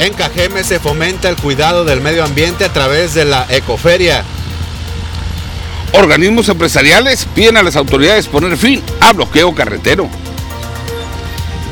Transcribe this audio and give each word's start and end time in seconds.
En 0.00 0.14
Cajeme 0.14 0.64
se 0.64 0.80
fomenta 0.80 1.28
el 1.28 1.36
cuidado 1.36 1.84
del 1.84 2.00
medio 2.00 2.24
ambiente 2.24 2.64
a 2.64 2.72
través 2.72 3.12
de 3.12 3.26
la 3.26 3.46
ecoferia. 3.50 4.24
Organismos 5.92 6.48
empresariales 6.48 7.26
piden 7.34 7.58
a 7.58 7.62
las 7.62 7.76
autoridades 7.76 8.26
poner 8.26 8.56
fin 8.56 8.82
a 9.00 9.12
bloqueo 9.12 9.54
carretero. 9.54 10.08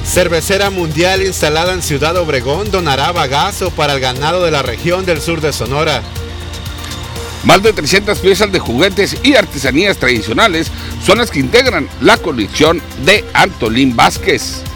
Cervecera 0.05 0.69
Mundial 0.69 1.23
instalada 1.23 1.73
en 1.73 1.81
Ciudad 1.81 2.19
Obregón 2.19 2.71
donará 2.71 3.13
bagazo 3.13 3.71
para 3.71 3.95
el 3.95 4.01
ganado 4.01 4.45
de 4.45 4.51
la 4.51 4.61
región 4.61 5.07
del 5.07 5.23
sur 5.23 5.41
de 5.41 5.55
Sonora. 5.55 6.03
Más 7.45 7.63
de 7.63 7.73
300 7.73 8.19
piezas 8.19 8.53
de 8.53 8.59
juguetes 8.59 9.17
y 9.23 9.37
artesanías 9.37 9.97
tradicionales 9.97 10.71
son 11.03 11.17
las 11.17 11.31
que 11.31 11.41
integran 11.41 11.89
la 12.03 12.19
colección 12.19 12.83
de 13.07 13.25
Antolín 13.33 13.97
Vázquez. 13.97 14.68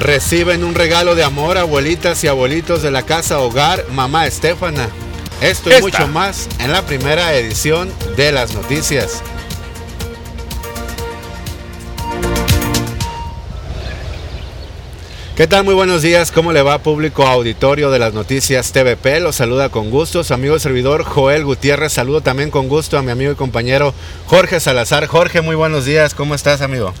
Reciben 0.00 0.62
un 0.62 0.76
regalo 0.76 1.16
de 1.16 1.24
amor 1.24 1.58
abuelitas 1.58 2.22
y 2.22 2.28
abuelitos 2.28 2.82
de 2.82 2.92
la 2.92 3.02
casa 3.02 3.40
hogar 3.40 3.84
Mamá 3.90 4.26
Estefana. 4.26 4.88
Esto 5.40 5.70
y 5.70 5.72
Esta. 5.72 5.82
mucho 5.82 6.08
más 6.08 6.48
en 6.60 6.70
la 6.70 6.82
primera 6.82 7.34
edición 7.34 7.92
de 8.16 8.30
las 8.30 8.54
noticias. 8.54 9.22
¿Qué 15.36 15.46
tal? 15.46 15.64
Muy 15.64 15.74
buenos 15.74 16.02
días. 16.02 16.32
¿Cómo 16.32 16.52
le 16.52 16.62
va 16.62 16.82
público 16.82 17.26
auditorio 17.26 17.90
de 17.90 17.98
las 17.98 18.12
noticias 18.14 18.72
TVP? 18.72 19.20
Los 19.20 19.36
saluda 19.36 19.68
con 19.68 19.90
gusto 19.90 20.22
su 20.22 20.34
amigo 20.34 20.58
servidor 20.58 21.04
Joel 21.04 21.44
Gutiérrez. 21.44 21.92
Saludo 21.92 22.20
también 22.20 22.50
con 22.50 22.68
gusto 22.68 22.98
a 22.98 23.02
mi 23.02 23.10
amigo 23.10 23.32
y 23.32 23.36
compañero 23.36 23.94
Jorge 24.26 24.58
Salazar. 24.60 25.06
Jorge, 25.06 25.40
muy 25.40 25.56
buenos 25.56 25.84
días. 25.84 26.14
¿Cómo 26.14 26.34
estás, 26.34 26.60
amigo? 26.60 26.92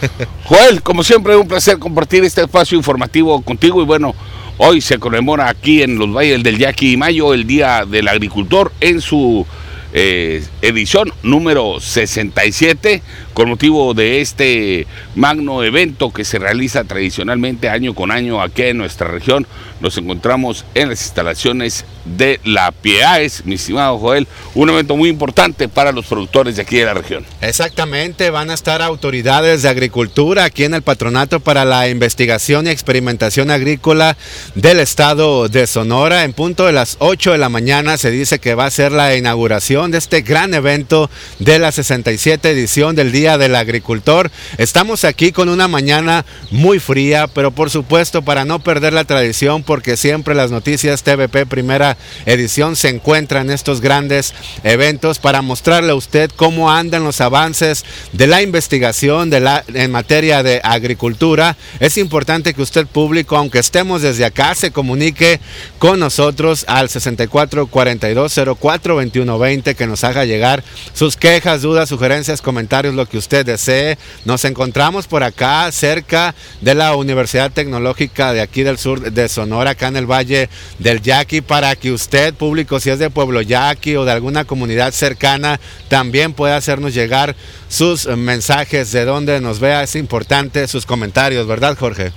Joel, 0.44 0.82
como 0.82 1.02
siempre, 1.02 1.36
un 1.36 1.48
placer 1.48 1.78
compartir 1.78 2.24
este 2.24 2.42
espacio 2.42 2.76
informativo 2.76 3.40
contigo. 3.42 3.82
Y 3.82 3.84
bueno, 3.84 4.14
hoy 4.58 4.80
se 4.80 4.98
conmemora 4.98 5.48
aquí 5.48 5.82
en 5.82 5.98
los 5.98 6.12
valles 6.12 6.42
del 6.42 6.58
Yaqui 6.58 6.92
y 6.92 6.96
Mayo 6.96 7.34
el 7.34 7.46
Día 7.46 7.84
del 7.84 8.08
Agricultor 8.08 8.72
en 8.80 9.00
su 9.00 9.46
eh, 9.92 10.44
edición 10.62 11.12
número 11.22 11.80
67, 11.80 13.02
con 13.36 13.50
motivo 13.50 13.92
de 13.92 14.22
este 14.22 14.86
magno 15.14 15.62
evento 15.62 16.10
que 16.10 16.24
se 16.24 16.38
realiza 16.38 16.84
tradicionalmente 16.84 17.68
año 17.68 17.92
con 17.92 18.10
año 18.10 18.40
aquí 18.40 18.62
en 18.62 18.78
nuestra 18.78 19.08
región. 19.08 19.46
Nos 19.78 19.98
encontramos 19.98 20.64
en 20.74 20.88
las 20.88 21.02
instalaciones 21.02 21.84
de 22.06 22.40
la 22.44 22.72
PIEAES, 22.72 23.44
mi 23.44 23.56
estimado 23.56 23.98
Joel, 23.98 24.26
un 24.54 24.70
evento 24.70 24.96
muy 24.96 25.10
importante 25.10 25.68
para 25.68 25.92
los 25.92 26.06
productores 26.06 26.56
de 26.56 26.62
aquí 26.62 26.78
de 26.78 26.86
la 26.86 26.94
región. 26.94 27.26
Exactamente, 27.42 28.30
van 28.30 28.48
a 28.48 28.54
estar 28.54 28.80
autoridades 28.80 29.60
de 29.60 29.68
agricultura 29.68 30.44
aquí 30.44 30.64
en 30.64 30.72
el 30.72 30.80
Patronato 30.80 31.40
para 31.40 31.66
la 31.66 31.90
Investigación 31.90 32.66
y 32.66 32.70
Experimentación 32.70 33.50
Agrícola 33.50 34.16
del 34.54 34.80
Estado 34.80 35.50
de 35.50 35.66
Sonora. 35.66 36.24
En 36.24 36.32
punto 36.32 36.64
de 36.64 36.72
las 36.72 36.96
8 37.00 37.32
de 37.32 37.38
la 37.38 37.50
mañana 37.50 37.98
se 37.98 38.10
dice 38.10 38.38
que 38.38 38.54
va 38.54 38.64
a 38.64 38.70
ser 38.70 38.92
la 38.92 39.14
inauguración 39.14 39.90
de 39.90 39.98
este 39.98 40.22
gran 40.22 40.54
evento 40.54 41.10
de 41.38 41.58
la 41.58 41.70
67 41.70 42.48
edición 42.48 42.96
del 42.96 43.12
Día 43.12 43.25
del 43.26 43.56
Agricultor. 43.56 44.30
Estamos 44.56 45.04
aquí 45.04 45.32
con 45.32 45.48
una 45.48 45.66
mañana 45.66 46.24
muy 46.52 46.78
fría, 46.78 47.26
pero 47.26 47.50
por 47.50 47.70
supuesto 47.70 48.22
para 48.22 48.44
no 48.44 48.60
perder 48.60 48.92
la 48.92 49.02
tradición, 49.02 49.64
porque 49.64 49.96
siempre 49.96 50.36
las 50.36 50.52
noticias 50.52 51.02
TVP 51.02 51.44
primera 51.46 51.96
edición 52.24 52.76
se 52.76 52.88
encuentran 52.88 53.48
en 53.48 53.54
estos 53.54 53.80
grandes 53.80 54.32
eventos 54.62 55.18
para 55.18 55.42
mostrarle 55.42 55.90
a 55.90 55.96
usted 55.96 56.30
cómo 56.36 56.70
andan 56.70 57.02
los 57.02 57.20
avances 57.20 57.84
de 58.12 58.28
la 58.28 58.42
investigación 58.42 59.28
de 59.28 59.40
la, 59.40 59.64
en 59.74 59.90
materia 59.90 60.44
de 60.44 60.60
agricultura. 60.62 61.56
Es 61.80 61.98
importante 61.98 62.54
que 62.54 62.62
usted 62.62 62.86
público, 62.86 63.36
aunque 63.36 63.58
estemos 63.58 64.02
desde 64.02 64.24
acá, 64.24 64.54
se 64.54 64.70
comunique 64.70 65.40
con 65.80 65.98
nosotros 65.98 66.64
al 66.68 66.88
64 66.88 67.66
42 67.66 68.40
04 68.60 68.96
21 68.96 69.38
20 69.38 69.74
que 69.74 69.86
nos 69.88 70.04
haga 70.04 70.24
llegar 70.24 70.62
sus 70.92 71.16
quejas, 71.16 71.62
dudas, 71.62 71.88
sugerencias, 71.88 72.42
comentarios, 72.42 72.94
lo 72.94 73.06
que 73.06 73.15
usted 73.16 73.44
desee. 73.44 73.98
Nos 74.24 74.44
encontramos 74.44 75.06
por 75.06 75.22
acá 75.22 75.70
cerca 75.72 76.34
de 76.60 76.74
la 76.74 76.96
Universidad 76.96 77.50
Tecnológica 77.50 78.32
de 78.32 78.40
aquí 78.40 78.62
del 78.62 78.78
sur 78.78 79.12
de 79.12 79.28
Sonora, 79.28 79.70
acá 79.70 79.88
en 79.88 79.96
el 79.96 80.10
Valle 80.10 80.48
del 80.78 81.02
Yaqui, 81.02 81.40
para 81.40 81.76
que 81.76 81.92
usted, 81.92 82.34
público, 82.34 82.80
si 82.80 82.90
es 82.90 82.98
de 82.98 83.10
Pueblo 83.10 83.42
Yaqui 83.42 83.96
o 83.96 84.04
de 84.04 84.12
alguna 84.12 84.44
comunidad 84.44 84.92
cercana, 84.92 85.60
también 85.88 86.32
pueda 86.32 86.56
hacernos 86.56 86.94
llegar 86.94 87.36
sus 87.68 88.06
mensajes 88.06 88.92
de 88.92 89.04
donde 89.04 89.40
nos 89.40 89.60
vea. 89.60 89.82
Es 89.82 89.96
importante 89.96 90.66
sus 90.68 90.86
comentarios, 90.86 91.46
¿verdad, 91.46 91.76
Jorge? 91.78 92.12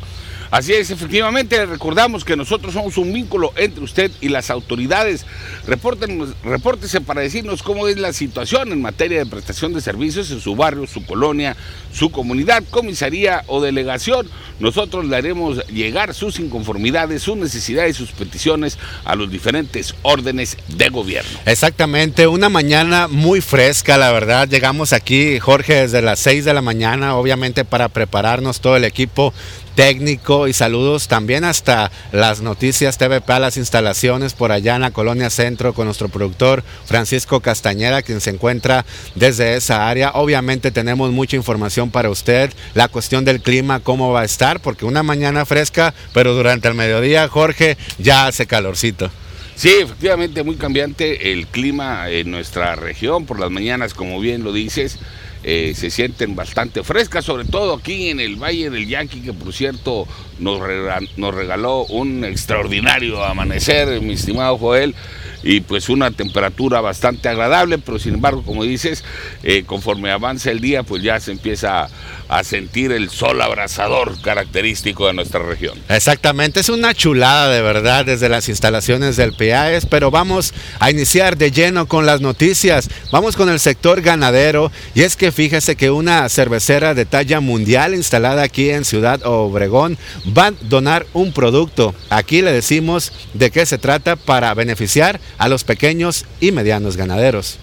Así 0.52 0.74
es, 0.74 0.90
efectivamente, 0.90 1.64
recordamos 1.66 2.26
que 2.26 2.36
nosotros 2.36 2.74
somos 2.74 2.98
un 2.98 3.14
vínculo 3.14 3.54
entre 3.56 3.84
usted 3.84 4.12
y 4.20 4.30
las 4.30 4.50
autoridades. 4.50 5.26
Repórtenos, 5.68 6.30
repórtese 6.44 7.02
para 7.02 7.22
decirnos 7.22 7.62
cómo 7.62 7.88
es 7.88 7.98
la 7.98 8.14
situación 8.14 8.72
en 8.72 8.82
materia 8.82 9.20
de 9.20 9.28
prestación 9.28 9.74
de 9.74 9.82
servicios 9.82 10.32
en 10.32 10.40
su 10.40 10.56
barrio, 10.56 10.88
su 10.88 11.06
colonia, 11.06 11.56
su 11.94 12.12
comunidad, 12.12 12.64
comisaría 12.72 13.44
o 13.46 13.62
delegación. 13.62 14.28
Nosotros 14.60 15.06
le 15.06 15.16
haremos 15.16 15.66
llegar 15.68 16.16
sus 16.16 16.40
inconformidades, 16.40 17.22
sus 17.22 17.38
necesidades, 17.38 17.96
sus 17.96 18.12
peticiones 18.12 18.80
a 19.06 19.16
los 19.16 19.30
diferentes 19.30 19.94
órdenes 20.02 20.58
de 20.68 20.90
gobierno. 20.90 21.40
Exactamente, 21.46 22.26
una 22.26 22.50
mañana 22.50 23.08
muy 23.08 23.42
fresca, 23.42 23.98
la 23.98 24.12
verdad. 24.12 24.48
Llegamos 24.50 24.94
aquí, 24.94 25.40
Jorge, 25.40 25.76
desde 25.76 26.02
las 26.02 26.20
6 26.20 26.44
de 26.46 26.54
la 26.56 26.62
mañana, 26.62 27.16
obviamente 27.16 27.66
para 27.66 27.90
prepararnos 27.90 28.62
todo 28.62 28.76
el 28.76 28.84
equipo 28.84 29.34
técnico 29.80 30.50
y 30.50 30.52
saludos 30.52 31.08
también 31.08 31.46
hasta 31.46 31.90
las 32.12 32.42
noticias 32.42 32.98
TVP 32.98 33.32
a 33.32 33.40
las 33.40 33.56
instalaciones 33.56 34.34
por 34.34 34.52
allá 34.52 34.76
en 34.76 34.82
la 34.82 34.92
colonia 34.92 35.30
centro 35.30 35.74
con 35.74 35.86
nuestro 35.86 36.10
productor 36.10 36.66
Francisco 36.84 37.40
Castañeda 37.40 38.02
quien 38.02 38.20
se 38.20 38.32
encuentra 38.32 38.86
desde 39.16 39.56
esa 39.56 39.88
área 39.88 40.12
obviamente 40.16 40.72
tenemos 40.72 41.12
mucha 41.12 41.38
información 41.38 41.92
para 41.92 42.10
usted 42.10 42.52
la 42.74 42.90
cuestión 42.90 43.24
del 43.24 43.40
clima 43.40 43.80
cómo 43.80 44.12
va 44.12 44.20
a 44.20 44.26
estar 44.26 44.60
porque 44.60 44.84
una 44.84 45.02
mañana 45.02 45.46
fresca 45.46 45.94
pero 46.14 46.34
durante 46.34 46.68
el 46.68 46.74
mediodía 46.74 47.30
Jorge 47.30 47.78
ya 48.00 48.28
hace 48.28 48.48
calorcito 48.48 49.10
Sí, 49.56 49.72
efectivamente, 49.82 50.44
muy 50.44 50.56
cambiante 50.56 51.34
el 51.34 51.46
clima 51.46 52.10
en 52.10 52.32
nuestra 52.32 52.78
región. 52.78 53.26
Por 53.26 53.42
las 53.42 53.52
mañanas, 53.52 53.94
como 53.94 54.22
bien 54.22 54.42
lo 54.46 54.54
dices, 54.54 55.00
eh, 55.44 55.74
se 55.76 55.90
sienten 55.90 56.36
bastante 56.36 56.84
frescas, 56.84 57.26
sobre 57.26 57.46
todo 57.46 57.74
aquí 57.76 58.10
en 58.10 58.20
el 58.20 58.36
Valle 58.36 58.70
del 58.70 58.88
Yaqui, 58.88 59.22
que 59.22 59.34
por 59.34 59.54
cierto 59.54 60.08
nos, 60.40 60.60
rega- 60.60 61.00
nos 61.18 61.34
regaló 61.34 61.86
un 61.86 62.24
extraordinario 62.26 63.24
amanecer, 63.24 64.02
mi 64.02 64.14
estimado 64.14 64.58
Joel, 64.58 64.96
y 65.42 65.62
pues 65.62 65.88
una 65.88 66.12
temperatura 66.12 66.82
bastante 66.82 67.30
agradable, 67.30 67.78
pero 67.78 67.98
sin 67.98 68.16
embargo, 68.16 68.44
como 68.44 68.64
dices, 68.66 69.06
eh, 69.44 69.64
conforme 69.66 70.12
avanza 70.12 70.52
el 70.52 70.60
día, 70.60 70.84
pues 70.84 71.02
ya 71.02 71.18
se 71.22 71.32
empieza 71.32 71.84
a, 71.84 71.90
a 72.28 72.44
sentir 72.44 72.92
el 72.92 73.10
sol 73.10 73.42
abrasador 73.42 74.22
característico 74.22 75.08
de 75.08 75.14
nuestra 75.14 75.40
región. 75.42 75.80
Exactamente, 75.88 76.60
es 76.60 76.68
una 76.68 76.94
chulada 76.94 77.48
de 77.50 77.62
verdad 77.62 78.04
desde 78.06 78.28
las 78.28 78.50
instalaciones 78.50 79.16
del 79.16 79.32
PIAES, 79.34 79.86
pero 79.86 80.12
vamos 80.12 80.54
a 80.80 80.92
iniciar 80.92 81.38
de 81.38 81.52
lleno 81.52 81.88
con 81.88 82.06
las 82.06 82.20
noticias. 82.20 82.90
Vamos 83.14 83.38
con 83.38 83.48
el 83.50 83.62
sector 83.62 84.02
ganadero 84.02 84.74
y 84.94 85.04
es 85.04 85.16
que 85.16 85.32
fíjese 85.32 85.78
que 85.78 85.90
una 85.90 86.28
cervecera 86.28 86.94
de 86.94 87.06
talla 87.06 87.40
mundial 87.40 87.96
instalada 87.96 88.44
aquí 88.44 88.72
en 88.72 88.84
Ciudad 88.84 89.22
Obregón 89.26 89.98
va 90.38 90.48
a 90.48 90.52
donar 90.52 91.06
un 91.14 91.34
producto. 91.34 91.94
Aquí 92.10 92.42
le 92.42 92.52
decimos 92.52 93.12
de 93.34 93.52
qué 93.52 93.66
se 93.66 93.78
trata 93.78 94.16
para 94.16 94.54
beneficiar 94.54 95.20
a 95.38 95.50
los 95.50 95.64
pequeños 95.64 96.26
y 96.40 96.52
medianos 96.52 96.98
ganaderos. 96.98 97.60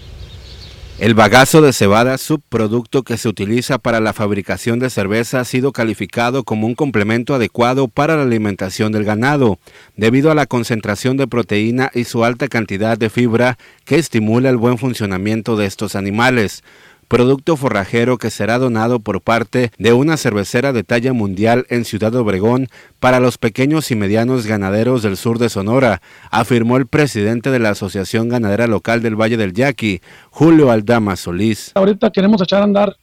El 0.99 1.13
bagazo 1.13 1.61
de 1.61 1.73
cebada, 1.73 2.17
subproducto 2.17 3.03
que 3.03 3.17
se 3.17 3.29
utiliza 3.29 3.77
para 3.77 3.99
la 3.99 4.13
fabricación 4.13 4.79
de 4.79 4.89
cerveza, 4.89 5.39
ha 5.39 5.45
sido 5.45 5.71
calificado 5.71 6.43
como 6.43 6.65
un 6.65 6.73
complemento 6.73 7.35
adecuado 7.35 7.87
para 7.87 8.15
la 8.15 8.23
alimentación 8.23 8.91
del 8.91 9.03
ganado, 9.03 9.59
debido 9.95 10.31
a 10.31 10.35
la 10.35 10.47
concentración 10.47 11.15
de 11.15 11.27
proteína 11.27 11.91
y 11.93 12.05
su 12.05 12.25
alta 12.25 12.47
cantidad 12.47 12.97
de 12.97 13.11
fibra 13.11 13.59
que 13.85 13.97
estimula 13.97 14.49
el 14.49 14.57
buen 14.57 14.79
funcionamiento 14.79 15.55
de 15.55 15.67
estos 15.67 15.95
animales. 15.95 16.63
Producto 17.07 17.55
forrajero 17.55 18.17
que 18.17 18.29
será 18.29 18.59
donado 18.59 18.99
por 18.99 19.21
parte 19.21 19.71
de 19.77 19.93
una 19.93 20.17
cervecera 20.17 20.73
de 20.73 20.83
talla 20.83 21.13
mundial 21.13 21.65
en 21.69 21.85
Ciudad 21.85 22.13
Obregón 22.15 22.67
para 22.99 23.21
los 23.21 23.37
pequeños 23.37 23.91
y 23.91 23.95
medianos 23.95 24.45
ganaderos 24.45 25.03
del 25.03 25.15
sur 25.15 25.39
de 25.39 25.47
Sonora, 25.47 26.01
afirmó 26.31 26.75
el 26.75 26.85
presidente 26.85 27.49
de 27.49 27.59
la 27.59 27.69
Asociación 27.69 28.27
Ganadera 28.27 28.67
Local 28.67 29.01
del 29.01 29.15
Valle 29.15 29.37
del 29.37 29.53
Yaqui, 29.53 30.01
Julio 30.31 30.69
Aldama 30.69 31.15
Solís. 31.15 31.71
Ahorita 31.75 32.09
queremos 32.11 32.41
echar 32.41 32.59
a 32.59 32.65
andar 32.65 32.97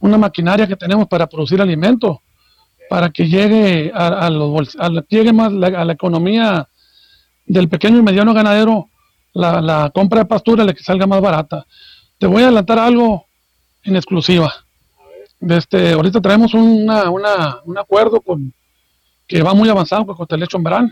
una 0.00 0.18
maquinaria 0.18 0.66
que 0.66 0.74
tenemos 0.74 1.06
para 1.06 1.28
producir 1.28 1.60
alimento, 1.62 2.20
para 2.90 3.10
que 3.10 3.28
llegue 3.28 3.92
a, 3.94 4.28
los 4.30 4.74
la- 4.74 5.04
llegue 5.08 5.32
más 5.32 5.52
la- 5.52 5.80
a 5.80 5.84
la 5.84 5.92
economía 5.92 6.68
del 7.46 7.68
pequeño 7.68 7.98
y 7.98 8.02
mediano 8.02 8.34
ganadero, 8.34 8.88
la, 9.32 9.60
la 9.60 9.90
compra 9.94 10.20
de 10.20 10.24
pastura 10.26 10.64
le 10.64 10.74
que 10.74 10.82
salga 10.82 11.06
más 11.06 11.20
barata. 11.20 11.64
Te 12.18 12.26
voy 12.26 12.42
a 12.42 12.46
adelantar 12.46 12.80
algo 12.80 13.26
en 13.88 13.96
exclusiva. 13.96 14.52
De 15.40 15.56
este, 15.56 15.92
ahorita 15.92 16.20
traemos 16.20 16.54
una, 16.54 17.10
un 17.10 17.78
acuerdo 17.78 18.20
con 18.20 18.52
que 19.26 19.42
va 19.42 19.54
muy 19.54 19.68
avanzado 19.68 20.06
con 20.06 20.16
Cotelecho 20.16 20.58
Brand 20.58 20.90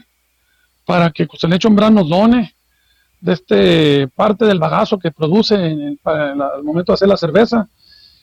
para 0.85 1.11
que 1.11 1.27
Costelecho 1.27 1.71
Brand 1.71 1.97
nos 1.97 2.09
done 2.09 2.55
de 3.21 3.33
este 3.33 4.09
parte 4.09 4.45
del 4.45 4.59
bagazo 4.59 4.99
que 4.99 5.11
produce 5.11 5.55
al 6.05 6.63
momento 6.63 6.93
de 6.93 6.95
hacer 6.95 7.09
la 7.09 7.17
cerveza, 7.17 7.69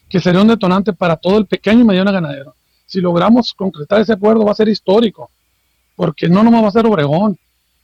que 0.07 0.19
sería 0.19 0.41
un 0.41 0.47
detonante 0.47 0.93
para 0.93 1.17
todo 1.17 1.37
el 1.37 1.47
pequeño 1.47 1.81
y 1.81 1.85
mediano 1.85 2.11
ganadero. 2.11 2.55
Si 2.85 3.01
logramos 3.01 3.53
concretar 3.53 4.01
ese 4.01 4.13
acuerdo 4.13 4.45
va 4.45 4.51
a 4.51 4.55
ser 4.55 4.69
histórico, 4.69 5.31
porque 5.95 6.29
no 6.29 6.43
nomás 6.43 6.63
va 6.63 6.67
a 6.67 6.71
ser 6.71 6.85
Obregón 6.85 7.37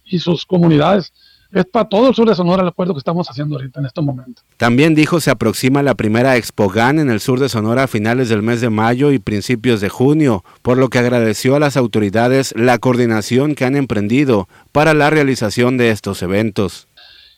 y 0.05 0.19
sus 0.19 0.45
comunidades, 0.45 1.11
es 1.51 1.65
para 1.65 1.89
todo 1.89 2.09
el 2.09 2.15
sur 2.15 2.29
de 2.29 2.35
Sonora 2.35 2.61
el 2.61 2.67
acuerdo 2.67 2.93
que 2.93 2.99
estamos 2.99 3.27
haciendo 3.27 3.55
ahorita 3.55 3.79
en 3.79 3.87
este 3.87 4.01
momento. 4.01 4.41
También 4.57 4.93
dijo 4.93 5.19
se 5.19 5.31
aproxima 5.31 5.81
la 5.81 5.95
primera 5.95 6.37
Expo 6.37 6.69
GAN 6.69 6.99
en 6.99 7.09
el 7.09 7.19
sur 7.19 7.39
de 7.39 7.49
Sonora 7.49 7.83
a 7.83 7.87
finales 7.87 8.29
del 8.29 8.43
mes 8.43 8.61
de 8.61 8.69
mayo 8.69 9.11
y 9.11 9.19
principios 9.19 9.81
de 9.81 9.89
junio, 9.89 10.43
por 10.61 10.77
lo 10.77 10.89
que 10.89 10.99
agradeció 10.99 11.55
a 11.55 11.59
las 11.59 11.75
autoridades 11.75 12.53
la 12.55 12.77
coordinación 12.77 13.55
que 13.55 13.65
han 13.65 13.75
emprendido 13.75 14.47
para 14.71 14.93
la 14.93 15.09
realización 15.09 15.77
de 15.77 15.89
estos 15.89 16.21
eventos. 16.21 16.87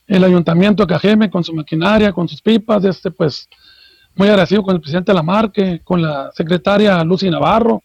El 0.07 0.23
ayuntamiento 0.25 0.85
de 0.85 0.93
Cajeme 0.93 1.29
con 1.29 1.43
su 1.43 1.53
maquinaria, 1.53 2.11
con 2.11 2.27
sus 2.27 2.41
pipas, 2.41 2.83
este 2.83 3.11
pues 3.11 3.47
muy 4.15 4.27
agradecido 4.27 4.61
con 4.61 4.75
el 4.75 4.81
presidente 4.81 5.11
de 5.11 5.15
la 5.15 5.23
Marque, 5.23 5.79
con 5.85 6.01
la 6.01 6.31
secretaria 6.33 7.01
Lucy 7.05 7.29
Navarro, 7.29 7.81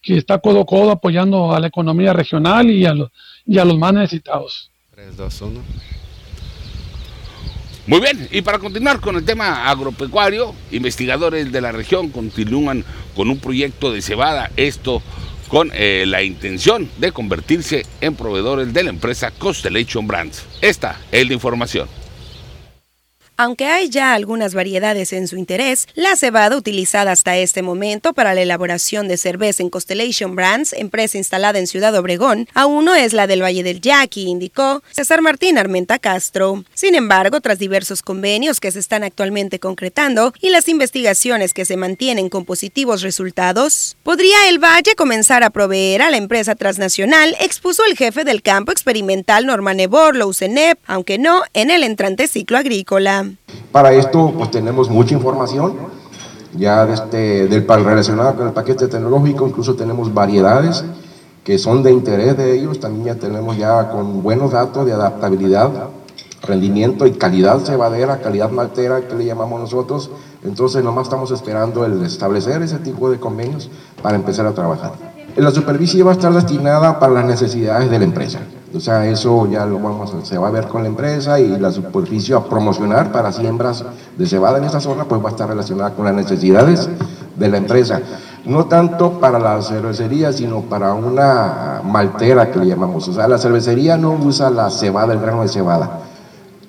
que 0.00 0.16
está 0.16 0.38
codo 0.38 0.60
a 0.60 0.66
codo 0.66 0.92
apoyando 0.92 1.52
a 1.52 1.58
la 1.58 1.66
economía 1.66 2.12
regional 2.12 2.70
y 2.70 2.86
a 2.86 2.94
los, 2.94 3.10
y 3.44 3.58
a 3.58 3.64
los 3.64 3.76
más 3.76 3.92
necesitados. 3.92 4.70
Muy 7.86 8.00
bien, 8.00 8.28
y 8.32 8.42
para 8.42 8.58
continuar 8.58 8.98
con 9.00 9.14
el 9.14 9.24
tema 9.24 9.70
agropecuario, 9.70 10.56
investigadores 10.72 11.52
de 11.52 11.60
la 11.60 11.70
región 11.70 12.08
continúan 12.08 12.84
con 13.14 13.30
un 13.30 13.38
proyecto 13.38 13.92
de 13.92 14.02
cebada, 14.02 14.50
esto 14.56 15.00
con 15.46 15.70
eh, 15.72 16.04
la 16.04 16.24
intención 16.24 16.90
de 16.98 17.12
convertirse 17.12 17.86
en 18.00 18.16
proveedores 18.16 18.72
de 18.74 18.82
la 18.82 18.90
empresa 18.90 19.30
Constellation 19.30 20.08
Brands. 20.08 20.44
Esta 20.60 21.00
es 21.12 21.28
la 21.28 21.34
información. 21.34 21.88
Aunque 23.40 23.66
hay 23.66 23.88
ya 23.88 24.14
algunas 24.14 24.52
variedades 24.52 25.12
en 25.12 25.28
su 25.28 25.36
interés, 25.36 25.86
la 25.94 26.16
cebada 26.16 26.56
utilizada 26.56 27.12
hasta 27.12 27.36
este 27.36 27.62
momento 27.62 28.12
para 28.12 28.34
la 28.34 28.42
elaboración 28.42 29.06
de 29.06 29.16
cerveza 29.16 29.62
en 29.62 29.70
Constellation 29.70 30.34
Brands, 30.34 30.72
empresa 30.72 31.18
instalada 31.18 31.60
en 31.60 31.68
Ciudad 31.68 31.94
Obregón, 31.94 32.48
aún 32.52 32.84
no 32.84 32.96
es 32.96 33.12
la 33.12 33.28
del 33.28 33.44
Valle 33.44 33.62
del 33.62 33.80
Yaqui, 33.80 34.22
indicó 34.22 34.82
César 34.90 35.22
Martín 35.22 35.56
Armenta 35.56 36.00
Castro. 36.00 36.64
Sin 36.74 36.96
embargo, 36.96 37.40
tras 37.40 37.60
diversos 37.60 38.02
convenios 38.02 38.58
que 38.58 38.72
se 38.72 38.80
están 38.80 39.04
actualmente 39.04 39.60
concretando 39.60 40.34
y 40.40 40.50
las 40.50 40.68
investigaciones 40.68 41.54
que 41.54 41.64
se 41.64 41.76
mantienen 41.76 42.30
con 42.30 42.44
positivos 42.44 43.02
resultados, 43.02 43.96
podría 44.02 44.48
el 44.48 44.58
Valle 44.58 44.96
comenzar 44.96 45.44
a 45.44 45.50
proveer 45.50 46.02
a 46.02 46.10
la 46.10 46.16
empresa 46.16 46.56
transnacional, 46.56 47.36
expuso 47.38 47.84
el 47.84 47.96
jefe 47.96 48.24
del 48.24 48.42
campo 48.42 48.72
experimental 48.72 49.46
Norman 49.46 49.78
Eborlo, 49.78 50.26
UCENEP, 50.26 50.80
aunque 50.88 51.18
no 51.18 51.44
en 51.54 51.70
el 51.70 51.84
entrante 51.84 52.26
ciclo 52.26 52.58
agrícola. 52.58 53.27
Para 53.72 53.92
esto, 53.92 54.32
pues 54.36 54.50
tenemos 54.50 54.88
mucha 54.88 55.14
información, 55.14 55.74
ya 56.56 56.84
este, 56.84 57.46
del, 57.48 57.66
relacionado 57.66 58.34
con 58.34 58.46
el 58.48 58.52
paquete 58.52 58.88
tecnológico, 58.88 59.46
incluso 59.46 59.74
tenemos 59.74 60.12
variedades 60.12 60.84
que 61.44 61.58
son 61.58 61.82
de 61.82 61.92
interés 61.92 62.36
de 62.36 62.54
ellos, 62.54 62.78
también 62.78 63.06
ya 63.06 63.14
tenemos 63.14 63.56
ya 63.56 63.90
con 63.90 64.22
buenos 64.22 64.52
datos 64.52 64.84
de 64.84 64.92
adaptabilidad, 64.92 65.70
rendimiento 66.42 67.06
y 67.06 67.12
calidad 67.12 67.60
cebadera, 67.60 68.20
calidad 68.20 68.50
maltera 68.50 69.06
que 69.06 69.14
le 69.14 69.24
llamamos 69.24 69.60
nosotros, 69.60 70.10
entonces 70.44 70.84
nomás 70.84 71.04
estamos 71.04 71.30
esperando 71.30 71.84
el 71.86 72.04
establecer 72.04 72.62
ese 72.62 72.78
tipo 72.78 73.10
de 73.10 73.18
convenios 73.18 73.70
para 74.02 74.16
empezar 74.16 74.46
a 74.46 74.52
trabajar. 74.52 74.92
La 75.36 75.50
superficie 75.50 76.02
va 76.02 76.10
a 76.10 76.14
estar 76.14 76.32
destinada 76.32 76.98
para 76.98 77.14
las 77.14 77.24
necesidades 77.24 77.90
de 77.90 77.98
la 77.98 78.04
empresa. 78.04 78.40
O 78.74 78.80
sea, 78.80 79.06
eso 79.06 79.46
ya 79.46 79.64
lo 79.64 79.78
vamos 79.78 80.12
a, 80.12 80.24
se 80.24 80.36
va 80.36 80.48
a 80.48 80.50
ver 80.50 80.68
con 80.68 80.82
la 80.82 80.88
empresa 80.88 81.40
y 81.40 81.58
la 81.58 81.72
superficie 81.72 82.34
a 82.34 82.44
promocionar 82.44 83.10
para 83.10 83.32
siembras 83.32 83.82
de 84.16 84.26
cebada 84.26 84.58
en 84.58 84.64
esa 84.64 84.80
zona, 84.80 85.04
pues 85.04 85.22
va 85.22 85.28
a 85.28 85.30
estar 85.30 85.48
relacionada 85.48 85.94
con 85.94 86.04
las 86.04 86.14
necesidades 86.14 86.88
de 87.36 87.48
la 87.48 87.56
empresa. 87.56 88.00
No 88.44 88.66
tanto 88.66 89.20
para 89.20 89.38
la 89.38 89.62
cervecería, 89.62 90.32
sino 90.32 90.62
para 90.62 90.92
una 90.92 91.80
maltera 91.82 92.50
que 92.50 92.58
le 92.58 92.66
llamamos. 92.66 93.08
O 93.08 93.12
sea, 93.12 93.26
la 93.26 93.38
cervecería 93.38 93.96
no 93.96 94.12
usa 94.12 94.50
la 94.50 94.70
cebada, 94.70 95.14
el 95.14 95.20
grano 95.20 95.42
de 95.42 95.48
cebada. 95.48 96.00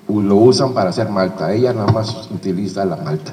Lo 0.08 0.36
usan 0.36 0.72
para 0.72 0.90
hacer 0.90 1.08
malta. 1.10 1.52
Ella 1.52 1.72
nada 1.72 1.92
más 1.92 2.28
utiliza 2.30 2.84
la 2.84 2.96
malta. 2.96 3.32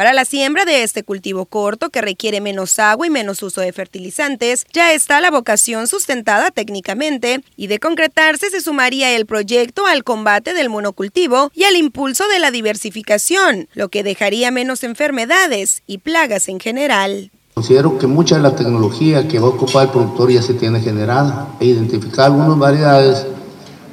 Para 0.00 0.14
la 0.14 0.24
siembra 0.24 0.64
de 0.64 0.82
este 0.82 1.02
cultivo 1.02 1.44
corto 1.44 1.90
que 1.90 2.00
requiere 2.00 2.40
menos 2.40 2.78
agua 2.78 3.06
y 3.06 3.10
menos 3.10 3.42
uso 3.42 3.60
de 3.60 3.70
fertilizantes, 3.70 4.64
ya 4.72 4.94
está 4.94 5.20
la 5.20 5.30
vocación 5.30 5.88
sustentada 5.88 6.50
técnicamente 6.50 7.44
y 7.54 7.66
de 7.66 7.78
concretarse 7.78 8.48
se 8.48 8.62
sumaría 8.62 9.14
el 9.14 9.26
proyecto 9.26 9.84
al 9.84 10.02
combate 10.02 10.54
del 10.54 10.70
monocultivo 10.70 11.50
y 11.54 11.64
al 11.64 11.76
impulso 11.76 12.26
de 12.28 12.38
la 12.38 12.50
diversificación, 12.50 13.68
lo 13.74 13.90
que 13.90 14.02
dejaría 14.02 14.50
menos 14.50 14.84
enfermedades 14.84 15.82
y 15.86 15.98
plagas 15.98 16.48
en 16.48 16.60
general. 16.60 17.30
Considero 17.52 17.98
que 17.98 18.06
mucha 18.06 18.36
de 18.36 18.42
la 18.42 18.56
tecnología 18.56 19.28
que 19.28 19.38
va 19.38 19.48
a 19.48 19.50
ocupar 19.50 19.82
el 19.82 19.90
productor 19.90 20.32
ya 20.32 20.40
se 20.40 20.54
tiene 20.54 20.80
generada 20.80 21.46
e 21.60 21.66
identificar 21.66 22.24
algunas 22.24 22.58
variedades, 22.58 23.26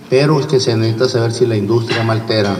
pero 0.09 0.39
es 0.39 0.45
que 0.45 0.62
se 0.62 0.74
necesita 0.77 1.09
saber 1.09 1.33
si 1.33 1.45
la 1.45 1.57
industria 1.57 2.01
maltera 2.04 2.56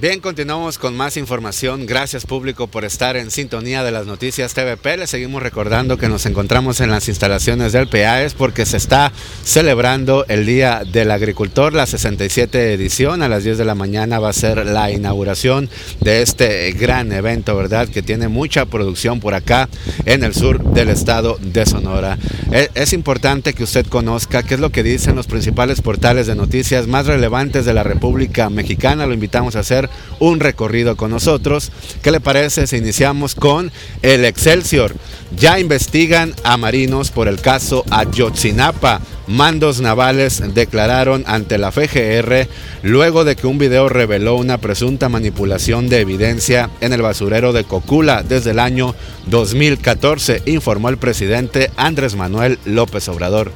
Bien, 0.00 0.18
continuamos 0.18 0.76
con 0.76 0.96
más 0.96 1.16
información. 1.16 1.86
Gracias 1.86 2.26
público 2.26 2.66
por 2.66 2.84
estar 2.84 3.16
en 3.16 3.30
sintonía 3.30 3.84
de 3.84 3.92
las 3.92 4.06
noticias 4.06 4.52
TVP. 4.52 4.96
Les 4.96 5.08
seguimos 5.08 5.40
recordando 5.40 5.98
que 5.98 6.08
nos 6.08 6.26
encontramos 6.26 6.80
en 6.80 6.90
las 6.90 7.08
instalaciones 7.08 7.72
del 7.72 7.86
PAES 7.86 8.34
porque 8.34 8.66
se 8.66 8.76
está 8.76 9.12
celebrando 9.44 10.26
el 10.26 10.46
Día 10.46 10.82
del 10.84 11.12
Agricultor, 11.12 11.74
la 11.74 11.86
67 11.86 12.74
edición. 12.74 13.22
A 13.22 13.28
las 13.28 13.44
10 13.44 13.56
de 13.56 13.64
la 13.64 13.76
mañana 13.76 14.18
va 14.18 14.30
a 14.30 14.32
ser 14.32 14.66
la 14.66 14.90
inauguración 14.90 15.70
de 16.00 16.22
este 16.22 16.72
gran 16.72 17.12
evento, 17.12 17.54
¿verdad? 17.54 17.88
Que 17.88 18.02
tiene 18.02 18.26
mucha 18.26 18.66
producción 18.66 19.20
por 19.20 19.34
acá 19.34 19.68
en 20.06 20.24
el 20.24 20.34
sur 20.34 20.60
del 20.72 20.88
estado 20.88 21.38
de 21.40 21.66
Sonora. 21.66 22.18
E, 22.50 22.68
es 22.74 22.92
importante 22.92 23.54
que 23.54 23.62
usted 23.62 23.86
conozca 23.86 24.42
qué 24.42 24.54
es 24.54 24.60
lo 24.60 24.70
que 24.70 24.82
dicen 24.82 25.14
los 25.14 25.28
principales 25.28 25.80
portales 25.82 26.26
de 26.26 26.34
noticias 26.34 26.88
más 26.88 27.06
relevantes 27.06 27.64
de 27.64 27.74
la 27.74 27.84
República 27.84 28.50
Mexicana. 28.50 29.06
Lo 29.06 29.14
invitamos 29.14 29.54
a 29.54 29.60
hacer 29.60 29.84
un 30.18 30.40
recorrido 30.40 30.96
con 30.96 31.10
nosotros. 31.10 31.70
¿Qué 32.02 32.10
le 32.10 32.20
parece 32.20 32.66
si 32.66 32.76
iniciamos 32.76 33.34
con 33.34 33.72
el 34.02 34.24
Excelsior? 34.24 34.94
Ya 35.36 35.58
investigan 35.58 36.34
a 36.44 36.56
marinos 36.56 37.10
por 37.10 37.28
el 37.28 37.40
caso 37.40 37.84
Ayotzinapa. 37.90 39.00
Mandos 39.26 39.80
navales 39.80 40.42
declararon 40.54 41.24
ante 41.26 41.56
la 41.56 41.72
FGR 41.72 42.46
luego 42.82 43.24
de 43.24 43.36
que 43.36 43.46
un 43.46 43.56
video 43.56 43.88
reveló 43.88 44.36
una 44.36 44.58
presunta 44.58 45.08
manipulación 45.08 45.88
de 45.88 46.00
evidencia 46.00 46.68
en 46.82 46.92
el 46.92 47.00
basurero 47.00 47.54
de 47.54 47.64
Cocula 47.64 48.22
desde 48.22 48.50
el 48.50 48.58
año 48.58 48.94
2014, 49.26 50.42
informó 50.44 50.90
el 50.90 50.98
presidente 50.98 51.70
Andrés 51.76 52.16
Manuel 52.16 52.58
López 52.66 53.08
Obrador. 53.08 53.52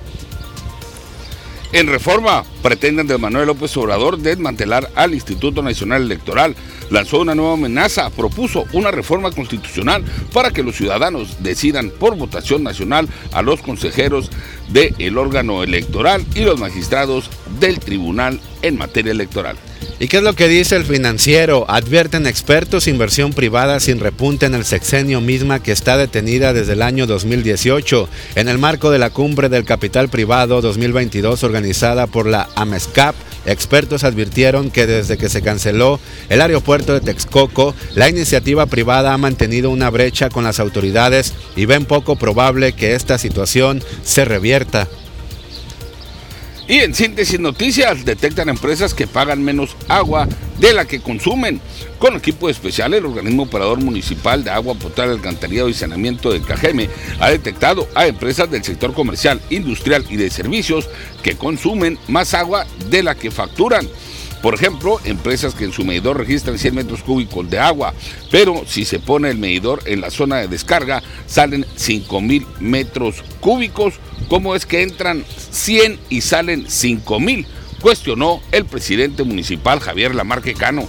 En 1.70 1.86
reforma, 1.86 2.44
pretenden 2.62 3.06
de 3.06 3.18
Manuel 3.18 3.48
López 3.48 3.76
Obrador 3.76 4.16
desmantelar 4.16 4.90
al 4.94 5.12
Instituto 5.12 5.62
Nacional 5.62 6.02
Electoral. 6.02 6.56
Lanzó 6.90 7.20
una 7.20 7.34
nueva 7.34 7.52
amenaza, 7.52 8.08
propuso 8.08 8.64
una 8.72 8.90
reforma 8.90 9.30
constitucional 9.30 10.02
para 10.32 10.50
que 10.50 10.62
los 10.62 10.76
ciudadanos 10.76 11.42
decidan 11.42 11.90
por 11.90 12.16
votación 12.16 12.62
nacional 12.62 13.06
a 13.32 13.42
los 13.42 13.60
consejeros 13.60 14.30
del 14.70 15.18
órgano 15.18 15.62
electoral 15.62 16.24
y 16.34 16.40
los 16.40 16.58
magistrados 16.58 17.28
del 17.60 17.80
tribunal 17.80 18.40
en 18.62 18.78
materia 18.78 19.12
electoral. 19.12 19.58
¿Y 20.00 20.06
qué 20.08 20.18
es 20.18 20.22
lo 20.22 20.34
que 20.34 20.46
dice 20.46 20.76
el 20.76 20.84
financiero? 20.84 21.64
Advierten 21.68 22.26
expertos 22.26 22.86
inversión 22.86 23.32
privada 23.32 23.80
sin 23.80 23.98
repunte 23.98 24.46
en 24.46 24.54
el 24.54 24.64
sexenio 24.64 25.20
misma 25.20 25.60
que 25.60 25.72
está 25.72 25.96
detenida 25.96 26.52
desde 26.52 26.74
el 26.74 26.82
año 26.82 27.06
2018 27.06 28.08
en 28.36 28.48
el 28.48 28.58
marco 28.58 28.90
de 28.90 28.98
la 28.98 29.10
cumbre 29.10 29.48
del 29.48 29.64
capital 29.64 30.08
privado 30.08 30.60
2022 30.60 31.42
organizada 31.42 32.06
por 32.06 32.26
la 32.26 32.48
AMESCAP. 32.54 33.16
Expertos 33.46 34.04
advirtieron 34.04 34.70
que 34.70 34.86
desde 34.86 35.18
que 35.18 35.28
se 35.28 35.42
canceló 35.42 35.98
el 36.28 36.42
aeropuerto 36.42 36.94
de 36.94 37.00
Texcoco, 37.00 37.74
la 37.94 38.08
iniciativa 38.08 38.66
privada 38.66 39.14
ha 39.14 39.18
mantenido 39.18 39.70
una 39.70 39.90
brecha 39.90 40.28
con 40.28 40.44
las 40.44 40.60
autoridades 40.60 41.32
y 41.56 41.64
ven 41.64 41.86
poco 41.86 42.16
probable 42.16 42.72
que 42.72 42.94
esta 42.94 43.18
situación 43.18 43.82
se 44.04 44.24
revierta. 44.24 44.86
Y 46.68 46.80
en 46.80 46.94
síntesis 46.94 47.40
noticias, 47.40 48.04
detectan 48.04 48.50
empresas 48.50 48.92
que 48.92 49.06
pagan 49.06 49.42
menos 49.42 49.74
agua 49.88 50.28
de 50.60 50.74
la 50.74 50.84
que 50.84 51.00
consumen. 51.00 51.62
Con 51.98 52.14
equipo 52.14 52.50
especial, 52.50 52.92
el 52.92 53.06
organismo 53.06 53.44
operador 53.44 53.82
municipal 53.82 54.44
de 54.44 54.50
agua 54.50 54.74
potable, 54.74 55.14
alcantarillado 55.14 55.70
y 55.70 55.74
saneamiento 55.74 56.30
de 56.30 56.42
Cajeme 56.42 56.90
ha 57.20 57.30
detectado 57.30 57.88
a 57.94 58.06
empresas 58.06 58.50
del 58.50 58.62
sector 58.62 58.92
comercial, 58.92 59.40
industrial 59.48 60.04
y 60.10 60.16
de 60.16 60.28
servicios 60.28 60.90
que 61.22 61.36
consumen 61.36 61.98
más 62.06 62.34
agua 62.34 62.66
de 62.90 63.02
la 63.02 63.14
que 63.14 63.30
facturan. 63.30 63.88
Por 64.42 64.54
ejemplo, 64.54 65.00
empresas 65.04 65.54
que 65.54 65.64
en 65.64 65.72
su 65.72 65.84
medidor 65.84 66.16
registran 66.16 66.58
100 66.58 66.74
metros 66.74 67.02
cúbicos 67.02 67.50
de 67.50 67.58
agua, 67.58 67.92
pero 68.30 68.62
si 68.66 68.84
se 68.84 69.00
pone 69.00 69.30
el 69.30 69.38
medidor 69.38 69.82
en 69.86 70.00
la 70.00 70.10
zona 70.10 70.36
de 70.36 70.48
descarga, 70.48 71.02
salen 71.26 71.66
5000 71.76 72.46
metros 72.60 73.24
cúbicos. 73.40 73.94
¿Cómo 74.28 74.54
es 74.54 74.64
que 74.64 74.82
entran 74.82 75.24
100 75.50 75.98
y 76.08 76.20
salen 76.20 76.70
5000? 76.70 77.46
Cuestionó 77.80 78.40
el 78.52 78.64
presidente 78.64 79.24
municipal 79.24 79.80
Javier 79.80 80.14
Lamarque 80.14 80.54
Cano. 80.54 80.88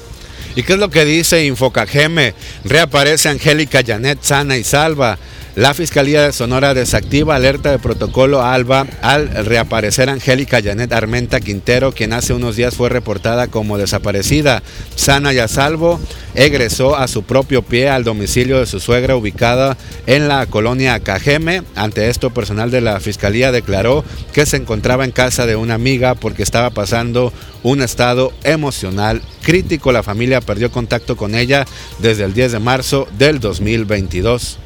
¿Y 0.60 0.64
qué 0.64 0.74
es 0.74 0.80
lo 0.80 0.90
que 0.90 1.06
dice 1.06 1.46
Infocajeme? 1.46 2.34
Reaparece 2.66 3.30
Angélica 3.30 3.82
Janet 3.82 4.20
sana 4.24 4.58
y 4.58 4.66
salva. 4.66 5.18
La 5.56 5.74
Fiscalía 5.74 6.24
de 6.24 6.34
Sonora 6.34 6.74
desactiva 6.74 7.38
alerta 7.38 7.72
de 7.72 7.80
protocolo 7.80 8.44
ALBA 8.44 8.86
al 9.02 9.30
reaparecer 9.46 10.10
Angélica 10.10 10.62
Janet 10.62 10.92
Armenta 10.92 11.40
Quintero, 11.40 11.94
quien 11.94 12.12
hace 12.12 12.34
unos 12.34 12.58
días 12.58 12.76
fue 12.76 12.90
reportada 12.90 13.48
como 13.48 13.78
desaparecida. 13.78 14.62
Sana 14.96 15.34
y 15.34 15.40
a 15.40 15.48
salvo, 15.48 15.98
egresó 16.36 16.96
a 16.96 17.08
su 17.08 17.24
propio 17.24 17.62
pie 17.62 17.90
al 17.90 18.04
domicilio 18.04 18.60
de 18.60 18.66
su 18.66 18.80
suegra 18.80 19.16
ubicada 19.16 19.78
en 20.06 20.28
la 20.28 20.46
colonia 20.46 21.00
Cajeme. 21.00 21.64
Ante 21.76 22.10
esto, 22.10 22.30
personal 22.32 22.72
de 22.72 22.82
la 22.82 23.00
Fiscalía 23.00 23.52
declaró 23.52 24.04
que 24.34 24.46
se 24.46 24.58
encontraba 24.58 25.06
en 25.06 25.12
casa 25.12 25.46
de 25.46 25.56
una 25.56 25.74
amiga 25.74 26.16
porque 26.16 26.44
estaba 26.44 26.70
pasando 26.70 27.34
un 27.64 27.82
estado 27.82 28.34
emocional 28.44 29.22
crítico. 29.42 29.92
La 29.92 30.04
familia 30.04 30.42
perdió 30.42 30.72
contacto 30.72 31.18
con 31.18 31.36
ella 31.36 31.66
desde 32.00 32.24
el 32.24 32.34
10 32.34 32.54
de 32.54 32.60
marzo 32.60 33.08
del 33.18 33.40
2022. 33.40 34.60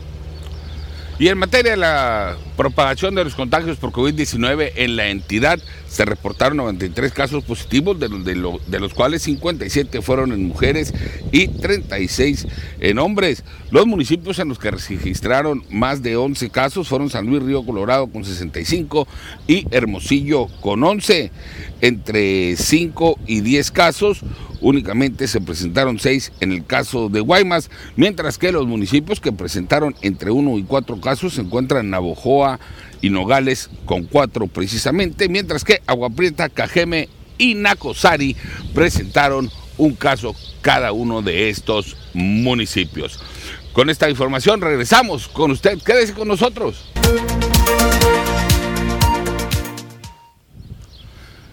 Y 1.19 1.29
en 1.29 1.39
materia 1.39 1.73
de 1.73 1.77
la 1.77 2.37
propagación 2.59 3.15
de 3.15 3.23
los 3.23 3.37
contagios 3.37 3.77
por 3.77 3.93
COVID-19 3.93 4.73
en 4.75 4.97
la 4.97 5.11
entidad, 5.11 5.61
se 5.89 6.05
reportaron 6.05 6.57
93 6.57 7.13
casos 7.13 7.45
positivos, 7.45 8.01
de, 8.01 8.09
de, 8.09 8.81
los 8.81 8.95
cuales 8.95 9.23
57 9.23 10.03
fueron 10.03 10.33
en 10.33 10.45
mujeres 10.49 10.93
y 11.31 11.47
36 11.47 12.49
en 12.81 12.99
hombres. 12.99 13.45
Los 13.71 13.87
municipios 13.87 14.41
en 14.41 14.49
los 14.49 14.59
que 14.59 14.73
registraron 14.73 15.65
más 15.71 16.03
de 16.03 16.17
11 16.17 16.51
casos 16.51 16.89
fueron 16.89 17.11
San 17.11 17.27
Luis 17.27 17.45
Río 17.45 17.65
Colorado 17.65 18.09
con 18.09 18.25
65 18.25 19.07
y 19.47 19.65
Hermosillo 19.71 20.49
con 20.61 20.83
11. 20.83 21.31
Entre 21.81 22.57
5 22.57 23.21
y 23.29 23.41
10 23.41 23.71
casos 23.71 24.25
únicamente 24.61 25.29
se 25.29 25.41
presentaron 25.41 25.99
seis 25.99 26.33
en 26.41 26.53
el 26.53 26.65
caso 26.65 27.09
de 27.09 27.21
Guaymas, 27.21 27.71
mientras 27.97 28.39
que 28.39 28.53
los 28.53 28.67
municipios 28.67 29.21
que 29.21 29.33
presentaron 29.33 29.95
entre 30.03 30.31
uno 30.31 30.59
y 30.59 30.65
cuatro 30.65 31.01
casos 31.01 31.35
se 31.35 31.43
encuentran 31.43 31.87
en 31.87 31.95
Y 33.01 33.11
Nogales 33.11 33.71
con 33.85 34.05
cuatro 34.05 34.47
precisamente, 34.47 35.29
mientras 35.29 35.65
que 35.65 35.83
Aguaprieta, 35.87 36.49
Cajeme 36.49 37.09
y 37.39 37.55
Nacosari 37.55 38.37
presentaron 38.75 39.51
un 39.77 39.95
caso 39.95 40.35
cada 40.61 40.93
uno 40.93 41.23
de 41.23 41.49
estos 41.51 41.97
municipios. 42.15 43.21
Con 43.73 43.91
esta 43.91 44.11
información 44.11 44.61
regresamos 44.61 45.29
con 45.29 45.53
usted, 45.53 45.79
quédese 45.79 46.15
con 46.15 46.29
nosotros. 46.29 46.85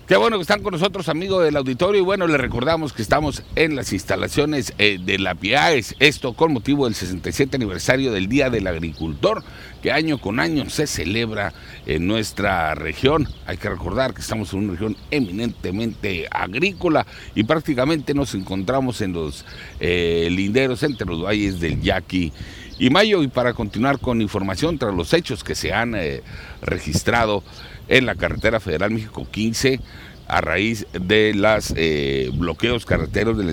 Qué 0.08 0.18
bueno 0.18 0.38
que 0.38 0.44
están 0.44 0.62
con 0.62 0.74
nosotros, 0.74 1.10
amigos 1.10 1.44
del 1.44 1.56
auditorio. 1.56 2.00
Y 2.00 2.04
bueno, 2.04 2.28
les 2.28 2.40
recordamos 2.40 2.94
que 2.94 3.02
estamos 3.02 3.42
en 3.56 3.76
las 3.76 3.92
instalaciones 3.92 4.72
eh, 4.78 5.00
de 5.04 5.18
la 5.18 5.34
PIAES. 5.34 5.96
Esto 5.98 6.34
con 6.34 6.54
motivo 6.54 6.86
del 6.86 6.94
67 6.94 7.56
aniversario 7.56 8.12
del 8.12 8.28
Día 8.28 8.52
del 8.52 8.68
Agricultor, 8.68 9.44
que 9.82 9.92
año 9.92 10.20
con 10.20 10.40
año 10.40 10.70
se 10.70 10.86
celebra 10.86 11.54
en 11.88 12.06
nuestra 12.06 12.76
región. 12.76 13.28
Hay 13.48 13.58
que 13.58 13.68
recordar 13.68 14.14
que 14.14 14.22
estamos 14.22 14.54
en 14.54 14.60
una 14.60 14.74
región 14.74 14.96
eminentemente 15.10 16.28
agrícola 16.30 17.08
y 17.34 17.44
prácticamente 17.44 18.14
nos 18.14 18.36
encontramos 18.36 19.02
en 19.02 19.14
los 19.14 19.44
eh, 19.80 20.28
linderos 20.30 20.84
entre 20.84 21.08
los 21.08 21.24
valles 21.24 21.60
del 21.60 21.82
Yaqui 21.82 22.32
y 22.78 22.92
Mayo. 22.92 23.24
Y 23.24 23.28
para 23.28 23.54
continuar 23.54 23.98
con 23.98 24.22
información 24.22 24.78
tras 24.78 24.94
los 24.94 25.14
hechos 25.16 25.44
que 25.44 25.56
se 25.56 25.74
han 25.74 25.96
eh, 25.96 26.22
registrado 26.62 27.44
en 27.88 28.06
la 28.06 28.16
carretera 28.16 28.60
federal 28.60 28.92
México 28.92 29.28
15 29.30 29.80
a 30.28 30.42
raíz 30.42 30.88
de 30.94 31.34
los 31.34 31.74
eh, 31.76 32.32
bloqueos 32.34 32.86
carreteros 32.86 33.38
de, 33.38 33.44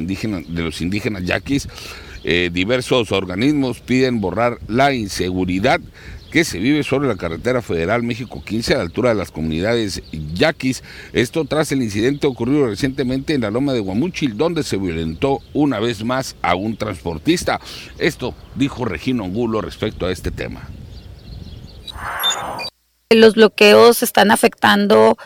los 0.62 0.80
indígenas 0.80 1.24
yaquis. 1.24 1.68
Eh, 2.24 2.50
diversos 2.52 3.10
organismos 3.10 3.80
piden 3.80 4.20
borrar 4.20 4.58
la 4.68 4.92
inseguridad 4.92 5.80
que 6.30 6.44
se 6.44 6.58
vive 6.58 6.82
sobre 6.82 7.08
la 7.08 7.16
carretera 7.16 7.60
federal 7.60 8.02
México 8.02 8.42
15 8.42 8.72
a 8.72 8.76
la 8.78 8.84
altura 8.84 9.10
de 9.10 9.16
las 9.16 9.30
comunidades 9.30 10.02
yaquis. 10.32 10.82
Esto 11.12 11.44
tras 11.44 11.72
el 11.72 11.82
incidente 11.82 12.26
ocurrido 12.26 12.66
recientemente 12.66 13.34
en 13.34 13.42
la 13.42 13.50
loma 13.50 13.74
de 13.74 13.80
Guamuchil, 13.80 14.38
donde 14.38 14.62
se 14.62 14.78
violentó 14.78 15.40
una 15.52 15.78
vez 15.78 16.04
más 16.04 16.36
a 16.40 16.54
un 16.54 16.76
transportista. 16.76 17.60
Esto 17.98 18.34
dijo 18.54 18.86
Regino 18.86 19.24
Angulo 19.24 19.60
respecto 19.60 20.06
a 20.06 20.12
este 20.12 20.30
tema. 20.30 20.68
Los 23.14 23.34
bloqueos 23.34 24.02
están 24.02 24.30
afectando 24.30 25.16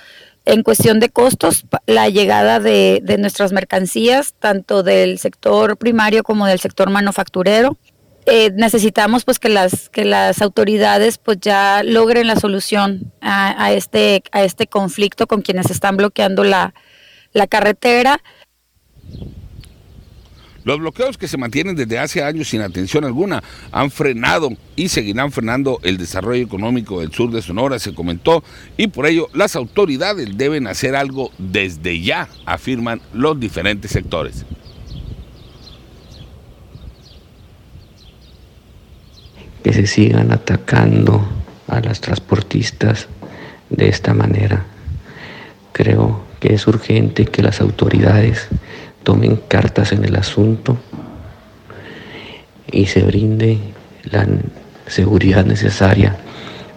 en 0.44 0.62
cuestión 0.62 1.00
de 1.00 1.10
costos 1.10 1.66
la 1.86 2.08
llegada 2.08 2.60
de, 2.60 3.02
nuestras 3.18 3.52
mercancías, 3.52 4.34
tanto 4.38 4.82
del 4.82 5.18
sector 5.18 5.76
primario 5.76 6.22
como 6.22 6.46
del 6.46 6.60
sector 6.60 6.88
manufacturero. 6.88 7.76
Eh, 8.26 8.50
necesitamos 8.54 9.24
pues 9.24 9.38
que 9.38 9.48
las 9.48 9.88
que 9.88 10.04
las 10.04 10.42
autoridades 10.42 11.18
pues 11.18 11.38
ya 11.40 11.82
logren 11.84 12.26
la 12.26 12.34
solución 12.34 13.12
a, 13.20 13.72
este 13.72 14.24
a 14.32 14.42
este 14.42 14.66
conflicto 14.66 15.28
con 15.28 15.42
quienes 15.42 15.70
están 15.70 15.96
bloqueando 15.96 16.42
la, 16.42 16.74
la 17.32 17.46
carretera 17.46 18.20
los 20.66 20.80
bloqueos 20.80 21.16
que 21.16 21.28
se 21.28 21.36
mantienen 21.38 21.76
desde 21.76 21.96
hace 22.00 22.24
años 22.24 22.48
sin 22.48 22.60
atención 22.60 23.04
alguna 23.04 23.40
han 23.70 23.92
frenado 23.92 24.50
y 24.74 24.88
seguirán 24.88 25.30
frenando 25.30 25.78
el 25.84 25.96
desarrollo 25.96 26.44
económico 26.44 27.00
del 27.00 27.12
sur 27.12 27.30
de 27.30 27.40
Sonora, 27.40 27.78
se 27.78 27.94
comentó, 27.94 28.42
y 28.76 28.88
por 28.88 29.06
ello 29.06 29.28
las 29.32 29.54
autoridades 29.54 30.36
deben 30.36 30.66
hacer 30.66 30.96
algo 30.96 31.30
desde 31.38 32.00
ya, 32.00 32.28
afirman 32.46 33.00
los 33.14 33.38
diferentes 33.38 33.92
sectores. 33.92 34.44
Que 39.62 39.72
se 39.72 39.86
sigan 39.86 40.32
atacando 40.32 41.24
a 41.68 41.78
las 41.78 42.00
transportistas 42.00 43.06
de 43.70 43.88
esta 43.88 44.14
manera. 44.14 44.66
Creo 45.70 46.24
que 46.40 46.54
es 46.54 46.66
urgente 46.66 47.24
que 47.24 47.42
las 47.42 47.60
autoridades 47.60 48.48
tomen 49.06 49.36
cartas 49.36 49.92
en 49.92 50.04
el 50.04 50.16
asunto 50.16 50.76
y 52.72 52.86
se 52.86 53.04
brinde 53.04 53.56
la 54.02 54.26
seguridad 54.88 55.44
necesaria 55.44 56.16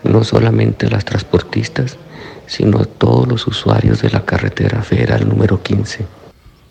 no 0.03 0.23
solamente 0.23 0.85
a 0.85 0.91
las 0.91 1.05
transportistas, 1.05 1.97
sino 2.45 2.81
a 2.81 2.85
todos 2.85 3.27
los 3.27 3.47
usuarios 3.47 4.03
de 4.03 4.11
la 4.11 4.25
carretera 4.25 4.83
federal 4.83 5.27
número 5.27 5.63
15. 5.63 6.05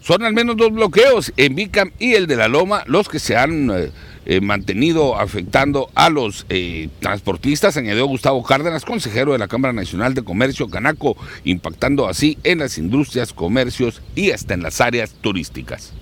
Son 0.00 0.23
al 0.23 0.33
menos 0.33 0.57
dos 0.57 0.73
bloqueos 0.73 1.33
en 1.37 1.55
Vicam 1.55 1.90
y 1.99 2.14
el 2.14 2.26
de 2.26 2.37
la 2.37 2.49
Loma 2.49 2.85
los 2.87 3.09
que 3.09 3.19
se 3.19 3.37
han 3.37 3.71
eh, 3.71 3.90
eh, 4.26 4.40
mantenido 4.40 5.19
afectando 5.19 5.90
a 5.95 6.11
los 6.11 6.47
eh, 6.50 6.88
transportistas, 7.00 7.76
añadió 7.76 8.07
Gustavo 8.07 8.43
Cárdenas, 8.43 8.85
consejero 8.85 9.33
de 9.33 9.38
la 9.38 9.49
Cámara 9.49 9.73
Nacional 9.73 10.14
de 10.14 10.23
Comercio 10.23 10.69
Canaco, 10.69 11.17
impactando 11.45 12.07
así 12.07 12.38
en 12.45 12.59
las 12.59 12.78
industrias, 12.78 13.33
comercios 13.33 14.02
y 14.14 14.31
hasta 14.31 14.55
en 14.55 14.62
las 14.62 14.81
áreas 14.81 15.14
turísticas. 15.21 15.95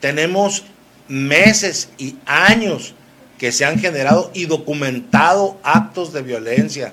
Tenemos 0.00 0.64
meses 1.08 1.90
y 1.98 2.16
años 2.24 2.94
que 3.38 3.52
se 3.52 3.64
han 3.64 3.78
generado 3.78 4.30
y 4.32 4.46
documentado 4.46 5.58
actos 5.62 6.12
de 6.12 6.22
violencia 6.22 6.92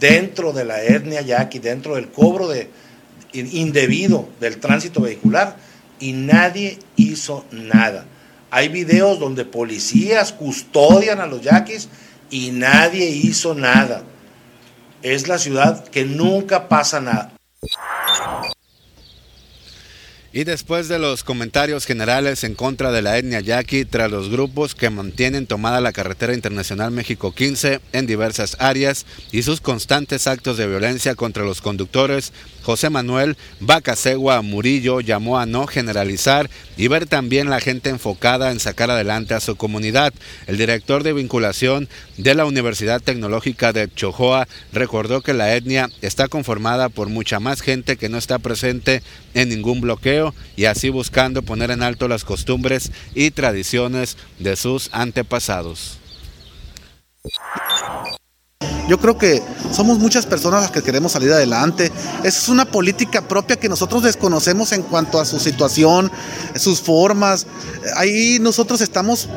dentro 0.00 0.52
de 0.52 0.64
la 0.64 0.82
etnia 0.82 1.20
yaqui, 1.20 1.60
dentro 1.60 1.94
del 1.94 2.10
cobro 2.10 2.48
de, 2.48 2.68
indebido 3.32 4.28
del 4.40 4.58
tránsito 4.58 5.00
vehicular 5.00 5.56
y 6.00 6.12
nadie 6.12 6.78
hizo 6.96 7.44
nada. 7.50 8.06
Hay 8.50 8.68
videos 8.68 9.18
donde 9.18 9.44
policías 9.44 10.32
custodian 10.32 11.20
a 11.20 11.26
los 11.26 11.42
yaquis 11.42 11.88
y 12.30 12.50
nadie 12.50 13.06
hizo 13.06 13.54
nada. 13.54 14.02
Es 15.02 15.28
la 15.28 15.38
ciudad 15.38 15.84
que 15.88 16.04
nunca 16.04 16.68
pasa 16.68 17.00
nada. 17.00 17.32
Y 20.34 20.44
después 20.44 20.88
de 20.88 20.98
los 20.98 21.24
comentarios 21.24 21.84
generales 21.84 22.42
en 22.42 22.54
contra 22.54 22.90
de 22.90 23.02
la 23.02 23.18
etnia 23.18 23.40
yaqui 23.40 23.84
tras 23.84 24.10
los 24.10 24.30
grupos 24.30 24.74
que 24.74 24.88
mantienen 24.88 25.46
tomada 25.46 25.82
la 25.82 25.92
carretera 25.92 26.32
internacional 26.32 26.90
México 26.90 27.34
15 27.34 27.80
en 27.92 28.06
diversas 28.06 28.56
áreas 28.58 29.04
y 29.30 29.42
sus 29.42 29.60
constantes 29.60 30.26
actos 30.26 30.56
de 30.56 30.66
violencia 30.66 31.14
contra 31.16 31.44
los 31.44 31.60
conductores, 31.60 32.32
José 32.62 32.90
Manuel 32.90 33.36
Bacasegua 33.60 34.40
Murillo 34.42 35.00
llamó 35.00 35.38
a 35.38 35.46
no 35.46 35.66
generalizar 35.66 36.48
y 36.76 36.88
ver 36.88 37.06
también 37.06 37.50
la 37.50 37.60
gente 37.60 37.90
enfocada 37.90 38.52
en 38.52 38.60
sacar 38.60 38.90
adelante 38.90 39.34
a 39.34 39.40
su 39.40 39.56
comunidad. 39.56 40.12
El 40.46 40.58
director 40.58 41.02
de 41.02 41.12
vinculación 41.12 41.88
de 42.16 42.34
la 42.34 42.46
Universidad 42.46 43.00
Tecnológica 43.00 43.72
de 43.72 43.92
Chojoa 43.92 44.48
recordó 44.72 45.22
que 45.22 45.34
la 45.34 45.54
etnia 45.54 45.90
está 46.00 46.28
conformada 46.28 46.88
por 46.88 47.08
mucha 47.08 47.40
más 47.40 47.60
gente 47.60 47.96
que 47.96 48.08
no 48.08 48.18
está 48.18 48.38
presente 48.38 49.02
en 49.34 49.48
ningún 49.48 49.80
bloqueo 49.80 50.34
y 50.56 50.66
así 50.66 50.88
buscando 50.88 51.42
poner 51.42 51.70
en 51.70 51.82
alto 51.82 52.08
las 52.08 52.24
costumbres 52.24 52.92
y 53.14 53.30
tradiciones 53.30 54.16
de 54.38 54.56
sus 54.56 54.88
antepasados. 54.92 55.98
Yo 58.88 58.98
creo 58.98 59.16
que 59.16 59.42
somos 59.72 59.98
muchas 59.98 60.26
personas 60.26 60.62
las 60.62 60.70
que 60.70 60.82
queremos 60.82 61.12
salir 61.12 61.32
adelante. 61.32 61.90
Es 62.24 62.48
una 62.48 62.64
política 62.64 63.22
propia 63.22 63.56
que 63.56 63.68
nosotros 63.68 64.02
desconocemos 64.02 64.72
en 64.72 64.82
cuanto 64.82 65.20
a 65.20 65.24
su 65.24 65.38
situación, 65.38 66.10
sus 66.56 66.80
formas. 66.80 67.46
Ahí 67.96 68.38
nosotros 68.40 68.80
estamos 68.80 69.28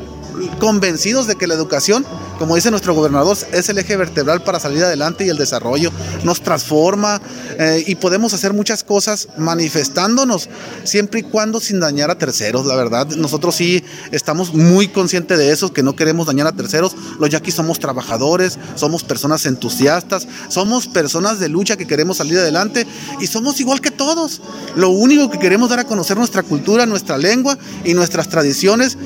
convencidos 0.60 1.28
de 1.28 1.36
que 1.36 1.48
la 1.48 1.54
educación, 1.54 2.06
como 2.38 2.56
dice 2.56 2.70
nuestro 2.70 2.94
gobernador, 2.94 3.38
es 3.52 3.70
el 3.70 3.78
eje 3.78 3.96
vertebral 3.96 4.44
para 4.44 4.60
salir 4.60 4.84
adelante 4.84 5.26
y 5.26 5.30
el 5.30 5.38
desarrollo. 5.38 5.92
Nos 6.24 6.42
transforma 6.42 7.22
eh, 7.58 7.84
y 7.88 7.96
podemos 7.96 8.34
hacer 8.34 8.54
muchas 8.54 8.84
cosas 8.84 9.30
manifestándonos, 9.38 10.50
siempre 10.84 11.22
y 11.22 11.24
cuando 11.24 11.60
sin 11.60 11.80
dañar 11.80 12.12
a 12.12 12.18
terceros. 12.18 12.66
La 12.66 12.76
verdad, 12.76 13.08
nosotros 13.08 13.56
sí 13.56 13.84
estamos 14.12 14.54
muy 14.54 14.88
conscientes 14.88 15.38
de 15.38 15.52
eso, 15.52 15.72
que 15.74 15.84
no 15.84 15.96
queremos 15.96 16.28
dañar 16.28 16.48
a 16.48 16.52
terceros. 16.52 16.96
Los 17.20 17.30
yaquis 17.30 17.56
somos 17.56 17.80
trabajadores, 17.80 18.58
somos 18.76 19.04
personas 19.04 19.46
entusiastas, 19.46 20.28
somos 20.50 20.88
personas 20.88 21.40
de 21.40 21.50
lucha 21.50 21.78
que 21.78 21.88
queremos 21.88 22.18
salir 22.18 22.38
adelante 22.38 22.86
y 23.20 23.28
somos 23.28 23.60
igual 23.60 23.82
que 23.82 23.92
todos. 23.92 24.42
Lo 24.76 24.90
único 24.90 25.30
que 25.30 25.40
queremos 25.40 25.70
dar 25.70 25.80
a 25.80 25.86
conocer 25.86 26.18
nuestra 26.18 26.44
cultura, 26.44 26.86
nuestra 26.86 27.18
lengua 27.18 27.58
y 27.84 27.94
nuestras 27.94 28.30
tradiciones 28.30 28.98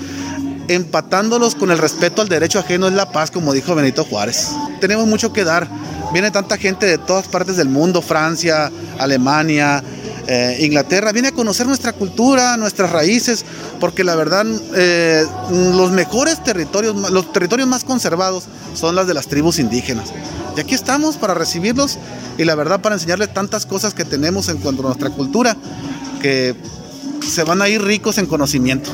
empatándolos 0.69 1.55
con 1.55 1.71
el 1.71 1.77
respeto 1.77 2.21
al 2.21 2.29
derecho 2.29 2.59
ajeno 2.59 2.87
es 2.87 2.93
la 2.93 3.11
paz, 3.11 3.31
como 3.31 3.53
dijo 3.53 3.75
Benito 3.75 4.05
Juárez. 4.05 4.49
Tenemos 4.79 5.07
mucho 5.07 5.33
que 5.33 5.43
dar. 5.43 5.67
Viene 6.13 6.31
tanta 6.31 6.57
gente 6.57 6.85
de 6.85 6.97
todas 6.97 7.27
partes 7.27 7.57
del 7.57 7.69
mundo, 7.69 8.01
Francia, 8.01 8.71
Alemania, 8.97 9.83
eh, 10.27 10.57
Inglaterra, 10.61 11.11
viene 11.11 11.29
a 11.29 11.31
conocer 11.31 11.65
nuestra 11.65 11.91
cultura, 11.91 12.55
nuestras 12.55 12.91
raíces, 12.91 13.43
porque 13.79 14.03
la 14.03 14.15
verdad 14.15 14.45
eh, 14.75 15.25
los 15.49 15.89
mejores 15.91 16.43
territorios, 16.43 16.95
los 17.11 17.33
territorios 17.33 17.67
más 17.67 17.83
conservados 17.83 18.43
son 18.75 18.93
las 18.93 19.07
de 19.07 19.15
las 19.15 19.25
tribus 19.25 19.57
indígenas. 19.57 20.09
Y 20.55 20.59
aquí 20.59 20.75
estamos 20.75 21.17
para 21.17 21.33
recibirlos 21.33 21.97
y 22.37 22.45
la 22.45 22.53
verdad 22.53 22.79
para 22.79 22.93
enseñarles 22.93 23.33
tantas 23.33 23.65
cosas 23.65 23.95
que 23.95 24.05
tenemos 24.05 24.49
en 24.49 24.57
cuanto 24.57 24.83
a 24.83 24.85
nuestra 24.85 25.09
cultura, 25.09 25.57
que 26.21 26.55
se 27.27 27.43
van 27.43 27.63
a 27.63 27.69
ir 27.69 27.81
ricos 27.81 28.19
en 28.19 28.27
conocimiento. 28.27 28.91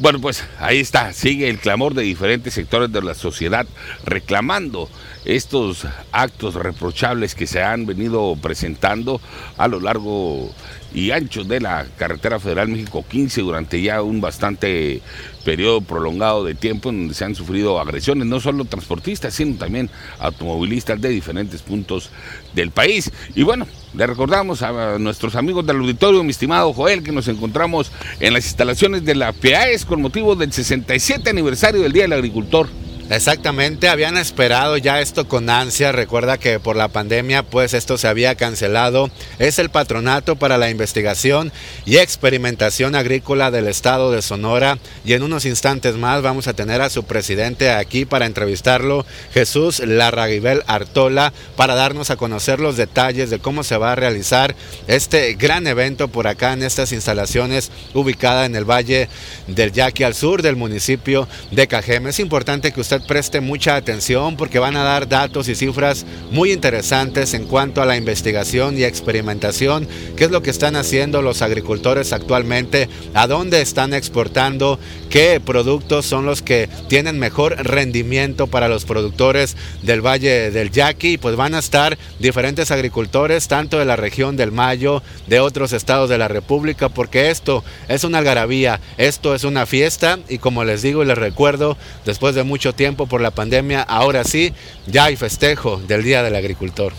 Bueno, 0.00 0.18
pues 0.18 0.42
ahí 0.58 0.80
está, 0.80 1.12
sigue 1.12 1.50
el 1.50 1.58
clamor 1.58 1.92
de 1.92 2.00
diferentes 2.00 2.54
sectores 2.54 2.90
de 2.90 3.02
la 3.02 3.12
sociedad 3.12 3.66
reclamando 4.06 4.88
estos 5.26 5.86
actos 6.10 6.54
reprochables 6.54 7.34
que 7.34 7.46
se 7.46 7.62
han 7.62 7.84
venido 7.84 8.34
presentando 8.40 9.20
a 9.58 9.68
lo 9.68 9.78
largo 9.78 10.50
y 10.92 11.10
ancho 11.10 11.44
de 11.44 11.60
la 11.60 11.86
carretera 11.96 12.40
federal 12.40 12.68
México 12.68 13.04
15 13.08 13.42
durante 13.42 13.80
ya 13.80 14.02
un 14.02 14.20
bastante 14.20 15.00
periodo 15.44 15.80
prolongado 15.80 16.44
de 16.44 16.54
tiempo 16.54 16.90
en 16.90 17.00
donde 17.00 17.14
se 17.14 17.24
han 17.24 17.34
sufrido 17.34 17.80
agresiones, 17.80 18.26
no 18.26 18.40
solo 18.40 18.64
transportistas, 18.64 19.34
sino 19.34 19.56
también 19.56 19.88
automovilistas 20.18 21.00
de 21.00 21.08
diferentes 21.08 21.62
puntos 21.62 22.10
del 22.54 22.70
país. 22.70 23.10
Y 23.34 23.42
bueno, 23.42 23.66
le 23.94 24.06
recordamos 24.06 24.62
a 24.62 24.98
nuestros 24.98 25.36
amigos 25.36 25.66
del 25.66 25.78
auditorio, 25.78 26.22
mi 26.22 26.30
estimado 26.30 26.72
Joel, 26.72 27.02
que 27.02 27.12
nos 27.12 27.28
encontramos 27.28 27.90
en 28.20 28.34
las 28.34 28.44
instalaciones 28.46 29.04
de 29.04 29.14
la 29.14 29.32
PAES 29.32 29.84
con 29.84 30.02
motivo 30.02 30.36
del 30.36 30.52
67 30.52 31.30
aniversario 31.30 31.82
del 31.82 31.92
Día 31.92 32.02
del 32.02 32.12
Agricultor. 32.14 32.68
Exactamente, 33.10 33.88
habían 33.88 34.16
esperado 34.16 34.76
ya 34.76 35.00
esto 35.00 35.26
con 35.26 35.50
ansia. 35.50 35.90
Recuerda 35.90 36.38
que 36.38 36.60
por 36.60 36.76
la 36.76 36.86
pandemia 36.86 37.42
pues 37.42 37.74
esto 37.74 37.98
se 37.98 38.06
había 38.06 38.36
cancelado. 38.36 39.10
Es 39.40 39.58
el 39.58 39.68
Patronato 39.68 40.36
para 40.36 40.58
la 40.58 40.70
Investigación 40.70 41.50
y 41.84 41.96
Experimentación 41.96 42.94
Agrícola 42.94 43.50
del 43.50 43.66
Estado 43.66 44.12
de 44.12 44.22
Sonora 44.22 44.78
y 45.04 45.14
en 45.14 45.24
unos 45.24 45.44
instantes 45.44 45.96
más 45.96 46.22
vamos 46.22 46.46
a 46.46 46.52
tener 46.52 46.82
a 46.82 46.88
su 46.88 47.02
presidente 47.02 47.72
aquí 47.72 48.04
para 48.04 48.26
entrevistarlo, 48.26 49.04
Jesús 49.34 49.80
Larraguibel 49.80 50.62
Artola, 50.68 51.32
para 51.56 51.74
darnos 51.74 52.10
a 52.10 52.16
conocer 52.16 52.60
los 52.60 52.76
detalles 52.76 53.28
de 53.28 53.40
cómo 53.40 53.64
se 53.64 53.76
va 53.76 53.90
a 53.90 53.96
realizar 53.96 54.54
este 54.86 55.34
gran 55.34 55.66
evento 55.66 56.06
por 56.06 56.28
acá 56.28 56.52
en 56.52 56.62
estas 56.62 56.92
instalaciones 56.92 57.72
ubicadas 57.92 58.46
en 58.46 58.54
el 58.54 58.70
Valle 58.70 59.08
del 59.48 59.72
Yaqui 59.72 60.04
al 60.04 60.14
sur 60.14 60.42
del 60.42 60.54
municipio 60.54 61.26
de 61.50 61.66
Cajeme. 61.66 62.10
Es 62.10 62.20
importante 62.20 62.70
que 62.70 62.80
usted 62.80 62.99
usted 63.00 63.06
preste 63.06 63.40
mucha 63.40 63.76
atención 63.76 64.36
porque 64.36 64.58
van 64.58 64.76
a 64.76 64.82
dar 64.82 65.08
datos 65.08 65.48
y 65.48 65.54
cifras 65.54 66.06
muy 66.30 66.52
interesantes 66.52 67.34
en 67.34 67.44
cuanto 67.46 67.82
a 67.82 67.86
la 67.86 67.96
investigación 67.96 68.78
y 68.78 68.84
experimentación, 68.84 69.88
qué 70.16 70.24
es 70.24 70.30
lo 70.30 70.42
que 70.42 70.50
están 70.50 70.76
haciendo 70.76 71.22
los 71.22 71.42
agricultores 71.42 72.12
actualmente, 72.12 72.88
a 73.14 73.26
dónde 73.26 73.60
están 73.60 73.94
exportando, 73.94 74.78
qué 75.08 75.40
productos 75.44 76.06
son 76.06 76.26
los 76.26 76.42
que 76.42 76.68
tienen 76.88 77.18
mejor 77.18 77.56
rendimiento 77.66 78.46
para 78.46 78.68
los 78.68 78.84
productores 78.84 79.56
del 79.82 80.04
Valle 80.04 80.50
del 80.50 80.70
Yaqui, 80.70 81.18
pues 81.18 81.36
van 81.36 81.54
a 81.54 81.58
estar 81.58 81.98
diferentes 82.18 82.70
agricultores, 82.70 83.48
tanto 83.48 83.78
de 83.78 83.84
la 83.84 83.96
región 83.96 84.36
del 84.36 84.52
Mayo, 84.52 85.02
de 85.26 85.40
otros 85.40 85.72
estados 85.72 86.08
de 86.08 86.18
la 86.18 86.28
República, 86.28 86.88
porque 86.88 87.30
esto 87.30 87.64
es 87.88 88.04
una 88.04 88.18
algarabía, 88.18 88.80
esto 88.98 89.34
es 89.34 89.44
una 89.44 89.66
fiesta. 89.66 90.18
Y 90.28 90.38
como 90.38 90.64
les 90.64 90.82
digo 90.82 91.02
y 91.02 91.06
les 91.06 91.18
recuerdo, 91.18 91.76
después 92.04 92.34
de 92.34 92.44
mucho 92.44 92.72
tiempo 92.72 92.89
por 92.96 93.20
la 93.20 93.30
pandemia, 93.30 93.82
ahora 93.82 94.24
sí, 94.24 94.52
ya 94.86 95.04
hay 95.04 95.16
festejo 95.16 95.80
del 95.86 96.02
Día 96.02 96.22
del 96.22 96.36
Agricultor. 96.36 96.92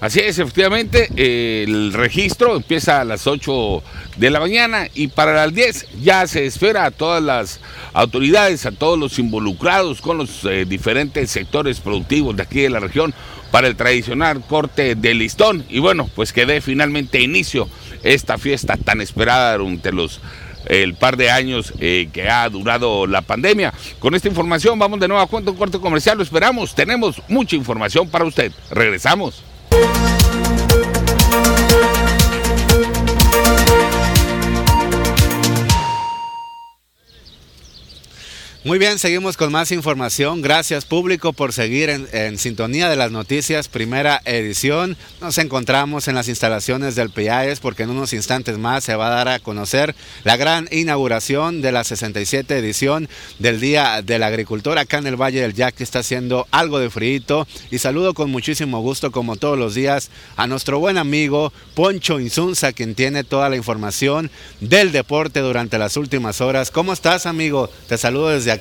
Así 0.00 0.20
es, 0.20 0.38
efectivamente, 0.38 1.08
el 1.16 1.92
registro 1.92 2.54
empieza 2.54 3.00
a 3.00 3.04
las 3.04 3.26
8 3.26 3.82
de 4.16 4.30
la 4.30 4.38
mañana 4.38 4.86
y 4.94 5.08
para 5.08 5.34
las 5.34 5.52
10 5.52 5.86
ya 6.00 6.24
se 6.28 6.46
espera 6.46 6.84
a 6.84 6.92
todas 6.92 7.20
las 7.20 7.58
autoridades, 7.94 8.64
a 8.64 8.70
todos 8.70 8.96
los 8.96 9.18
involucrados 9.18 10.00
con 10.00 10.18
los 10.18 10.44
eh, 10.44 10.66
diferentes 10.66 11.32
sectores 11.32 11.80
productivos 11.80 12.36
de 12.36 12.44
aquí 12.44 12.60
de 12.60 12.70
la 12.70 12.78
región 12.78 13.12
para 13.50 13.66
el 13.66 13.74
tradicional 13.74 14.40
corte 14.46 14.94
de 14.94 15.14
listón 15.14 15.64
y 15.68 15.80
bueno, 15.80 16.08
pues 16.14 16.32
que 16.32 16.46
dé 16.46 16.60
finalmente 16.60 17.20
inicio 17.20 17.68
esta 18.04 18.38
fiesta 18.38 18.76
tan 18.76 19.00
esperada 19.00 19.56
durante 19.56 19.90
los 19.90 20.20
el 20.68 20.94
par 20.94 21.16
de 21.16 21.30
años 21.30 21.72
eh, 21.80 22.08
que 22.12 22.28
ha 22.28 22.48
durado 22.48 23.06
la 23.06 23.22
pandemia. 23.22 23.72
Con 23.98 24.14
esta 24.14 24.28
información 24.28 24.78
vamos 24.78 25.00
de 25.00 25.08
nuevo 25.08 25.22
a 25.22 25.26
cuento 25.26 25.50
un 25.50 25.56
corte 25.56 25.78
comercial, 25.78 26.16
lo 26.16 26.22
esperamos, 26.22 26.74
tenemos 26.74 27.20
mucha 27.28 27.56
información 27.56 28.08
para 28.08 28.24
usted. 28.24 28.52
Regresamos. 28.70 29.42
Muy 38.68 38.78
bien, 38.78 38.98
seguimos 38.98 39.38
con 39.38 39.50
más 39.50 39.72
información. 39.72 40.42
Gracias 40.42 40.84
público 40.84 41.32
por 41.32 41.54
seguir 41.54 41.88
en, 41.88 42.36
sintonía 42.36 42.90
de 42.90 42.96
las 42.96 43.10
noticias, 43.10 43.66
primera 43.66 44.20
edición. 44.26 44.98
Nos 45.22 45.38
encontramos 45.38 46.06
en 46.06 46.14
las 46.14 46.28
instalaciones 46.28 46.94
del 46.94 47.08
PIAES 47.08 47.60
porque 47.60 47.84
en 47.84 47.90
unos 47.90 48.12
instantes 48.12 48.58
más 48.58 48.84
se 48.84 48.94
va 48.94 49.06
a 49.06 49.24
dar 49.24 49.28
a 49.28 49.38
conocer 49.38 49.94
la 50.22 50.36
gran 50.36 50.68
inauguración 50.70 51.62
de 51.62 51.72
la 51.72 51.82
67 51.82 52.58
edición 52.58 53.08
del 53.38 53.58
Día 53.58 54.02
del 54.02 54.22
Agricultor 54.22 54.76
acá 54.76 54.98
en 54.98 55.06
el 55.06 55.16
Valle 55.16 55.40
del 55.40 55.54
Yaqui. 55.54 55.82
Está 55.82 56.00
haciendo 56.00 56.46
algo 56.50 56.78
de 56.78 56.90
frío 56.90 57.46
y 57.70 57.78
saludo 57.78 58.12
con 58.12 58.30
muchísimo 58.30 58.82
gusto 58.82 59.12
como 59.12 59.36
todos 59.36 59.58
los 59.58 59.74
días 59.74 60.10
a 60.36 60.46
nuestro 60.46 60.78
buen 60.78 60.98
amigo 60.98 61.54
Poncho 61.74 62.20
Insunza 62.20 62.74
quien 62.74 62.94
tiene 62.94 63.24
toda 63.24 63.48
la 63.48 63.56
información 63.56 64.30
del 64.60 64.92
deporte 64.92 65.40
durante 65.40 65.78
las 65.78 65.96
últimas 65.96 66.42
horas. 66.42 66.70
¿Cómo 66.70 66.92
estás 66.92 67.24
amigo? 67.24 67.70
Te 67.88 67.96
saludo 67.96 68.28
desde 68.28 68.57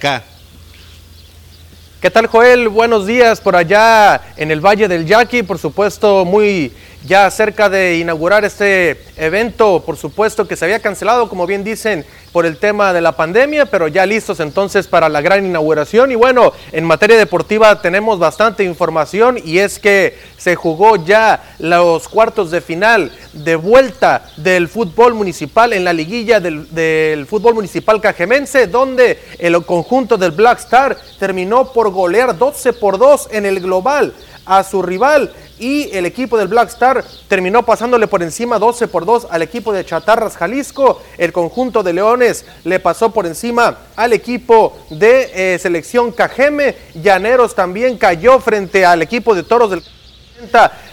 ¿Qué 2.01 2.12
tal 2.12 2.27
Joel? 2.27 2.69
Buenos 2.69 3.07
días 3.07 3.41
por 3.41 3.55
allá 3.55 4.21
en 4.38 4.51
el 4.51 4.62
Valle 4.63 4.88
del 4.88 5.07
Yaqui, 5.07 5.41
por 5.41 5.57
supuesto 5.57 6.23
muy 6.23 6.71
ya 7.05 7.29
cerca 7.31 7.69
de 7.69 7.97
inaugurar 7.97 8.43
este 8.45 9.01
evento, 9.17 9.83
por 9.86 9.97
supuesto 9.97 10.47
que 10.47 10.55
se 10.55 10.65
había 10.65 10.79
cancelado, 10.79 11.29
como 11.29 11.45
bien 11.45 11.63
dicen, 11.63 12.05
por 12.31 12.45
el 12.45 12.57
tema 12.57 12.93
de 12.93 13.01
la 13.01 13.13
pandemia, 13.13 13.65
pero 13.65 13.88
ya 13.88 14.05
listos 14.05 14.39
entonces 14.39 14.88
para 14.88 15.10
la 15.10 15.21
gran 15.21 15.45
inauguración. 15.45 16.12
Y 16.12 16.15
bueno, 16.15 16.53
en 16.71 16.83
materia 16.86 17.17
deportiva 17.17 17.81
tenemos 17.81 18.19
bastante 18.19 18.63
información 18.63 19.39
y 19.43 19.60
es 19.60 19.79
que 19.79 20.17
se 20.38 20.55
jugó 20.55 20.97
ya 21.03 21.55
los 21.60 22.07
cuartos 22.07 22.51
de 22.51 22.62
final 22.62 23.12
de 23.33 23.55
vuelta 23.55 24.25
del 24.38 24.67
fútbol 24.67 25.13
municipal 25.13 25.73
en 25.73 25.83
la 25.83 25.93
liguilla 25.93 26.39
del, 26.39 27.25
fútbol 27.27 27.55
municipal 27.55 28.01
cajemense, 28.01 28.67
donde 28.67 29.19
el 29.39 29.65
conjunto 29.65 30.17
del 30.17 30.31
Black 30.31 30.60
Star 30.60 30.97
terminó 31.19 31.71
por 31.71 31.89
golear 31.89 32.38
12 32.38 32.73
por 32.73 32.97
2 32.97 33.29
en 33.31 33.45
el 33.45 33.60
global 33.62 34.13
a 34.47 34.63
su 34.63 34.81
rival 34.81 35.31
y 35.60 35.89
el 35.95 36.05
equipo 36.05 36.38
del 36.38 36.47
Black 36.47 36.69
Star 36.69 37.03
terminó 37.27 37.63
pasándole 37.63 38.07
por 38.07 38.23
encima 38.23 38.60
12 38.60 38.88
por 38.88 39.05
2 39.05 39.27
al 39.29 39.41
equipo 39.41 39.73
de 39.73 39.86
Chatarras 39.86 40.38
Jalisco. 40.38 41.01
El 41.17 41.33
conjunto 41.33 41.83
de 41.83 41.93
Leones 41.93 42.45
le 42.63 42.79
pasó 42.79 43.12
por 43.12 43.25
encima 43.25 43.77
al 43.95 44.13
equipo 44.13 44.77
de 44.89 45.31
eh, 45.33 45.60
selección 45.60 46.12
Cajeme. 46.12 46.75
Llaneros 46.95 47.55
también 47.55 47.97
cayó 47.97 48.39
frente 48.39 48.86
al 48.86 49.01
equipo 49.01 49.36
de 49.36 49.43
Toros 49.43 49.71
del 49.71 49.83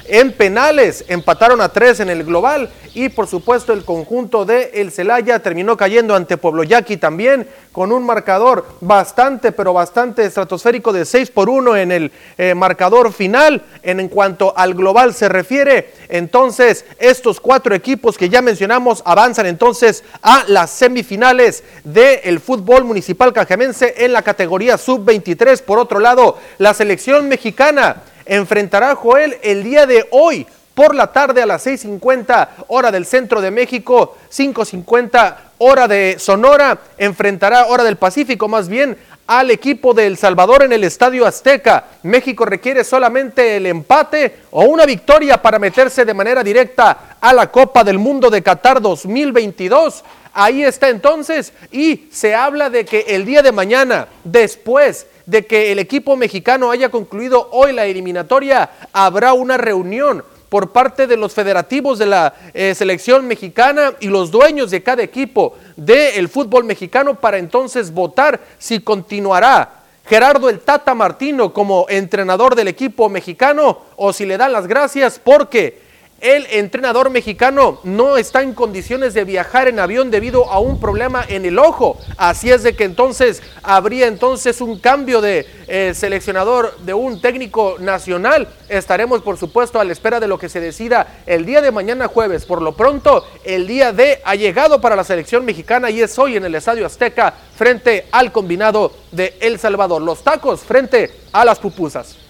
en 0.07 0.33
penales, 0.33 1.05
empataron 1.09 1.61
a 1.61 1.69
tres 1.69 2.01
en 2.01 2.11
el 2.11 2.25
global 2.25 2.71
y 2.95 3.09
por 3.09 3.27
supuesto 3.27 3.73
el 3.73 3.85
conjunto 3.85 4.45
de 4.45 4.71
El 4.75 4.93
Celaya 4.93 5.41
terminó 5.41 5.77
cayendo 5.77 6.15
ante 6.15 6.37
Pueblo 6.37 6.63
Yaqui 6.63 6.97
también 6.97 7.49
con 7.73 7.91
un 7.91 8.05
marcador 8.05 8.67
bastante 8.81 9.53
pero 9.53 9.73
bastante 9.73 10.25
estratosférico 10.25 10.93
de 10.93 11.05
6 11.05 11.31
por 11.31 11.49
1 11.49 11.77
en 11.77 11.93
el 11.93 12.13
eh, 12.39 12.55
marcador 12.55 13.13
final 13.13 13.63
en, 13.83 14.09
cuanto 14.09 14.57
al 14.57 14.75
global 14.75 15.15
se 15.15 15.29
refiere. 15.29 15.93
Entonces 16.09 16.85
estos 16.99 17.41
cuatro 17.41 17.75
equipos 17.75 18.17
que 18.17 18.29
ya 18.29 18.43
mencionamos 18.43 19.03
avanzan 19.05 19.47
entonces 19.47 20.05
a 20.23 20.45
las 20.49 20.71
semifinales 20.71 21.65
del 21.83 22.41
fútbol 22.41 22.85
municipal 22.85 23.33
cajemense 23.33 23.95
en 23.99 24.13
la 24.13 24.23
categoría 24.23 24.79
sub-23. 24.79 25.63
Por 25.63 25.79
otro 25.79 25.99
lado, 25.99 26.39
la 26.59 26.75
selección 26.75 27.29
mexicana 27.29 28.03
enfrentará 28.27 28.95
Joel 28.95 29.39
el 29.43 29.63
día 29.63 29.87
de 29.87 30.07
hoy 30.11 30.47
por 30.75 30.95
la 30.95 31.13
tarde 31.13 31.41
a 31.43 31.47
las 31.47 31.67
6.50 31.67 32.49
hora 32.69 32.91
del 32.91 33.07
centro 33.07 33.41
de 33.41 33.51
México, 33.51 34.17
5.50 34.31 35.37
hora 35.59 35.87
de 35.87 36.17
Sonora, 36.19 36.79
enfrentará 36.99 37.67
hora 37.67 37.85
del 37.85 37.97
Pacífico 37.97 38.49
más 38.49 38.69
bien 38.69 38.97
al 39.27 39.51
equipo 39.51 39.95
de 39.95 40.07
El 40.07 40.19
Salvador 40.19 40.65
en 40.65 40.73
el 40.73 40.85
Estadio 40.85 41.27
Azteca. 41.27 41.85
México 42.03 42.45
requiere 42.45 42.85
solamente 42.85 43.57
el 43.57 43.67
empate 43.67 44.41
o 44.51 44.65
una 44.65 44.85
victoria 44.85 45.41
para 45.41 45.59
meterse 45.59 46.05
de 46.05 46.13
manera 46.13 46.43
directa 46.43 47.17
a 47.21 47.33
la 47.33 47.51
Copa 47.51 47.85
del 47.85 47.99
Mundo 47.99 48.29
de 48.29 48.43
Qatar 48.43 48.83
2022. 48.83 50.05
Ahí 50.35 50.65
está 50.65 50.89
entonces 50.89 51.53
y 51.71 52.09
se 52.11 52.35
habla 52.35 52.69
de 52.69 52.85
que 52.85 53.07
el 53.09 53.25
día 53.25 53.41
de 53.41 53.53
mañana, 53.53 54.09
después 54.25 55.07
de 55.27 55.47
que 55.47 55.73
el 55.73 55.79
equipo 55.79 56.17
mexicano 56.17 56.71
haya 56.71 56.91
concluido 56.91 57.49
hoy 57.53 57.73
la 57.73 57.87
eliminatoria, 57.87 58.71
habrá 58.93 59.33
una 59.33 59.57
reunión 59.57 60.25
por 60.49 60.71
parte 60.71 61.07
de 61.07 61.17
los 61.17 61.33
federativos 61.35 61.99
de 61.99 62.07
la 62.07 62.35
eh, 62.53 62.75
selección 62.75 63.27
mexicana 63.27 63.95
y 64.01 64.09
los 64.09 64.31
dueños 64.31 64.71
de 64.71 64.83
cada 64.83 65.03
equipo 65.03 65.57
del 65.77 66.29
fútbol 66.29 66.65
mexicano 66.65 67.17
para 67.17 67.39
entonces 67.39 67.93
votar 67.93 68.41
si 68.59 68.81
continuará 68.81 69.85
Gerardo 70.07 70.51
el 70.51 70.61
Tata 70.61 70.95
Martino 70.95 71.53
como 71.53 71.87
entrenador 71.89 72.55
del 72.55 72.69
equipo 72.69 73.09
mexicano 73.09 73.79
o 73.97 74.13
si 74.13 74.27
le 74.27 74.37
dan 74.37 74.53
las 74.53 74.67
gracias 74.67 75.19
porque 75.19 75.81
el 76.25 76.47
entrenador 76.49 77.11
mexicano 77.11 77.81
no 77.85 78.17
está 78.17 78.41
en 78.41 78.55
condiciones 78.55 79.13
de 79.13 79.25
viajar 79.25 79.69
en 79.69 79.79
avión 79.79 80.11
debido 80.11 80.51
a 80.51 80.59
un 80.59 80.81
problema 80.81 81.23
en 81.29 81.45
el 81.45 81.59
ojo. 81.59 81.99
Así 82.17 82.51
es 82.51 82.63
de 82.63 82.75
que 82.75 82.85
entonces 82.85 83.43
habría 83.63 84.07
entonces 84.07 84.63
un 84.63 84.79
cambio 84.79 85.21
de 85.21 85.47
eh, 85.69 85.93
seleccionador 85.95 86.79
de 86.79 86.95
un 86.95 87.21
técnico 87.21 87.77
nacional. 87.79 88.49
Estaremos 88.71 89.21
por 89.21 89.37
supuesto 89.37 89.79
a 89.79 89.85
la 89.85 89.93
espera 89.93 90.19
de 90.19 90.27
lo 90.27 90.39
que 90.39 90.49
se 90.49 90.61
decida 90.61 91.21
el 91.27 91.45
día 91.45 91.61
de 91.61 91.71
mañana 91.71 92.09
jueves. 92.09 92.47
Por 92.47 92.63
lo 92.63 92.75
pronto, 92.75 93.27
el 93.45 93.67
día 93.67 93.93
de 93.93 94.23
ha 94.25 94.35
llegado 94.35 94.81
para 94.81 94.97
la 94.97 95.05
selección 95.05 95.45
mexicana 95.45 95.91
y 95.91 96.01
es 96.01 96.19
hoy 96.19 96.39
en 96.39 96.47
el 96.47 96.55
Estadio 96.55 96.87
Azteca 96.87 97.35
frente 97.55 98.07
al 98.13 98.33
combinado 98.33 98.93
de 99.13 99.37
El 99.43 99.59
Salvador. 99.59 100.01
Los 100.01 100.25
tacos 100.25 100.61
frente 100.61 101.11
a 101.33 101.45
las 101.45 101.59
pupusas. 101.59 102.24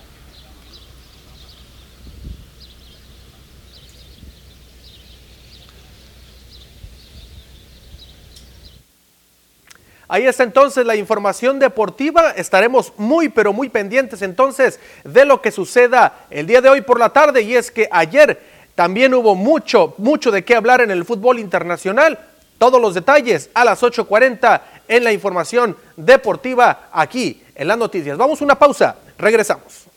Ahí 10.15 10.27
está 10.29 10.45
entonces 10.45 10.87
la 10.87 10.95
información 10.95 11.59
deportiva. 11.59 12.31
Estaremos 12.37 12.93
muy, 12.99 13.31
pero 13.31 13.53
muy 13.53 13.69
pendientes 13.69 14.23
entonces 14.23 14.79
de 15.03 15.25
lo 15.25 15.43
que 15.43 15.51
suceda 15.51 16.27
el 16.31 16.47
día 16.47 16.61
de 16.61 16.69
hoy 16.69 16.83
por 16.83 17.01
la 17.01 17.09
tarde. 17.09 17.43
Y 17.43 17.57
es 17.57 17.73
que 17.73 17.89
ayer 17.91 18.41
también 18.77 19.13
hubo 19.13 19.35
mucho, 19.35 19.97
mucho 19.99 20.31
de 20.31 20.45
qué 20.45 20.55
hablar 20.55 20.83
en 20.83 20.93
el 20.93 21.05
fútbol 21.05 21.41
internacional. 21.41 22.17
Todos 22.59 22.81
los 22.81 22.95
detalles 22.95 23.51
a 23.55 23.65
las 23.65 23.83
8.40 23.83 24.61
en 24.87 25.03
la 25.03 25.11
información 25.11 25.77
deportiva 25.97 26.91
aquí 26.93 27.43
en 27.53 27.67
las 27.67 27.77
noticias. 27.77 28.17
Vamos 28.17 28.41
a 28.41 28.45
una 28.45 28.57
pausa. 28.57 28.95
Regresamos. 29.19 29.89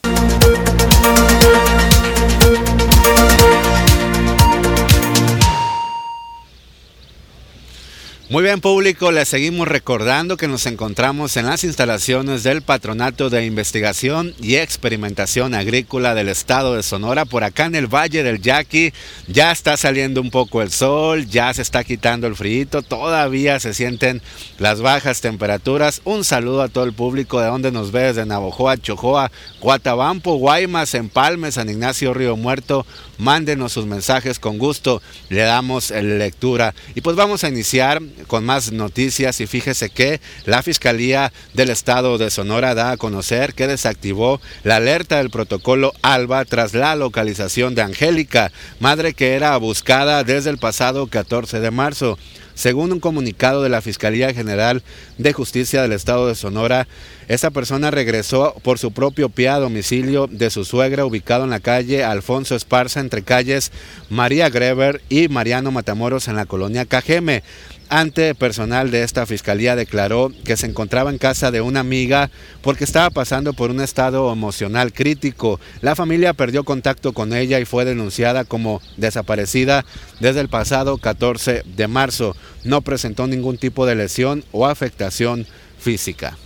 Muy 8.29 8.43
bien 8.43 8.59
público, 8.59 9.13
les 9.13 9.29
seguimos 9.29 9.69
recordando 9.69 10.35
que 10.35 10.49
nos 10.49 10.65
encontramos 10.65 11.37
en 11.37 11.45
las 11.45 11.63
instalaciones 11.63 12.43
del 12.43 12.61
Patronato 12.61 13.29
de 13.29 13.45
Investigación 13.45 14.33
y 14.41 14.55
Experimentación 14.55 15.53
Agrícola 15.53 16.13
del 16.13 16.27
Estado 16.27 16.75
de 16.75 16.83
Sonora, 16.83 17.23
por 17.23 17.45
acá 17.45 17.67
en 17.67 17.75
el 17.75 17.87
Valle 17.87 18.23
del 18.23 18.41
Yaqui. 18.41 18.91
Ya 19.27 19.53
está 19.53 19.77
saliendo 19.77 20.19
un 20.19 20.29
poco 20.29 20.61
el 20.61 20.73
sol, 20.73 21.25
ya 21.25 21.53
se 21.53 21.61
está 21.61 21.85
quitando 21.85 22.27
el 22.27 22.35
frío, 22.35 22.67
todavía 22.67 23.61
se 23.61 23.73
sienten 23.73 24.21
las 24.59 24.81
bajas 24.81 25.21
temperaturas. 25.21 26.01
Un 26.03 26.25
saludo 26.25 26.63
a 26.63 26.67
todo 26.67 26.83
el 26.83 26.91
público 26.91 27.39
de 27.39 27.47
donde 27.47 27.71
nos 27.71 27.93
ve 27.93 28.01
desde 28.01 28.25
Navojoa, 28.25 28.75
Chojoa, 28.75 29.31
Guatabampo, 29.61 30.35
Guaymas, 30.35 30.95
Empalme, 30.95 31.53
San 31.53 31.69
Ignacio, 31.69 32.13
Río 32.13 32.35
Muerto. 32.35 32.85
Mándenos 33.17 33.71
sus 33.71 33.85
mensajes 33.85 34.37
con 34.37 34.57
gusto, 34.57 35.01
le 35.29 35.41
damos 35.41 35.91
lectura. 35.91 36.75
Y 36.93 37.01
pues 37.01 37.15
vamos 37.15 37.45
a 37.45 37.47
iniciar 37.47 38.01
con 38.25 38.45
más 38.45 38.71
noticias 38.71 39.39
y 39.39 39.47
fíjese 39.47 39.89
que 39.89 40.19
la 40.45 40.63
Fiscalía 40.63 41.31
del 41.53 41.69
Estado 41.69 42.17
de 42.17 42.29
Sonora 42.29 42.75
da 42.75 42.91
a 42.91 42.97
conocer 42.97 43.53
que 43.53 43.67
desactivó 43.67 44.41
la 44.63 44.77
alerta 44.77 45.17
del 45.17 45.29
protocolo 45.29 45.93
ALBA 46.01 46.45
tras 46.45 46.73
la 46.73 46.95
localización 46.95 47.75
de 47.75 47.83
Angélica, 47.83 48.51
madre 48.79 49.13
que 49.13 49.33
era 49.33 49.55
buscada 49.57 50.23
desde 50.23 50.49
el 50.49 50.57
pasado 50.57 51.07
14 51.07 51.59
de 51.59 51.71
marzo. 51.71 52.17
Según 52.57 52.91
un 52.91 52.99
comunicado 52.99 53.61
de 53.61 53.69
la 53.69 53.83
Fiscalía 53.83 54.33
General 54.33 54.81
de 55.19 55.31
Justicia 55.31 55.83
del 55.83 55.91
Estado 55.91 56.27
de 56.27 56.33
Sonora, 56.33 56.87
esa 57.27 57.51
persona 57.51 57.91
regresó 57.91 58.55
por 58.63 58.79
su 58.79 58.91
propio 58.93 59.29
pie 59.29 59.49
a 59.49 59.59
domicilio 59.59 60.25
de 60.25 60.49
su 60.49 60.65
suegra 60.65 61.05
ubicado 61.05 61.43
en 61.43 61.51
la 61.51 61.59
calle 61.59 62.03
Alfonso 62.03 62.55
Esparza 62.55 62.99
entre 62.99 63.21
calles 63.21 63.71
María 64.09 64.49
Greber 64.49 65.03
y 65.07 65.27
Mariano 65.27 65.69
Matamoros 65.69 66.27
en 66.29 66.35
la 66.35 66.47
colonia 66.47 66.85
Cajeme. 66.85 67.43
Ante 67.89 68.35
personal 68.35 68.91
de 68.91 69.03
esta 69.03 69.25
fiscalía 69.25 69.77
declaró 69.77 70.33
que 70.43 70.57
se 70.57 70.65
encontraba 70.65 71.09
en 71.09 71.17
casa 71.17 71.51
de 71.51 71.61
una 71.61 71.79
amiga 71.79 72.29
porque 72.61 72.83
estaba 72.83 73.09
pasando 73.09 73.53
por 73.53 73.71
un 73.71 73.79
estado 73.79 74.29
emocional 74.29 74.91
crítico. 74.91 75.61
La 75.79 75.95
familia 75.95 76.33
perdió 76.33 76.65
contacto 76.65 77.13
con 77.13 77.31
ella 77.31 77.61
y 77.61 77.65
fue 77.65 77.85
denunciada 77.85 78.43
como 78.43 78.81
desaparecida 78.97 79.85
desde 80.19 80.41
el 80.41 80.49
pasado 80.49 80.97
14 80.97 81.63
de 81.63 81.87
marzo. 81.87 82.35
No 82.65 82.81
presentó 82.81 83.25
ningún 83.25 83.57
tipo 83.57 83.85
de 83.85 83.95
lesión 83.95 84.43
o 84.51 84.67
afectación 84.67 85.47
física. 85.79 86.37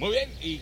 Muy 0.00 0.12
bien, 0.12 0.30
y 0.40 0.56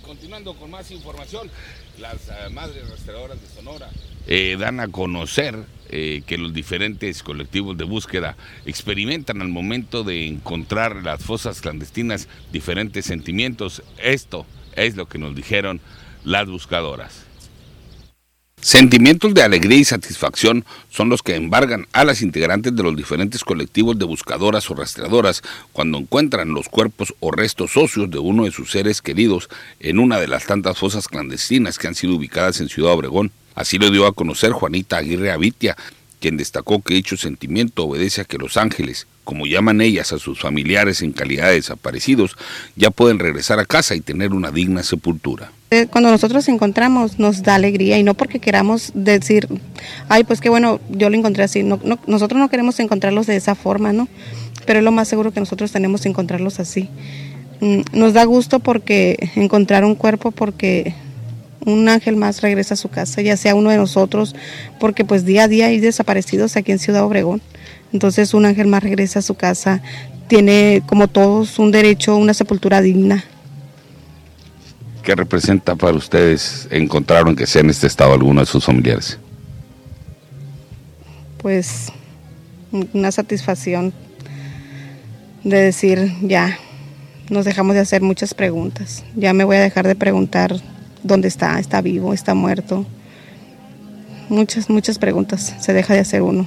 con 0.45 0.71
más 0.71 0.91
información, 0.91 1.51
las 1.99 2.29
uh, 2.29 2.51
madres 2.53 2.89
rastreadoras 2.89 3.41
de 3.41 3.49
Sonora 3.49 3.91
eh, 4.27 4.57
dan 4.59 4.79
a 4.79 4.89
conocer 4.89 5.57
eh, 5.89 6.23
que 6.27 6.39
los 6.39 6.55
diferentes 6.55 7.23
colectivos 7.23 7.77
de 7.77 7.85
búsqueda 7.85 8.37
experimentan 8.67 9.43
al 9.43 9.49
momento 9.49 10.05
de 10.05 10.27
encontrar 10.27 10.97
las 10.97 11.23
fosas 11.23 11.61
clandestinas 11.61 12.29
diferentes 12.53 13.07
sentimientos. 13.07 13.83
Esto 13.99 14.47
es 14.77 14.97
lo 14.97 15.09
que 15.09 15.19
nos 15.19 15.35
dijeron 15.35 15.81
las 16.25 16.47
buscadoras. 16.47 17.28
Sentimientos 18.61 19.35
de 19.35 19.43
alegría 19.43 19.79
y 19.79 19.85
satisfacción 19.85 20.65
son 20.91 21.09
los 21.09 21.23
que 21.23 21.37
embargan 21.37 21.87
a 21.93 22.05
las 22.05 22.23
integrantes 22.23 22.75
de 22.75 22.83
los 22.83 22.97
diferentes 22.97 23.45
colectivos 23.45 23.97
de 23.99 24.05
buscadoras 24.05 24.69
o 24.69 24.75
rastreadoras 24.75 25.43
cuando 25.73 25.97
encuentran 25.97 26.53
los 26.53 26.69
cuerpos 26.69 27.15
o 27.21 27.31
restos 27.31 27.77
óseos 27.77 28.11
de 28.11 28.19
uno 28.19 28.45
de 28.45 28.51
sus 28.51 28.73
seres 28.73 29.01
queridos 29.01 29.49
en 29.79 30.01
una 30.01 30.19
de 30.19 30.27
las 30.27 30.45
tantas 30.47 30.77
fosas 30.77 31.07
clandestinas 31.07 31.79
que 31.79 31.87
han 31.87 31.95
sido 31.95 32.17
ubicadas 32.17 32.61
en 32.61 32.69
Ciudad 32.69 32.93
Obregón. 32.93 33.31
Así 33.55 33.79
lo 33.79 33.91
dio 33.91 34.07
a 34.07 34.13
conocer 34.13 34.51
Juanita 34.51 34.99
Aguirre 34.99 35.31
Avitia, 35.31 35.77
quien 36.21 36.37
destacó 36.37 36.83
que 36.83 36.95
dicho 36.95 37.17
sentimiento 37.17 37.85
obedece 37.85 38.23
a 38.23 38.25
que 38.25 38.39
los 38.39 38.57
ángeles, 38.57 39.07
como 39.23 39.47
llaman 39.47 39.81
ellas 39.81 40.13
a 40.13 40.19
sus 40.19 40.41
familiares 40.41 41.01
en 41.03 41.13
calidad 41.13 41.47
de 41.47 41.55
desaparecidos, 41.55 42.37
ya 42.75 42.91
pueden 42.91 43.21
regresar 43.21 43.61
a 43.61 43.67
casa 43.67 43.95
y 43.95 44.01
tener 44.01 44.33
una 44.33 44.51
digna 44.51 44.83
sepultura. 44.83 45.53
Eh, 45.71 45.87
cuando 45.87 46.11
nosotros 46.11 46.49
encontramos 46.49 47.19
nos 47.19 47.43
da 47.43 47.55
alegría 47.55 47.99
y 47.99 48.03
no 48.03 48.15
porque 48.15 48.39
queramos 48.39 48.91
decir, 48.95 49.49
ay, 50.09 50.25
pues 50.25 50.41
qué 50.41 50.49
bueno, 50.49 50.81
yo 50.89 51.11
lo 51.11 51.17
encontré 51.17 51.45
así. 51.45 51.63
No, 51.63 51.79
nosotros 52.07 52.41
no 52.41 52.49
queremos 52.49 52.81
encontrarlos 52.81 53.27
de 53.27 53.37
esa 53.37 53.55
forma, 53.55 53.93
¿no? 53.93 54.09
Pero 54.65 54.79
es 54.79 54.85
lo 54.85 54.93
más 54.93 55.09
seguro 55.09 55.31
que 55.31 55.41
nosotros 55.41 55.71
tenemos 55.71 56.07
encontrarlos 56.07 56.59
así. 56.59 56.89
Mm, 57.61 57.81
nos 57.93 58.15
da 58.15 58.25
gusto 58.25 58.61
porque 58.61 59.31
encontrar 59.35 59.85
un 59.85 59.95
cuerpo 59.95 60.31
porque 60.31 60.95
un 61.67 61.87
ángel 61.91 62.17
más 62.17 62.41
regresa 62.41 62.73
a 62.75 62.79
su 62.79 62.89
casa, 62.89 63.21
ya 63.21 63.37
sea 63.37 63.55
uno 63.55 63.69
de 63.69 63.77
nosotros, 63.77 64.35
porque 64.81 65.05
pues 65.05 65.27
día 65.27 65.45
a 65.45 65.49
día 65.49 65.67
hay 65.67 65.81
desaparecidos 65.81 66.57
aquí 66.57 66.73
en 66.73 66.79
Ciudad 66.79 67.05
Obregón. 67.05 67.43
Entonces 67.93 68.33
un 68.33 68.47
ángel 68.47 68.69
más 68.69 68.83
regresa 68.83 69.19
a 69.19 69.23
su 69.23 69.35
casa, 69.35 69.83
tiene 70.29 70.83
como 70.87 71.09
todos 71.09 71.59
un 71.59 71.73
derecho 71.73 72.17
una 72.17 72.33
sepultura 72.33 72.81
digna. 72.81 73.25
¿Qué 75.09 75.15
representa 75.15 75.75
para 75.75 75.97
ustedes 75.97 76.69
encontraron 76.71 77.35
que 77.35 77.47
sea 77.47 77.63
en 77.63 77.71
este 77.71 77.87
estado 77.87 78.13
alguno 78.13 78.41
de 78.41 78.47
sus 78.47 78.67
familiares? 78.67 79.19
Pues 81.39 81.91
una 82.93 83.11
satisfacción 83.11 83.95
de 85.45 85.63
decir, 85.63 86.13
ya, 86.21 86.59
nos 87.31 87.47
dejamos 87.47 87.75
de 87.75 87.81
hacer 87.81 88.03
muchas 88.03 88.35
preguntas. 88.35 89.03
Ya 89.17 89.33
me 89.33 89.45
voy 89.45 89.57
a 89.57 89.61
dejar 89.61 89.87
de 89.87 89.95
preguntar 89.95 90.55
dónde 91.03 91.29
está, 91.29 91.59
está 91.59 91.81
vivo, 91.81 92.13
está 92.13 92.35
muerto. 92.35 92.85
Muchas, 94.29 94.69
muchas 94.69 94.99
preguntas 94.99 95.55
se 95.59 95.73
deja 95.73 95.95
de 95.95 96.01
hacer 96.01 96.21
uno. 96.21 96.47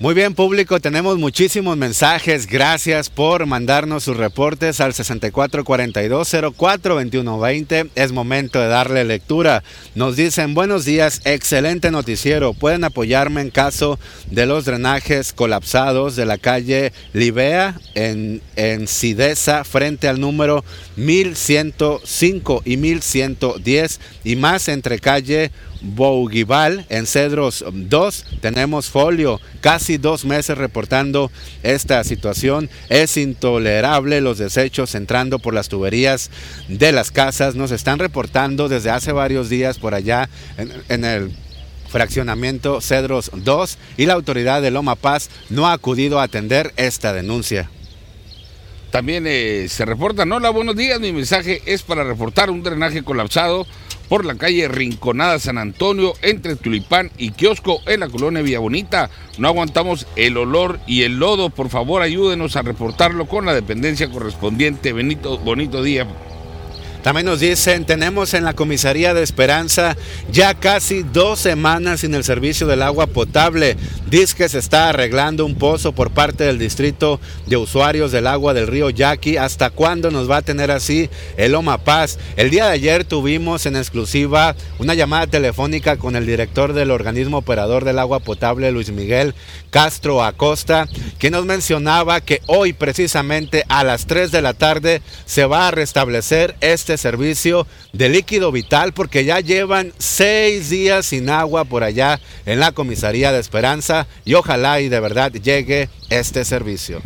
Muy 0.00 0.14
bien, 0.14 0.34
público, 0.34 0.80
tenemos 0.80 1.16
muchísimos 1.18 1.76
mensajes. 1.76 2.46
Gracias 2.46 3.10
por 3.10 3.44
mandarnos 3.44 4.04
sus 4.04 4.16
reportes 4.16 4.80
al 4.80 4.94
6442042120. 4.94 7.90
Es 7.94 8.10
momento 8.10 8.58
de 8.58 8.68
darle 8.68 9.04
lectura. 9.04 9.62
Nos 9.94 10.16
dicen, 10.16 10.54
buenos 10.54 10.86
días, 10.86 11.20
excelente 11.26 11.90
noticiero. 11.90 12.54
Pueden 12.54 12.84
apoyarme 12.84 13.42
en 13.42 13.50
caso 13.50 13.98
de 14.30 14.46
los 14.46 14.64
drenajes 14.64 15.34
colapsados 15.34 16.16
de 16.16 16.24
la 16.24 16.38
calle 16.38 16.94
Libea 17.12 17.78
en, 17.94 18.40
en 18.56 18.88
Cidesa 18.88 19.64
frente 19.64 20.08
al 20.08 20.18
número 20.18 20.64
1105 20.96 22.62
y 22.64 22.78
1110 22.78 24.00
y 24.24 24.36
más 24.36 24.68
entre 24.68 24.98
calle 24.98 25.50
Bougival 25.82 26.86
en 26.88 27.06
Cedros 27.06 27.64
2. 27.72 28.26
Tenemos 28.40 28.88
folio, 28.88 29.40
casi 29.60 29.98
dos 29.98 30.24
meses 30.24 30.58
reportando 30.58 31.30
esta 31.62 32.02
situación. 32.04 32.68
Es 32.88 33.16
intolerable 33.16 34.20
los 34.20 34.38
desechos 34.38 34.94
entrando 34.94 35.38
por 35.38 35.54
las 35.54 35.68
tuberías 35.68 36.30
de 36.68 36.92
las 36.92 37.10
casas. 37.10 37.54
Nos 37.54 37.70
están 37.70 37.98
reportando 37.98 38.68
desde 38.68 38.90
hace 38.90 39.12
varios 39.12 39.48
días 39.48 39.78
por 39.78 39.94
allá 39.94 40.28
en, 40.88 41.04
el 41.04 41.32
fraccionamiento 41.88 42.80
Cedros 42.80 43.30
2 43.34 43.78
y 43.96 44.06
la 44.06 44.14
autoridad 44.14 44.62
de 44.62 44.70
Loma 44.70 44.94
Paz 44.94 45.28
no 45.48 45.66
ha 45.66 45.72
acudido 45.72 46.20
a 46.20 46.24
atender 46.24 46.72
esta 46.76 47.12
denuncia. 47.12 47.68
También 48.90 49.24
eh, 49.26 49.66
se 49.68 49.84
reporta, 49.84 50.24
hola, 50.24 50.50
buenos 50.50 50.74
días, 50.74 50.98
mi 50.98 51.12
mensaje 51.12 51.62
es 51.64 51.82
para 51.82 52.02
reportar 52.02 52.50
un 52.50 52.64
drenaje 52.64 53.04
colapsado 53.04 53.64
por 54.08 54.24
la 54.24 54.34
calle 54.34 54.66
Rinconada 54.66 55.38
San 55.38 55.58
Antonio 55.58 56.14
entre 56.22 56.56
Tulipán 56.56 57.12
y 57.16 57.30
Kiosco 57.30 57.80
en 57.86 58.00
la 58.00 58.08
colonia 58.08 58.42
Villa 58.42 58.58
Bonita. 58.58 59.08
No 59.38 59.46
aguantamos 59.46 60.08
el 60.16 60.36
olor 60.36 60.80
y 60.88 61.02
el 61.02 61.20
lodo. 61.20 61.50
Por 61.50 61.68
favor, 61.68 62.02
ayúdenos 62.02 62.56
a 62.56 62.62
reportarlo 62.62 63.26
con 63.26 63.46
la 63.46 63.54
dependencia 63.54 64.10
correspondiente. 64.10 64.92
Benito, 64.92 65.38
bonito 65.38 65.84
día. 65.84 66.08
También 67.02 67.24
nos 67.24 67.40
dicen, 67.40 67.86
tenemos 67.86 68.34
en 68.34 68.44
la 68.44 68.52
comisaría 68.52 69.14
de 69.14 69.22
Esperanza 69.22 69.96
ya 70.30 70.52
casi 70.52 71.02
dos 71.02 71.38
semanas 71.38 72.00
sin 72.00 72.14
el 72.14 72.24
servicio 72.24 72.66
del 72.66 72.82
agua 72.82 73.06
potable. 73.06 73.76
Dice 74.10 74.36
que 74.36 74.48
se 74.50 74.58
está 74.58 74.90
arreglando 74.90 75.46
un 75.46 75.54
pozo 75.54 75.92
por 75.92 76.10
parte 76.10 76.44
del 76.44 76.58
distrito 76.58 77.18
de 77.46 77.56
usuarios 77.56 78.12
del 78.12 78.26
agua 78.26 78.52
del 78.52 78.66
río 78.66 78.90
Yaqui. 78.90 79.38
¿Hasta 79.38 79.70
cuándo 79.70 80.10
nos 80.10 80.30
va 80.30 80.38
a 80.38 80.42
tener 80.42 80.70
así 80.70 81.08
el 81.38 81.54
Oma 81.54 81.78
Paz? 81.78 82.18
El 82.36 82.50
día 82.50 82.66
de 82.66 82.72
ayer 82.72 83.04
tuvimos 83.04 83.64
en 83.64 83.76
exclusiva 83.76 84.54
una 84.78 84.94
llamada 84.94 85.26
telefónica 85.26 85.96
con 85.96 86.16
el 86.16 86.26
director 86.26 86.74
del 86.74 86.90
organismo 86.90 87.38
operador 87.38 87.84
del 87.84 87.98
agua 87.98 88.20
potable, 88.20 88.72
Luis 88.72 88.90
Miguel 88.90 89.34
Castro 89.70 90.22
Acosta, 90.22 90.88
que 91.18 91.30
nos 91.30 91.46
mencionaba 91.46 92.20
que 92.20 92.42
hoy 92.46 92.72
precisamente 92.72 93.64
a 93.68 93.84
las 93.84 94.06
3 94.06 94.30
de 94.30 94.42
la 94.42 94.52
tarde 94.52 95.00
se 95.24 95.46
va 95.46 95.68
a 95.68 95.70
restablecer 95.70 96.56
este 96.60 96.89
este 96.90 96.98
servicio 96.98 97.68
de 97.92 98.08
líquido 98.08 98.50
vital 98.50 98.92
porque 98.92 99.24
ya 99.24 99.38
llevan 99.38 99.92
seis 99.98 100.70
días 100.70 101.06
sin 101.06 101.30
agua 101.30 101.64
por 101.64 101.84
allá 101.84 102.18
en 102.46 102.58
la 102.58 102.72
comisaría 102.72 103.30
de 103.30 103.38
Esperanza 103.38 104.08
y 104.24 104.34
ojalá 104.34 104.80
y 104.80 104.88
de 104.88 104.98
verdad 104.98 105.30
llegue 105.32 105.88
este 106.08 106.44
servicio. 106.44 107.00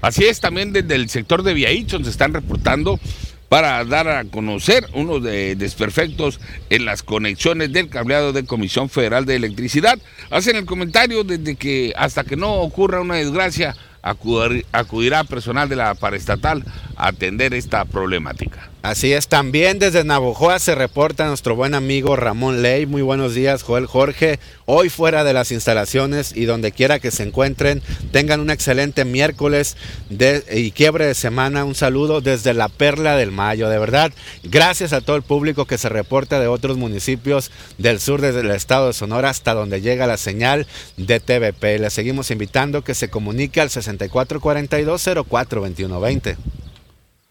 Así 0.00 0.24
es, 0.24 0.40
también 0.40 0.72
desde 0.72 0.94
el 0.94 1.10
sector 1.10 1.42
de 1.42 1.52
Viahichon 1.52 2.04
se 2.04 2.10
están 2.10 2.32
reportando 2.32 2.98
para 3.50 3.84
dar 3.84 4.08
a 4.08 4.24
conocer 4.24 4.86
unos 4.94 5.22
de 5.22 5.56
desperfectos 5.56 6.40
en 6.70 6.86
las 6.86 7.02
conexiones 7.02 7.70
del 7.70 7.90
cableado 7.90 8.32
de 8.32 8.46
Comisión 8.46 8.88
Federal 8.88 9.26
de 9.26 9.36
Electricidad. 9.36 9.98
Hacen 10.30 10.56
el 10.56 10.64
comentario 10.64 11.22
desde 11.22 11.56
que 11.56 11.92
hasta 11.98 12.24
que 12.24 12.36
no 12.36 12.54
ocurra 12.54 13.02
una 13.02 13.16
desgracia, 13.16 13.76
acudirá 14.00 15.24
personal 15.24 15.68
de 15.68 15.76
la 15.76 15.94
paraestatal 15.94 16.64
atender 16.98 17.54
esta 17.54 17.84
problemática. 17.84 18.70
Así 18.82 19.12
es, 19.12 19.26
también 19.26 19.80
desde 19.80 20.04
Navojoa 20.04 20.58
se 20.60 20.74
reporta 20.74 21.26
nuestro 21.26 21.56
buen 21.56 21.74
amigo 21.74 22.14
Ramón 22.14 22.62
Ley. 22.62 22.86
Muy 22.86 23.02
buenos 23.02 23.34
días, 23.34 23.62
Joel 23.62 23.86
Jorge. 23.86 24.38
Hoy 24.66 24.88
fuera 24.88 25.24
de 25.24 25.32
las 25.32 25.50
instalaciones 25.50 26.34
y 26.34 26.44
donde 26.44 26.70
quiera 26.70 27.00
que 27.00 27.10
se 27.10 27.24
encuentren, 27.24 27.82
tengan 28.12 28.40
un 28.40 28.50
excelente 28.50 29.04
miércoles 29.04 29.76
y 30.50 30.70
quiebre 30.70 31.06
de 31.06 31.14
semana. 31.14 31.64
Un 31.64 31.74
saludo 31.74 32.20
desde 32.20 32.54
la 32.54 32.68
Perla 32.68 33.16
del 33.16 33.32
Mayo. 33.32 33.68
De 33.68 33.78
verdad, 33.78 34.12
gracias 34.44 34.92
a 34.92 35.00
todo 35.00 35.16
el 35.16 35.22
público 35.22 35.66
que 35.66 35.76
se 35.76 35.88
reporta 35.88 36.38
de 36.38 36.46
otros 36.46 36.76
municipios 36.76 37.50
del 37.78 37.98
sur 37.98 38.20
desde 38.20 38.40
el 38.40 38.50
estado 38.52 38.86
de 38.86 38.92
Sonora 38.92 39.28
hasta 39.28 39.54
donde 39.54 39.80
llega 39.80 40.06
la 40.06 40.16
señal 40.16 40.66
de 40.96 41.18
TVP. 41.18 41.80
Les 41.80 41.92
seguimos 41.92 42.30
invitando 42.30 42.84
que 42.84 42.94
se 42.94 43.10
comunique 43.10 43.60
al 43.60 43.70
6442 43.70 45.02
042120. 45.28 46.36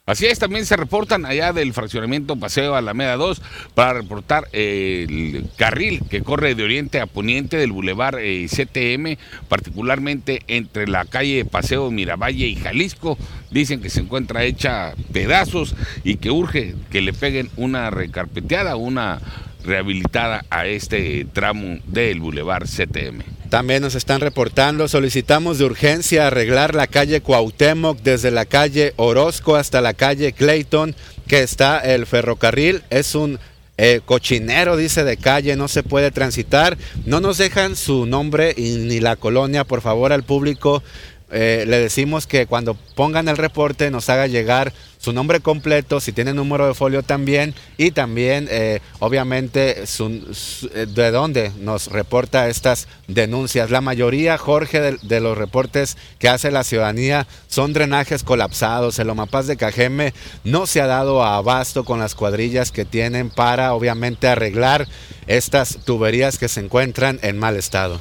Así 0.07 0.25
es, 0.25 0.39
también 0.39 0.65
se 0.65 0.77
reportan 0.77 1.25
allá 1.25 1.51
del 1.51 1.73
fraccionamiento 1.73 2.37
Paseo 2.37 2.75
Alameda 2.75 3.17
2 3.17 3.41
para 3.75 3.91
reportar 3.91 4.47
eh, 4.53 5.05
el 5.09 5.49
carril 5.57 6.01
que 6.09 6.21
corre 6.21 6.55
de 6.55 6.63
oriente 6.63 7.01
a 7.01 7.07
poniente 7.07 7.57
del 7.57 7.73
bulevar 7.73 8.17
eh, 8.17 8.47
CTM, 8.47 9.17
particularmente 9.49 10.43
entre 10.47 10.87
la 10.87 11.03
calle 11.03 11.43
Paseo 11.43 11.91
Miravalle 11.91 12.47
y 12.47 12.55
Jalisco. 12.55 13.17
Dicen 13.51 13.81
que 13.81 13.89
se 13.89 13.99
encuentra 13.99 14.45
hecha 14.45 14.93
pedazos 15.11 15.75
y 16.05 16.15
que 16.15 16.31
urge 16.31 16.75
que 16.89 17.01
le 17.01 17.11
peguen 17.11 17.49
una 17.57 17.89
recarpeteada, 17.89 18.77
una 18.77 19.19
rehabilitada 19.65 20.45
a 20.49 20.67
este 20.67 21.25
tramo 21.33 21.79
del 21.85 22.21
bulevar 22.21 22.63
CTM. 22.63 23.37
También 23.49 23.81
nos 23.81 23.95
están 23.95 24.19
reportando, 24.19 24.88
solicitamos 24.88 25.57
de 25.57 25.65
urgencia 25.65 26.27
arreglar 26.27 26.75
la 26.75 26.88
calle 26.88 27.21
Cuauhtémoc 27.21 27.99
desde 28.01 28.29
la 28.29 28.45
calle 28.45 28.93
Orozco 28.97 29.55
hasta 29.55 29.79
la 29.79 29.93
calle 29.93 30.33
Clayton, 30.33 30.95
que 31.27 31.43
está 31.43 31.79
el 31.79 32.05
ferrocarril, 32.05 32.83
es 32.89 33.15
un 33.15 33.39
eh, 33.77 34.01
cochinero, 34.03 34.75
dice 34.75 35.03
de 35.05 35.15
calle, 35.15 35.55
no 35.55 35.69
se 35.69 35.83
puede 35.83 36.12
transitar, 36.12 36.77
no 37.05 37.21
nos 37.21 37.38
dejan 37.38 37.75
su 37.75 38.05
nombre 38.05 38.53
y 38.57 38.75
ni 38.77 38.99
la 38.99 39.15
colonia, 39.15 39.63
por 39.63 39.81
favor 39.81 40.12
al 40.12 40.23
público 40.23 40.83
eh, 41.29 41.65
le 41.67 41.79
decimos 41.79 42.25
que 42.25 42.47
cuando 42.47 42.75
pongan 42.95 43.27
el 43.27 43.36
reporte 43.36 43.91
nos 43.91 44.10
haga 44.10 44.27
llegar 44.27 44.71
su 44.97 45.13
nombre 45.13 45.39
completo, 45.39 45.99
si 45.99 46.12
tiene 46.12 46.33
número 46.33 46.67
de 46.67 46.73
folio 46.73 47.03
también 47.03 47.53
y 47.77 47.91
también 47.91 48.47
eh, 48.49 48.81
obviamente 48.99 49.83
eh, 49.83 50.86
de 50.88 51.12
dónde 51.12 51.51
nos 51.60 51.88
reporta 51.88 52.47
estas 52.49 52.88
denuncias. 53.07 53.69
La 53.69 53.81
mayoría, 53.81 54.38
Jorge, 54.38 54.97
de, 55.01 55.19
los 55.19 55.38
reportes 55.38 55.97
que 56.19 56.29
hace 56.29 56.51
la 56.51 56.63
ciudadanía 56.63 57.27
son 57.47 57.73
drenajes 57.73 58.23
colapsados. 58.23 58.99
El 58.99 59.10
Omapaz 59.10 59.47
de 59.47 59.57
Cajeme 59.57 60.13
no 60.43 60.67
se 60.67 60.81
ha 60.81 60.88
dado 60.88 61.23
a 61.23 61.38
abasto 61.38 61.86
con 61.86 61.99
las 61.99 62.15
cuadrillas 62.15 62.71
que 62.71 62.86
tienen 62.86 63.29
para 63.29 63.73
obviamente 63.73 64.27
arreglar 64.27 64.88
estas 65.27 65.79
tuberías 65.86 66.38
que 66.38 66.47
se 66.47 66.62
encuentran 66.62 67.19
en 67.21 67.38
mal 67.38 67.55
estado. 67.55 67.99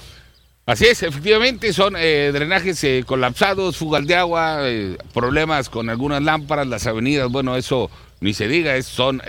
Así 0.67 0.87
es, 0.87 1.05
efectivamente 1.05 1.73
son 1.73 1.95
eh, 1.97 2.33
drenajes 2.33 2.83
eh, 2.83 3.05
colapsados, 3.07 3.77
fugas 3.77 4.05
de 4.05 4.17
agua, 4.17 4.63
eh, 4.63 4.99
problemas 5.15 5.69
con 5.69 5.89
algunas 5.89 6.21
lámparas, 6.25 6.67
las 6.67 6.89
avenidas, 6.89 7.31
bueno, 7.31 7.55
eso 7.55 7.89
ni 8.19 8.35
se 8.35 8.49
diga, 8.49 8.75
es, 8.75 8.85
son 8.85 9.23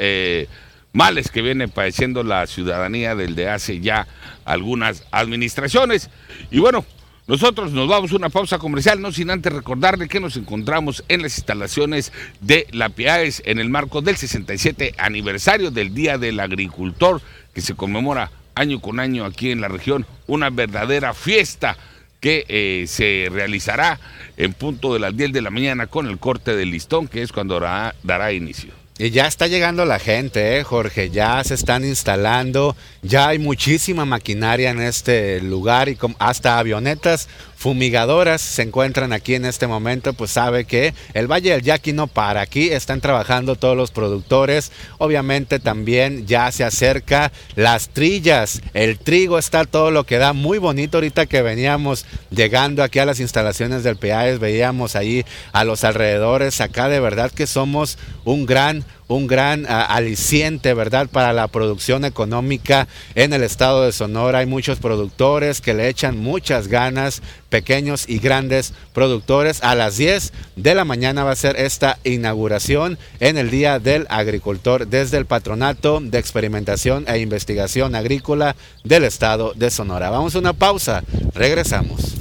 males 0.94 1.30
que 1.30 1.44
viene 1.44 1.68
padeciendo 1.68 2.24
la 2.24 2.48
ciudadanía 2.48 3.14
desde 3.14 3.50
hace 3.50 3.82
ya 3.82 4.08
algunas 4.46 5.04
administraciones. 5.12 6.10
Y 6.50 6.58
bueno, 6.58 6.84
nosotros 7.28 7.72
nos 7.72 7.88
vamos 7.88 8.12
a 8.12 8.16
una 8.16 8.30
pausa 8.30 8.58
comercial, 8.58 9.00
no 9.00 9.12
sin 9.12 9.30
antes 9.30 9.54
recordarle 9.54 10.08
que 10.08 10.20
nos 10.20 10.38
encontramos 10.38 11.04
en 11.08 11.22
las 11.22 11.38
instalaciones 11.38 12.14
de 12.42 12.66
la 12.72 12.90
PIAES 12.90 13.44
en 13.46 13.60
el 13.60 13.70
marco 13.70 14.02
del 14.02 14.18
67 14.18 14.96
aniversario 14.98 15.70
del 15.70 15.94
Día 15.94 16.18
del 16.18 16.40
Agricultor 16.40 17.22
que 17.54 17.62
se 17.62 17.76
conmemora 17.76 18.32
año 18.58 18.80
con 18.80 19.00
año 19.00 19.26
aquí 19.26 19.52
en 19.52 19.62
la 19.62 19.68
región, 19.68 20.06
una 20.28 20.50
verdadera 20.50 21.14
fiesta 21.14 21.78
que 22.20 22.46
eh, 22.48 22.86
se 22.88 23.28
realizará 23.32 24.00
en 24.38 24.54
punto 24.54 24.94
de 24.94 25.00
las 25.00 25.16
10 25.16 25.34
de 25.34 25.42
la 25.42 25.50
mañana 25.50 25.88
con 25.88 26.08
el 26.08 26.18
corte 26.18 26.56
del 26.56 26.72
listón, 26.72 27.08
que 27.08 27.22
es 27.22 27.32
cuando 27.32 27.60
dará, 27.60 28.34
inicio. 28.34 28.74
Y 29.00 29.12
ya 29.12 29.28
está 29.28 29.46
llegando 29.46 29.86
la 29.86 30.00
gente, 30.00 30.58
¿eh, 30.58 30.64
Jorge, 30.64 31.12
ya 31.12 31.44
se 31.44 31.54
están 31.54 31.86
instalando, 31.86 32.76
ya 33.04 33.28
hay 33.28 33.38
muchísima 33.38 34.06
maquinaria 34.06 34.72
en 34.72 34.82
este 34.82 35.40
lugar 35.40 35.88
y 35.88 35.98
hasta 36.18 36.58
avionetas 36.58 37.30
fumigadoras 37.58 38.40
se 38.40 38.62
encuentran 38.62 39.12
aquí 39.12 39.34
en 39.34 39.44
este 39.44 39.66
momento, 39.66 40.14
pues 40.14 40.32
sabe 40.32 40.66
que 40.66 40.94
el 41.14 41.30
Valle 41.30 41.52
del 41.52 41.64
Yaqui 41.64 41.92
no 41.92 42.06
para. 42.06 42.42
Aquí 42.42 42.70
están 42.70 43.02
trabajando 43.02 43.56
todos 43.56 43.76
los 43.76 43.90
productores. 43.90 44.72
Obviamente 45.00 45.60
también 45.60 46.28
ya 46.28 46.52
se 46.52 46.64
acerca 46.64 47.32
las 47.56 47.90
trillas. 47.90 48.62
El 48.76 49.00
trigo 49.00 49.40
está 49.40 49.66
todo 49.66 49.90
lo 49.90 50.06
que 50.06 50.20
da. 50.20 50.34
Muy 50.34 50.60
bonito 50.60 50.98
ahorita 50.98 51.26
que 51.26 51.42
veníamos 51.42 52.06
llegando 52.30 52.84
aquí 52.84 53.00
a 53.00 53.06
las 53.06 53.20
instalaciones 53.20 53.84
del 53.84 53.98
PAES. 53.98 54.40
Veíamos 54.40 54.96
ahí 54.96 55.26
a 55.52 55.64
los 55.64 55.84
alrededores. 55.84 56.62
Acá 56.62 56.90
de 56.90 57.00
verdad 57.00 57.32
que 57.32 57.48
somos 57.48 57.98
un 58.24 58.46
gran 58.46 58.86
un 59.08 59.28
gran 59.28 59.66
ah, 59.68 59.84
aliciente, 59.84 60.74
¿verdad?, 60.74 61.08
para 61.08 61.34
la 61.34 61.48
producción 61.48 62.06
económica 62.06 62.88
en 63.16 63.34
el 63.34 63.44
estado 63.44 63.84
de 63.84 63.92
Sonora. 63.92 64.40
Hay 64.40 64.46
muchos 64.46 64.80
productores 64.80 65.62
que 65.62 65.74
le 65.74 65.88
echan 65.88 66.18
muchas 66.18 66.68
ganas, 66.68 67.22
pequeños 67.50 68.06
y 68.08 68.20
grandes 68.20 68.74
productores. 68.94 69.64
A 69.64 69.76
las 69.76 69.98
10 69.98 70.34
de 70.56 70.76
la 70.76 70.86
mañana 70.86 71.24
va 71.24 71.32
a 71.32 71.36
ser 71.36 71.56
esta 71.58 72.00
inauguración 72.04 72.98
en 73.20 73.38
el 73.38 73.50
Día 73.50 73.80
del 73.80 74.06
Agricultor 74.10 74.88
desde 74.88 75.18
el 75.18 75.26
Patronato 75.26 76.00
de 76.02 76.20
Experimentación 76.20 77.06
e 77.08 77.20
Investigación 77.20 77.96
Agrícola 77.96 78.56
del 78.84 79.04
estado 79.06 79.54
de 79.56 79.72
Sonora. 79.72 80.10
Vamos 80.10 80.36
a 80.36 80.40
una 80.40 80.54
pausa, 80.54 81.04
regresamos. 81.34 82.16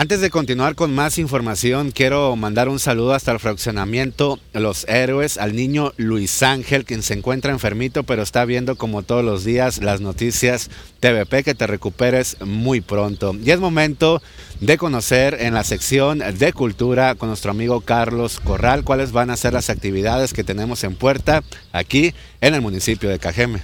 Antes 0.00 0.20
de 0.20 0.30
continuar 0.30 0.76
con 0.76 0.94
más 0.94 1.18
información, 1.18 1.90
quiero 1.90 2.36
mandar 2.36 2.68
un 2.68 2.78
saludo 2.78 3.14
hasta 3.14 3.32
el 3.32 3.40
fraccionamiento 3.40 4.38
Los 4.52 4.86
Héroes 4.88 5.38
al 5.38 5.56
niño 5.56 5.92
Luis 5.96 6.44
Ángel, 6.44 6.84
quien 6.84 7.02
se 7.02 7.14
encuentra 7.14 7.50
enfermito, 7.50 8.04
pero 8.04 8.22
está 8.22 8.44
viendo 8.44 8.76
como 8.76 9.02
todos 9.02 9.24
los 9.24 9.42
días 9.42 9.82
las 9.82 10.00
noticias 10.00 10.70
TVP, 11.00 11.42
que 11.42 11.56
te 11.56 11.66
recuperes 11.66 12.36
muy 12.40 12.80
pronto. 12.80 13.34
Y 13.44 13.50
es 13.50 13.58
momento 13.58 14.22
de 14.60 14.78
conocer 14.78 15.36
en 15.40 15.52
la 15.52 15.64
sección 15.64 16.20
de 16.20 16.52
cultura 16.52 17.16
con 17.16 17.30
nuestro 17.30 17.50
amigo 17.50 17.80
Carlos 17.80 18.38
Corral 18.38 18.84
cuáles 18.84 19.10
van 19.10 19.30
a 19.30 19.36
ser 19.36 19.52
las 19.52 19.68
actividades 19.68 20.32
que 20.32 20.44
tenemos 20.44 20.84
en 20.84 20.94
puerta 20.94 21.42
aquí 21.72 22.14
en 22.40 22.54
el 22.54 22.60
municipio 22.60 23.08
de 23.08 23.18
Cajeme. 23.18 23.62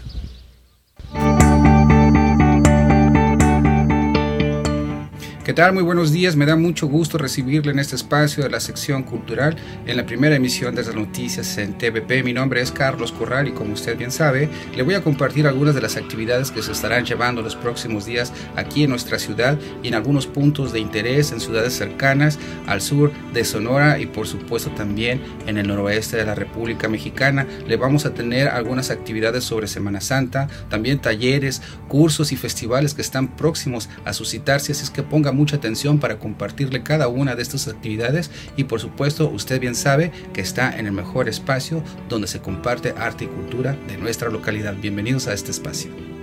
¿Qué 5.45 5.53
tal? 5.53 5.75
Muy 5.75 5.83
buenos 5.83 6.11
días. 6.11 6.37
Me 6.37 6.47
da 6.47 6.57
mucho 6.57 6.87
gusto 6.87 7.19
recibirle 7.19 7.71
en 7.71 7.79
este 7.79 7.97
espacio 7.97 8.43
de 8.43 8.49
la 8.49 8.61
sección 8.61 9.03
cultural 9.03 9.55
en 9.85 9.99
la 9.99 10.07
primera 10.07 10.35
emisión 10.35 10.75
de 10.75 10.83
las 10.83 10.95
noticias 10.95 11.59
en 11.59 11.77
TVP. 11.77 12.23
Mi 12.23 12.33
nombre 12.33 12.63
es 12.63 12.73
Carlos 12.73 13.13
Corral 13.13 13.49
y 13.49 13.53
como 13.53 13.75
usted 13.75 13.99
bien 13.99 14.11
sabe, 14.11 14.49
le 14.75 14.83
voy 14.83 14.95
a 14.95 15.03
compartir 15.03 15.47
algunas 15.47 15.75
de 15.75 15.83
las 15.83 15.99
actividades 15.99 16.51
que 16.51 16.63
se 16.63 16.73
estarán 16.73 17.05
llevando 17.05 17.43
los 17.43 17.57
próximos 17.57 18.07
días 18.07 18.33
aquí 18.57 18.85
en 18.85 18.91
nuestra 18.91 19.19
ciudad 19.19 19.59
y 19.83 19.89
en 19.89 19.95
algunos 19.97 20.27
puntos 20.27 20.73
de 20.73 20.81
interés 20.81 21.31
en 21.31 21.41
ciudades 21.41 21.75
cercanas 21.75 22.39
al 22.67 22.81
sur 22.81 23.13
de 23.35 23.45
Sonora 23.45 23.99
y 23.99 24.07
por 24.07 24.27
supuesto 24.27 24.71
también 24.71 25.21
en 25.47 25.59
el 25.59 25.69
noroeste 25.69 26.17
de 26.17 26.25
la 26.25 26.35
República 26.35 26.89
Mexicana. 26.89 27.47
Le 27.69 27.77
vamos 27.77 28.07
a 28.07 28.15
tener 28.15 28.49
algunas 28.49 28.91
actividades 28.91 29.45
sobre 29.45 29.67
Semana 29.67 30.01
Santa, 30.01 30.49
también 30.71 31.01
talleres, 31.01 31.61
cursos 31.87 32.33
y 32.33 32.37
festivales 32.37 32.95
que 32.95 33.03
están 33.03 33.37
próximos 33.37 33.91
a 34.07 34.15
suscitarse, 34.15 34.73
así 34.73 34.85
es 34.85 34.91
que 34.91 35.03
ponga 35.03 35.34
mucha 35.35 35.57
atención 35.57 35.99
para 35.99 36.19
compartirle 36.19 36.83
cada 36.83 37.09
una 37.09 37.35
de 37.35 37.43
estas 37.43 37.69
actividades 37.69 38.31
y 38.57 38.65
por 38.65 38.81
supuesto 38.81 39.29
usted 39.29 39.61
bien 39.61 39.75
sabe 39.75 40.13
que 40.33 40.41
está 40.41 40.79
en 40.79 40.87
el 40.87 40.93
mejor 40.93 41.29
espacio 41.29 41.83
donde 42.09 42.29
se 42.29 42.41
comparte 42.41 42.95
arte 42.97 43.25
y 43.25 43.29
cultura 43.29 43.77
de 43.89 43.99
nuestra 43.99 44.31
localidad. 44.31 44.75
Bienvenidos 44.81 45.27
a 45.27 45.35
este 45.35 45.51
espacio. 45.51 46.14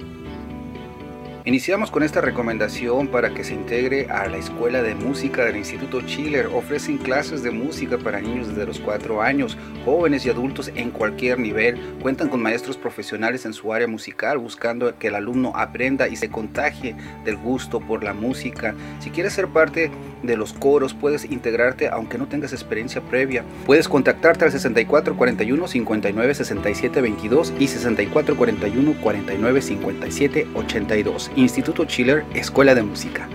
Iniciamos 1.43 1.89
con 1.89 2.03
esta 2.03 2.21
recomendación 2.21 3.07
para 3.07 3.33
que 3.33 3.43
se 3.43 3.55
integre 3.55 4.05
a 4.11 4.27
la 4.27 4.37
Escuela 4.37 4.83
de 4.83 4.93
Música 4.93 5.43
del 5.43 5.57
Instituto 5.57 6.01
Chiller. 6.01 6.45
Ofrecen 6.45 6.99
clases 6.99 7.41
de 7.41 7.49
música 7.49 7.97
para 7.97 8.21
niños 8.21 8.49
desde 8.49 8.67
los 8.67 8.79
4 8.79 9.23
años, 9.23 9.57
jóvenes 9.83 10.23
y 10.23 10.29
adultos 10.29 10.71
en 10.75 10.91
cualquier 10.91 11.39
nivel. 11.39 11.79
Cuentan 11.99 12.29
con 12.29 12.43
maestros 12.43 12.77
profesionales 12.77 13.43
en 13.47 13.53
su 13.53 13.73
área 13.73 13.87
musical, 13.87 14.37
buscando 14.37 14.95
que 14.99 15.07
el 15.07 15.15
alumno 15.15 15.51
aprenda 15.55 16.07
y 16.07 16.15
se 16.15 16.29
contagie 16.29 16.95
del 17.25 17.37
gusto 17.37 17.79
por 17.79 18.03
la 18.03 18.13
música. 18.13 18.75
Si 18.99 19.09
quieres 19.09 19.33
ser 19.33 19.47
parte 19.47 19.89
de 20.21 20.37
los 20.37 20.53
coros, 20.53 20.93
puedes 20.93 21.25
integrarte 21.25 21.89
aunque 21.89 22.19
no 22.19 22.27
tengas 22.27 22.53
experiencia 22.53 23.01
previa. 23.01 23.43
Puedes 23.65 23.89
contactarte 23.89 24.45
al 24.45 24.51
6441 24.51 25.67
59 25.67 26.35
67 26.35 27.01
22 27.01 27.53
y 27.57 27.67
6441 27.67 28.93
49 29.01 29.61
57 29.63 30.47
82. 30.53 31.30
Instituto 31.35 31.85
Chiller, 31.85 32.25
Escuela 32.33 32.75
de 32.75 32.83
Música. 32.83 33.27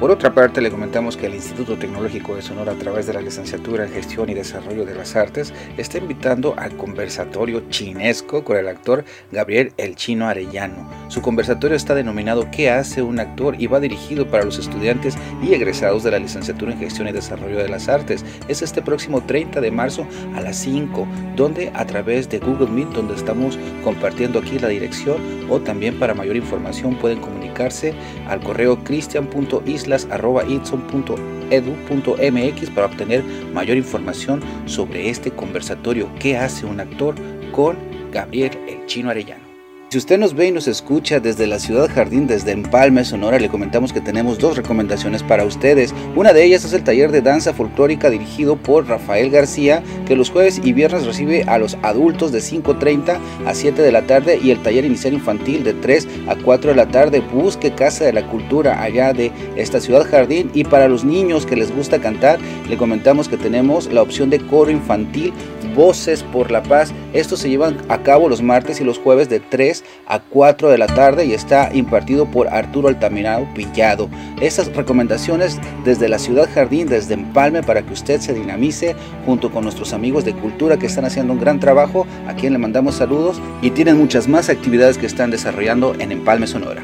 Por 0.00 0.10
otra 0.10 0.32
parte, 0.32 0.62
le 0.62 0.70
comentamos 0.70 1.14
que 1.14 1.26
el 1.26 1.34
Instituto 1.34 1.76
Tecnológico 1.76 2.34
de 2.34 2.40
Sonora, 2.40 2.72
a 2.72 2.76
través 2.76 3.06
de 3.06 3.12
la 3.12 3.20
licenciatura 3.20 3.84
en 3.84 3.92
Gestión 3.92 4.30
y 4.30 4.34
Desarrollo 4.34 4.86
de 4.86 4.94
las 4.94 5.14
Artes, 5.14 5.52
está 5.76 5.98
invitando 5.98 6.54
al 6.56 6.74
conversatorio 6.78 7.68
chinesco 7.68 8.42
con 8.42 8.56
el 8.56 8.66
actor 8.68 9.04
Gabriel 9.30 9.74
El 9.76 9.96
Chino 9.96 10.26
Arellano. 10.26 10.88
Su 11.08 11.20
conversatorio 11.20 11.76
está 11.76 11.94
denominado 11.94 12.50
¿Qué 12.50 12.70
hace 12.70 13.02
un 13.02 13.20
actor? 13.20 13.56
y 13.60 13.66
va 13.66 13.78
dirigido 13.78 14.26
para 14.26 14.44
los 14.44 14.58
estudiantes 14.58 15.18
y 15.42 15.52
egresados 15.52 16.02
de 16.02 16.12
la 16.12 16.18
licenciatura 16.18 16.72
en 16.72 16.78
Gestión 16.78 17.06
y 17.06 17.12
Desarrollo 17.12 17.58
de 17.58 17.68
las 17.68 17.90
Artes. 17.90 18.24
Es 18.48 18.62
este 18.62 18.80
próximo 18.80 19.20
30 19.20 19.60
de 19.60 19.70
marzo 19.70 20.06
a 20.34 20.40
las 20.40 20.56
5, 20.56 21.06
donde 21.36 21.72
a 21.74 21.84
través 21.84 22.26
de 22.30 22.38
Google 22.38 22.68
Meet, 22.70 22.88
donde 22.88 23.16
estamos 23.16 23.58
compartiendo 23.84 24.38
aquí 24.38 24.58
la 24.58 24.68
dirección, 24.68 25.18
o 25.50 25.60
también 25.60 25.98
para 25.98 26.14
mayor 26.14 26.36
información 26.36 26.94
pueden 26.94 27.20
comunicarse 27.20 27.92
al 28.30 28.40
correo 28.40 28.82
cristian.isla 28.82 29.89
islas.itson.edu.mx 29.90 32.70
para 32.70 32.86
obtener 32.86 33.24
mayor 33.52 33.76
información 33.76 34.40
sobre 34.66 35.10
este 35.10 35.32
conversatorio 35.32 36.08
¿Qué 36.18 36.36
hace 36.36 36.66
un 36.66 36.80
actor? 36.80 37.14
con 37.52 37.76
Gabriel 38.12 38.52
El 38.68 38.84
Chino 38.86 39.10
Arellano. 39.10 39.49
Si 39.90 39.98
usted 39.98 40.20
nos 40.20 40.34
ve 40.34 40.46
y 40.46 40.52
nos 40.52 40.68
escucha 40.68 41.18
desde 41.18 41.48
la 41.48 41.58
ciudad 41.58 41.90
Jardín, 41.92 42.28
desde 42.28 42.52
Empalme, 42.52 43.04
Sonora, 43.04 43.40
le 43.40 43.48
comentamos 43.48 43.92
que 43.92 44.00
tenemos 44.00 44.38
dos 44.38 44.56
recomendaciones 44.56 45.24
para 45.24 45.44
ustedes. 45.44 45.92
Una 46.14 46.32
de 46.32 46.44
ellas 46.44 46.64
es 46.64 46.72
el 46.74 46.84
taller 46.84 47.10
de 47.10 47.22
danza 47.22 47.52
folclórica 47.52 48.08
dirigido 48.08 48.54
por 48.54 48.86
Rafael 48.86 49.30
García, 49.30 49.82
que 50.06 50.14
los 50.14 50.30
jueves 50.30 50.60
y 50.62 50.74
viernes 50.74 51.06
recibe 51.06 51.42
a 51.48 51.58
los 51.58 51.76
adultos 51.82 52.30
de 52.30 52.38
5.30 52.38 53.18
a 53.44 53.52
7 53.52 53.82
de 53.82 53.90
la 53.90 54.02
tarde 54.02 54.38
y 54.40 54.52
el 54.52 54.62
taller 54.62 54.84
inicial 54.84 55.12
infantil 55.12 55.64
de 55.64 55.74
3 55.74 56.06
a 56.28 56.36
4 56.36 56.70
de 56.70 56.76
la 56.76 56.86
tarde. 56.86 57.18
Busque 57.18 57.74
Casa 57.74 58.04
de 58.04 58.12
la 58.12 58.24
Cultura 58.28 58.80
allá 58.80 59.12
de 59.12 59.32
esta 59.56 59.80
ciudad 59.80 60.08
Jardín. 60.08 60.52
Y 60.54 60.62
para 60.62 60.86
los 60.86 61.02
niños 61.02 61.46
que 61.46 61.56
les 61.56 61.74
gusta 61.74 62.00
cantar, 62.00 62.38
le 62.68 62.76
comentamos 62.76 63.28
que 63.28 63.36
tenemos 63.36 63.92
la 63.92 64.02
opción 64.02 64.30
de 64.30 64.38
coro 64.38 64.70
infantil 64.70 65.32
Voces 65.74 66.22
por 66.22 66.50
la 66.50 66.62
Paz. 66.62 66.92
Esto 67.12 67.36
se 67.36 67.48
llevan 67.48 67.78
a 67.88 67.98
cabo 68.02 68.28
los 68.28 68.42
martes 68.42 68.80
y 68.80 68.84
los 68.84 68.98
jueves 68.98 69.28
de 69.28 69.40
3 69.40 69.84
a 70.06 70.20
4 70.20 70.68
de 70.68 70.78
la 70.78 70.86
tarde 70.86 71.26
y 71.26 71.32
está 71.32 71.70
impartido 71.72 72.26
por 72.30 72.48
Arturo 72.48 72.88
Altamirano 72.88 73.52
Pillado. 73.54 74.08
Estas 74.40 74.74
recomendaciones 74.74 75.58
desde 75.84 76.08
la 76.08 76.18
Ciudad 76.18 76.48
Jardín, 76.52 76.88
desde 76.88 77.14
Empalme, 77.14 77.62
para 77.62 77.82
que 77.82 77.92
usted 77.92 78.20
se 78.20 78.34
dinamice 78.34 78.94
junto 79.26 79.50
con 79.50 79.64
nuestros 79.64 79.92
amigos 79.92 80.24
de 80.24 80.34
cultura 80.34 80.78
que 80.78 80.86
están 80.86 81.04
haciendo 81.04 81.32
un 81.32 81.40
gran 81.40 81.60
trabajo, 81.60 82.06
a 82.26 82.34
quien 82.34 82.52
le 82.52 82.58
mandamos 82.58 82.96
saludos 82.96 83.40
y 83.62 83.70
tienen 83.70 83.98
muchas 83.98 84.28
más 84.28 84.48
actividades 84.48 84.98
que 84.98 85.06
están 85.06 85.30
desarrollando 85.30 85.94
en 85.98 86.12
Empalme, 86.12 86.46
Sonora. 86.46 86.82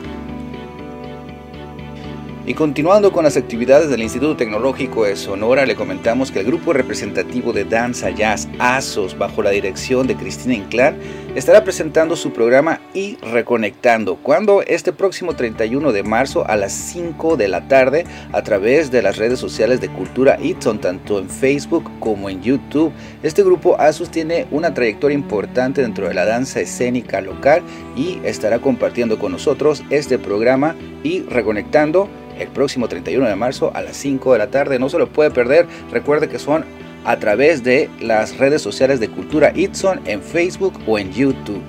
Y 2.49 2.55
continuando 2.55 3.11
con 3.11 3.25
las 3.25 3.37
actividades 3.37 3.91
del 3.91 4.03
Instituto 4.03 4.37
Tecnológico 4.37 5.05
de 5.05 5.17
Sonora, 5.17 5.67
le 5.67 5.75
comentamos 5.75 6.31
que 6.31 6.39
el 6.39 6.47
grupo 6.47 6.73
representativo 6.73 7.53
de 7.53 7.65
danza 7.65 8.11
jazz 8.11 8.49
ASOS, 8.61 9.19
bajo 9.19 9.43
la 9.43 9.51
dirección 9.51 10.07
de 10.07 10.15
Cristina 10.15 10.55
Inclán, 10.55 10.97
estará 11.35 11.65
presentando 11.65 12.15
su 12.15 12.33
programa 12.33 12.81
y 12.95 13.17
Reconectando, 13.17 14.15
cuando 14.15 14.63
este 14.63 14.93
próximo 14.93 15.35
31 15.35 15.91
de 15.91 16.05
marzo 16.05 16.47
a 16.47 16.55
las 16.55 16.71
5 16.71 17.37
de 17.37 17.49
la 17.49 17.67
tarde, 17.67 18.05
a 18.31 18.43
través 18.43 18.93
de 18.93 19.03
las 19.03 19.17
redes 19.17 19.41
sociales 19.41 19.81
de 19.81 19.89
Cultura 19.89 20.39
Itson, 20.41 20.81
tanto 20.81 21.19
en 21.19 21.29
Facebook 21.29 21.91
como 21.99 22.31
en 22.31 22.43
YouTube. 22.43 22.93
Este 23.27 23.43
grupo 23.43 23.75
ASOS 23.81 24.13
tiene 24.13 24.47
una 24.53 24.73
trayectoria 24.73 25.17
importante 25.17 25.83
dentro 25.83 26.07
de 26.07 26.15
la 26.15 26.25
danza 26.25 26.61
escénica 26.61 27.21
local 27.21 27.61
y 27.97 28.21
estará 28.23 28.61
compartiendo 28.61 29.19
con 29.19 29.33
nosotros 29.33 29.83
este 29.91 30.17
programa 30.17 30.77
y 31.03 31.23
Reconectando 31.23 32.09
el 32.39 32.47
próximo 32.47 32.87
31 32.87 33.27
de 33.27 33.35
marzo 33.35 33.73
a 33.75 33.83
las 33.83 33.97
5 33.97 34.33
de 34.35 34.39
la 34.39 34.47
tarde. 34.53 34.79
No 34.79 34.89
se 34.89 34.99
lo 34.99 35.09
puede 35.09 35.33
perder. 35.33 35.67
Recuerde 35.91 36.29
que 36.29 36.39
son 36.39 36.65
a 37.05 37.17
través 37.17 37.65
de 37.65 37.91
las 38.01 38.39
redes 38.39 38.63
sociales 38.63 39.01
de 39.01 39.09
Cultura 39.09 39.51
Itson 39.57 40.03
en 40.05 40.23
Facebook 40.23 40.79
o 40.87 40.97
en 40.97 41.11
YouTube. 41.11 41.65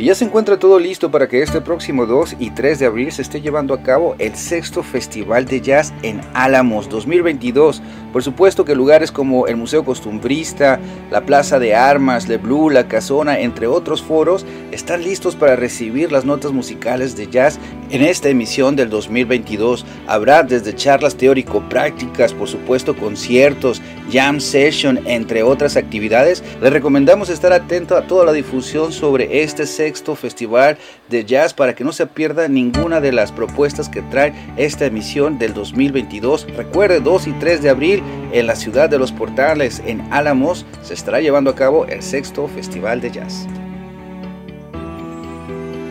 Y 0.00 0.04
ya 0.04 0.14
se 0.14 0.24
encuentra 0.24 0.58
todo 0.58 0.78
listo 0.78 1.10
para 1.10 1.28
que 1.28 1.42
este 1.42 1.60
próximo 1.60 2.06
2 2.06 2.36
y 2.38 2.52
3 2.52 2.78
de 2.78 2.86
abril 2.86 3.12
se 3.12 3.20
esté 3.20 3.42
llevando 3.42 3.74
a 3.74 3.82
cabo 3.82 4.16
el 4.18 4.34
sexto 4.34 4.82
Festival 4.82 5.44
de 5.44 5.60
Jazz 5.60 5.92
en 6.02 6.22
Álamos 6.32 6.88
2022. 6.88 7.82
Por 8.12 8.22
supuesto 8.22 8.64
que 8.64 8.74
lugares 8.74 9.12
como 9.12 9.46
el 9.46 9.56
Museo 9.56 9.84
Costumbrista, 9.84 10.80
la 11.10 11.22
Plaza 11.22 11.58
de 11.58 11.74
Armas, 11.74 12.28
Le 12.28 12.38
Blue, 12.38 12.70
La 12.70 12.88
Casona, 12.88 13.38
entre 13.40 13.66
otros 13.66 14.02
foros, 14.02 14.44
están 14.72 15.02
listos 15.02 15.36
para 15.36 15.56
recibir 15.56 16.10
las 16.10 16.24
notas 16.24 16.52
musicales 16.52 17.16
de 17.16 17.28
jazz 17.28 17.58
en 17.90 18.02
esta 18.02 18.28
emisión 18.28 18.76
del 18.76 18.90
2022. 18.90 19.84
Habrá 20.06 20.42
desde 20.42 20.74
charlas 20.74 21.16
teórico-prácticas, 21.16 22.32
por 22.32 22.48
supuesto 22.48 22.96
conciertos, 22.96 23.80
jam 24.10 24.40
session, 24.40 24.98
entre 25.06 25.42
otras 25.42 25.76
actividades. 25.76 26.42
Les 26.60 26.72
recomendamos 26.72 27.28
estar 27.28 27.52
atento 27.52 27.96
a 27.96 28.06
toda 28.06 28.24
la 28.24 28.32
difusión 28.32 28.92
sobre 28.92 29.42
este 29.42 29.66
sexto 29.66 30.16
Festival 30.16 30.78
de 31.08 31.24
Jazz 31.24 31.54
para 31.54 31.74
que 31.74 31.84
no 31.84 31.92
se 31.92 32.06
pierda 32.06 32.48
ninguna 32.48 33.00
de 33.00 33.12
las 33.12 33.32
propuestas 33.32 33.88
que 33.88 34.02
trae 34.02 34.32
esta 34.56 34.86
emisión 34.86 35.38
del 35.38 35.54
2022. 35.54 36.46
Recuerde, 36.56 37.00
2 37.00 37.26
y 37.28 37.32
3 37.32 37.62
de 37.62 37.70
abril 37.70 37.99
en 38.32 38.46
la 38.46 38.56
ciudad 38.56 38.88
de 38.88 38.98
los 38.98 39.12
portales, 39.12 39.82
en 39.86 40.00
Álamos, 40.12 40.66
se 40.82 40.94
estará 40.94 41.20
llevando 41.20 41.50
a 41.50 41.54
cabo 41.54 41.86
el 41.86 42.02
sexto 42.02 42.48
Festival 42.48 43.00
de 43.00 43.10
Jazz. 43.10 43.46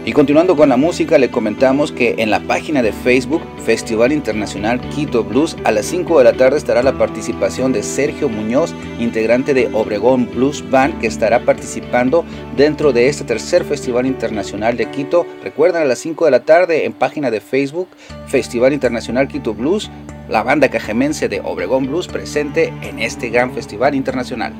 Y 0.10 0.12
continuando 0.12 0.56
con 0.56 0.70
la 0.70 0.76
música, 0.76 1.20
le 1.20 1.30
comentamos 1.30 1.92
que 1.92 2.16
en 2.18 2.32
la 2.32 2.40
página 2.40 2.82
de 2.82 2.94
Facebook 2.94 3.44
Festival 3.64 4.12
Internacional 4.12 4.82
Quito 4.90 5.24
Blues 5.24 5.56
a 5.66 5.72
las 5.72 5.86
5 5.86 6.18
de 6.18 6.24
la 6.24 6.34
tarde 6.34 6.58
estará 6.58 6.82
la 6.82 6.98
participación 6.98 7.74
de 7.74 7.84
Sergio 7.84 8.28
Muñoz, 8.28 8.74
integrante 8.98 9.54
de 9.54 9.70
Obregón 9.72 10.28
Blues 10.34 10.68
Band, 10.68 11.00
que 11.00 11.06
estará 11.06 11.42
participando 11.42 12.26
dentro 12.58 12.92
de 12.92 13.08
este 13.08 13.24
tercer 13.24 13.64
Festival 13.64 14.08
Internacional 14.08 14.78
de 14.78 14.90
Quito. 14.90 15.28
Recuerden 15.44 15.84
a 15.84 15.86
las 15.86 16.00
5 16.00 16.26
de 16.26 16.32
la 16.32 16.44
tarde 16.44 16.86
en 16.86 16.94
página 16.94 17.30
de 17.30 17.40
Facebook 17.40 17.90
Festival 18.26 18.74
Internacional 18.74 19.28
Quito 19.28 19.54
Blues, 19.54 19.92
la 20.30 20.44
banda 20.44 20.70
cajemense 20.70 21.28
de 21.28 21.42
Obregón 21.44 21.88
Blues 21.88 22.08
presente 22.08 22.72
en 22.82 23.00
este 23.00 23.30
gran 23.30 23.52
festival 23.52 23.96
internacional. 23.96 24.54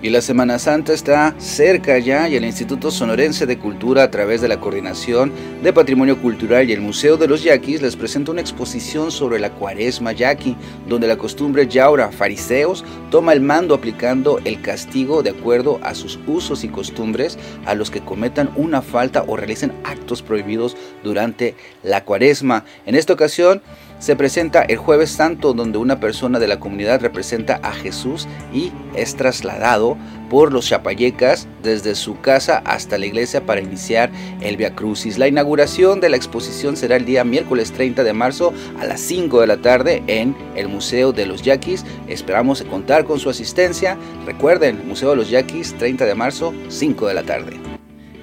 Y 0.00 0.10
la 0.10 0.20
Semana 0.20 0.60
Santa 0.60 0.92
está 0.92 1.34
cerca 1.38 1.98
ya 1.98 2.28
y 2.28 2.36
el 2.36 2.44
Instituto 2.44 2.92
Sonorense 2.92 3.46
de 3.46 3.58
Cultura 3.58 4.04
a 4.04 4.10
través 4.12 4.40
de 4.40 4.46
la 4.46 4.60
Coordinación 4.60 5.32
de 5.60 5.72
Patrimonio 5.72 6.22
Cultural 6.22 6.70
y 6.70 6.72
el 6.72 6.80
Museo 6.80 7.16
de 7.16 7.26
los 7.26 7.42
Yaquis 7.42 7.82
les 7.82 7.96
presenta 7.96 8.30
una 8.30 8.40
exposición 8.40 9.10
sobre 9.10 9.40
la 9.40 9.50
cuaresma 9.50 10.12
yaqui, 10.12 10.56
donde 10.86 11.08
la 11.08 11.16
costumbre 11.16 11.66
yaura 11.66 12.12
fariseos 12.12 12.84
toma 13.10 13.32
el 13.32 13.40
mando 13.40 13.74
aplicando 13.74 14.38
el 14.44 14.62
castigo 14.62 15.24
de 15.24 15.30
acuerdo 15.30 15.80
a 15.82 15.96
sus 15.96 16.20
usos 16.28 16.62
y 16.62 16.68
costumbres 16.68 17.36
a 17.66 17.74
los 17.74 17.90
que 17.90 18.00
cometan 18.00 18.50
una 18.54 18.82
falta 18.82 19.24
o 19.26 19.36
realicen 19.36 19.72
actos 19.82 20.22
prohibidos 20.22 20.76
durante 21.02 21.56
la 21.82 22.04
cuaresma. 22.04 22.64
En 22.86 22.94
esta 22.94 23.14
ocasión, 23.14 23.62
se 23.98 24.16
presenta 24.16 24.62
el 24.62 24.76
jueves 24.76 25.10
santo 25.10 25.52
donde 25.52 25.78
una 25.78 26.00
persona 26.00 26.38
de 26.38 26.48
la 26.48 26.60
comunidad 26.60 27.00
representa 27.00 27.60
a 27.62 27.72
Jesús 27.72 28.26
y 28.52 28.72
es 28.94 29.16
trasladado 29.16 29.96
por 30.30 30.52
los 30.52 30.66
chapayecas 30.66 31.48
desde 31.62 31.94
su 31.94 32.20
casa 32.20 32.62
hasta 32.64 32.98
la 32.98 33.06
iglesia 33.06 33.46
para 33.46 33.60
iniciar 33.60 34.10
el 34.40 34.56
Via 34.56 34.74
Crucis. 34.74 35.18
La 35.18 35.28
inauguración 35.28 36.00
de 36.00 36.10
la 36.10 36.16
exposición 36.16 36.76
será 36.76 36.96
el 36.96 37.04
día 37.04 37.24
miércoles 37.24 37.72
30 37.72 38.04
de 38.04 38.12
marzo 38.12 38.52
a 38.78 38.84
las 38.84 39.00
5 39.00 39.40
de 39.40 39.46
la 39.46 39.56
tarde 39.58 40.02
en 40.06 40.36
el 40.54 40.68
Museo 40.68 41.12
de 41.12 41.26
los 41.26 41.42
Yaquis. 41.42 41.84
Esperamos 42.08 42.62
contar 42.62 43.04
con 43.04 43.18
su 43.18 43.30
asistencia. 43.30 43.96
Recuerden, 44.26 44.86
Museo 44.86 45.10
de 45.10 45.16
los 45.16 45.30
Yaquis, 45.30 45.76
30 45.78 46.04
de 46.04 46.14
marzo, 46.14 46.52
5 46.68 47.08
de 47.08 47.14
la 47.14 47.22
tarde. 47.22 47.67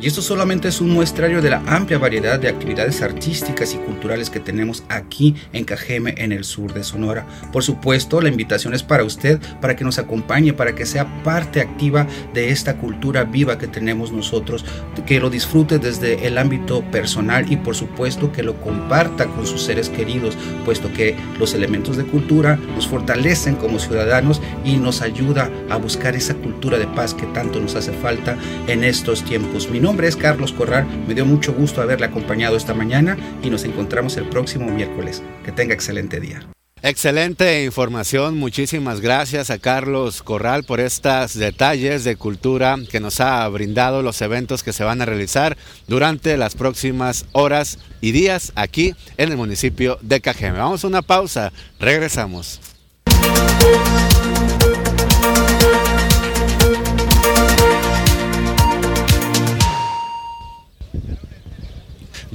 Y 0.01 0.07
esto 0.07 0.21
solamente 0.21 0.67
es 0.67 0.81
un 0.81 0.89
muestrario 0.89 1.41
de 1.41 1.49
la 1.49 1.63
amplia 1.67 1.97
variedad 1.97 2.37
de 2.37 2.49
actividades 2.49 3.01
artísticas 3.01 3.73
y 3.73 3.77
culturales 3.77 4.29
que 4.29 4.41
tenemos 4.41 4.83
aquí 4.89 5.35
en 5.53 5.63
Cajeme, 5.63 6.15
en 6.17 6.33
el 6.33 6.43
sur 6.43 6.73
de 6.73 6.83
Sonora. 6.83 7.25
Por 7.53 7.63
supuesto, 7.63 8.19
la 8.19 8.27
invitación 8.27 8.73
es 8.73 8.83
para 8.83 9.05
usted, 9.05 9.39
para 9.61 9.75
que 9.75 9.85
nos 9.85 9.97
acompañe, 9.97 10.51
para 10.51 10.75
que 10.75 10.85
sea 10.85 11.23
parte 11.23 11.61
activa 11.61 12.07
de 12.33 12.49
esta 12.49 12.75
cultura 12.75 13.23
viva 13.23 13.57
que 13.57 13.67
tenemos 13.67 14.11
nosotros, 14.11 14.65
que 15.05 15.19
lo 15.19 15.29
disfrute 15.29 15.79
desde 15.79 16.27
el 16.27 16.37
ámbito 16.37 16.83
personal 16.91 17.51
y 17.51 17.55
por 17.55 17.75
supuesto 17.75 18.31
que 18.31 18.43
lo 18.43 18.59
comparta 18.59 19.27
con 19.27 19.47
sus 19.47 19.61
seres 19.61 19.89
queridos, 19.89 20.37
puesto 20.65 20.91
que 20.91 21.15
los 21.39 21.53
elementos 21.53 21.95
de 21.95 22.03
cultura 22.03 22.59
nos 22.75 22.87
fortalecen 22.87 23.55
como 23.55 23.79
ciudadanos 23.79 24.41
y 24.65 24.75
nos 24.77 25.01
ayuda 25.01 25.49
a 25.69 25.77
buscar 25.77 26.15
esa 26.15 26.35
cultura 26.35 26.77
de 26.77 26.87
paz 26.87 27.13
que 27.13 27.25
tanto 27.27 27.59
nos 27.61 27.75
hace 27.75 27.93
falta 27.93 28.37
en 28.67 28.83
estos 28.83 29.23
tiempos 29.23 29.69
nombre 29.85 30.07
es 30.07 30.15
Carlos 30.15 30.51
Corral, 30.51 30.87
me 31.07 31.13
dio 31.13 31.27
mucho 31.27 31.53
gusto 31.53 31.79
haberle 31.79 32.07
acompañado 32.07 32.57
esta 32.57 32.73
mañana 32.73 33.17
y 33.43 33.51
nos 33.51 33.65
encontramos 33.65 34.17
el 34.17 34.27
próximo 34.27 34.71
miércoles. 34.71 35.21
Que 35.43 35.51
tenga 35.51 35.75
excelente 35.75 36.19
día. 36.19 36.41
Excelente 36.81 37.63
información, 37.63 38.35
muchísimas 38.35 38.99
gracias 38.99 39.51
a 39.51 39.59
Carlos 39.59 40.23
Corral 40.23 40.63
por 40.63 40.79
estos 40.79 41.35
detalles 41.35 42.03
de 42.03 42.15
cultura 42.15 42.77
que 42.89 42.99
nos 42.99 43.19
ha 43.19 43.47
brindado 43.47 44.01
los 44.01 44.21
eventos 44.23 44.63
que 44.63 44.73
se 44.73 44.83
van 44.83 45.03
a 45.03 45.05
realizar 45.05 45.55
durante 45.87 46.35
las 46.35 46.55
próximas 46.55 47.25
horas 47.31 47.77
y 48.01 48.11
días 48.11 48.53
aquí 48.55 48.95
en 49.17 49.29
el 49.31 49.37
municipio 49.37 49.99
de 50.01 50.19
Cajeme. 50.19 50.57
Vamos 50.57 50.83
a 50.83 50.87
una 50.87 51.03
pausa, 51.03 51.53
regresamos. 51.79 52.59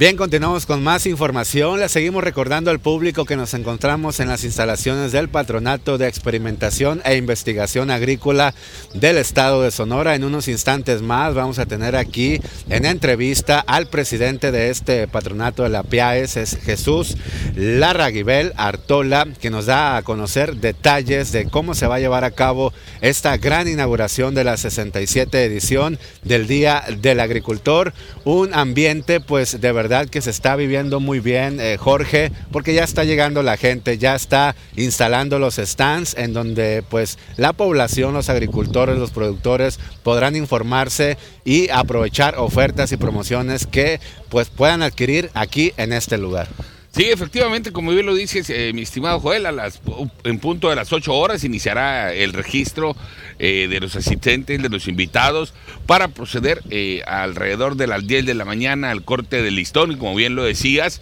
Bien, 0.01 0.17
continuamos 0.17 0.65
con 0.65 0.83
más 0.83 1.05
información. 1.05 1.79
Le 1.79 1.87
seguimos 1.91 2.25
recordando 2.25 2.71
al 2.71 2.81
público 2.81 3.27
que 3.27 3.37
nos 3.37 3.53
encontramos 3.53 4.19
en 4.19 4.29
las 4.29 4.45
instalaciones 4.45 5.13
del 5.13 5.29
Patronato 5.29 5.99
de 5.99 6.09
Experimentación 6.09 7.03
e 7.05 7.19
Investigación 7.19 7.91
Agrícola 7.91 8.55
del 8.95 9.19
Estado 9.19 9.63
de 9.63 9.71
Sonora. 9.71 10.15
En 10.15 10.25
unos 10.25 10.49
instantes 10.49 11.03
más 11.03 11.35
vamos 11.35 11.59
a 11.59 11.67
tener 11.67 11.97
aquí 11.97 12.41
en 12.71 12.87
entrevista 12.87 13.61
al 13.61 13.89
presidente 13.89 14.51
de 14.53 14.71
este 14.71 15.07
patronato 15.07 15.65
de 15.65 15.69
la 15.69 15.83
PIAES, 15.83 16.39
es 16.39 16.57
Jesús 16.57 17.19
Larraguibel 17.55 18.55
Artola, 18.57 19.29
que 19.39 19.51
nos 19.51 19.67
da 19.67 19.99
a 19.99 20.03
conocer 20.03 20.57
detalles 20.57 21.31
de 21.31 21.45
cómo 21.51 21.75
se 21.75 21.87
va 21.87 21.97
a 21.97 22.01
llevar 22.01 22.25
a 22.25 22.31
cabo 22.31 22.73
esta 23.03 23.37
gran 23.37 23.69
inauguración 23.69 24.35
de 24.35 24.45
la 24.45 24.57
67 24.57 25.45
edición 25.45 25.99
del 26.23 26.47
Día 26.47 26.85
del 27.03 27.21
Agricultor. 27.21 27.93
Un 28.25 28.55
ambiente 28.55 29.21
pues 29.21 29.61
de 29.61 29.73
verdad 29.73 29.90
que 30.11 30.23
se 30.23 30.31
está 30.31 30.55
viviendo 30.55 31.01
muy 31.01 31.19
bien, 31.19 31.59
eh, 31.61 31.77
Jorge, 31.77 32.31
porque 32.53 32.75
ya 32.75 32.85
está 32.85 33.03
llegando 33.03 33.43
la 33.43 33.57
gente, 33.57 33.99
ya 33.99 34.15
está 34.15 34.55
instalando 34.77 35.39
los 35.41 35.57
stands 35.57 36.17
en 36.17 36.33
donde 36.33 36.85
pues 36.89 37.19
la 37.37 37.53
población, 37.53 38.15
los 38.15 38.29
agricultores, 38.29 38.99
los 38.99 39.11
productores 39.11 39.81
podrán 40.05 40.37
informarse 40.37 41.19
y 41.45 41.69
aprovechar 41.71 42.37
ofertas 42.39 42.93
y 42.93 42.97
promociones 42.97 43.67
que 43.67 44.01
pues 44.29 44.49
puedan 44.49 44.83
adquirir 44.83 45.31
aquí 45.35 45.73
en 45.77 45.93
este 45.93 46.19
lugar. 46.19 46.47
Sí, 46.93 47.05
efectivamente, 47.05 47.71
como 47.71 47.93
bien 47.93 48.05
lo 48.05 48.17
dices, 48.17 48.51
eh, 48.51 48.73
mi 48.75 48.83
estimado 48.83 49.21
Joel, 49.21 49.47
a 49.47 49.53
las, 49.53 49.81
en 50.25 50.41
punto 50.41 50.71
de 50.71 50.75
las 50.75 50.93
8 50.93 51.15
horas 51.15 51.45
iniciará 51.45 52.13
el 52.13 52.33
registro 52.33 52.97
eh, 53.39 53.69
de 53.71 53.79
los 53.79 53.95
asistentes, 53.95 54.61
de 54.61 54.69
los 54.69 54.89
invitados, 54.89 55.55
para 55.87 56.09
proceder 56.09 56.63
eh, 56.69 57.03
alrededor 57.07 57.77
de 57.77 57.87
las 57.87 58.05
10 58.09 58.27
de 58.27 58.35
la 58.35 58.45
mañana 58.45 58.91
al 58.91 59.05
corte 59.05 59.41
del 59.41 59.55
listón. 59.55 59.93
Y 59.93 59.97
como 59.97 60.17
bien 60.17 60.35
lo 60.35 60.43
decías, 60.43 61.01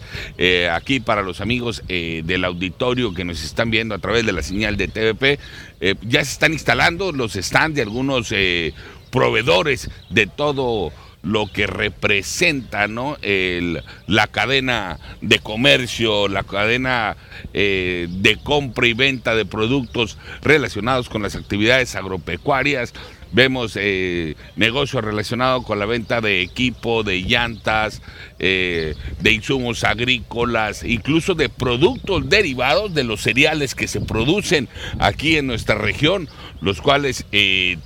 aquí 0.71 0.99
para 0.99 1.23
los 1.23 1.41
amigos 1.41 1.83
del 1.87 2.45
auditorio 2.45 3.13
que 3.13 3.25
nos 3.25 3.43
están 3.43 3.71
viendo 3.71 3.95
a 3.95 3.99
través 3.99 4.25
de 4.25 4.31
la 4.31 4.43
señal 4.43 4.77
de 4.77 4.87
TVP, 4.87 5.39
ya 6.03 6.23
se 6.23 6.31
están 6.31 6.53
instalando 6.53 7.11
los 7.11 7.33
stands 7.33 7.75
de 7.75 7.81
algunos 7.81 8.33
proveedores 9.09 9.89
de 10.09 10.27
todo 10.27 10.91
lo 11.21 11.51
que 11.51 11.67
representa 11.67 12.87
¿no? 12.87 13.17
La 14.07 14.27
cadena 14.27 14.99
de 15.21 15.39
comercio, 15.39 16.27
la 16.27 16.43
cadena 16.43 17.17
eh, 17.53 18.07
de 18.09 18.37
compra 18.37 18.87
y 18.87 18.93
venta 18.93 19.35
de 19.35 19.45
productos 19.45 20.17
relacionados 20.41 21.09
con 21.09 21.21
las 21.21 21.35
actividades 21.35 21.95
agropecuarias. 21.95 22.93
Vemos 23.31 23.77
eh, 23.79 24.35
negocios 24.55 25.03
relacionados 25.03 25.63
con 25.63 25.77
la 25.77 25.85
venta 25.85 26.19
de 26.19 26.41
equipo, 26.41 27.03
de 27.03 27.21
llantas, 27.21 28.01
eh, 28.39 28.95
de 29.19 29.31
insumos 29.31 29.83
agrícolas, 29.83 30.83
incluso 30.83 31.35
de 31.35 31.47
productos 31.47 32.27
derivados 32.27 32.93
de 32.95 33.03
los 33.03 33.21
cereales 33.21 33.75
que 33.75 33.87
se 33.87 34.01
producen 34.01 34.67
aquí 34.97 35.37
en 35.37 35.45
nuestra 35.45 35.75
región, 35.75 36.27
los 36.61 36.81
cuales 36.81 37.25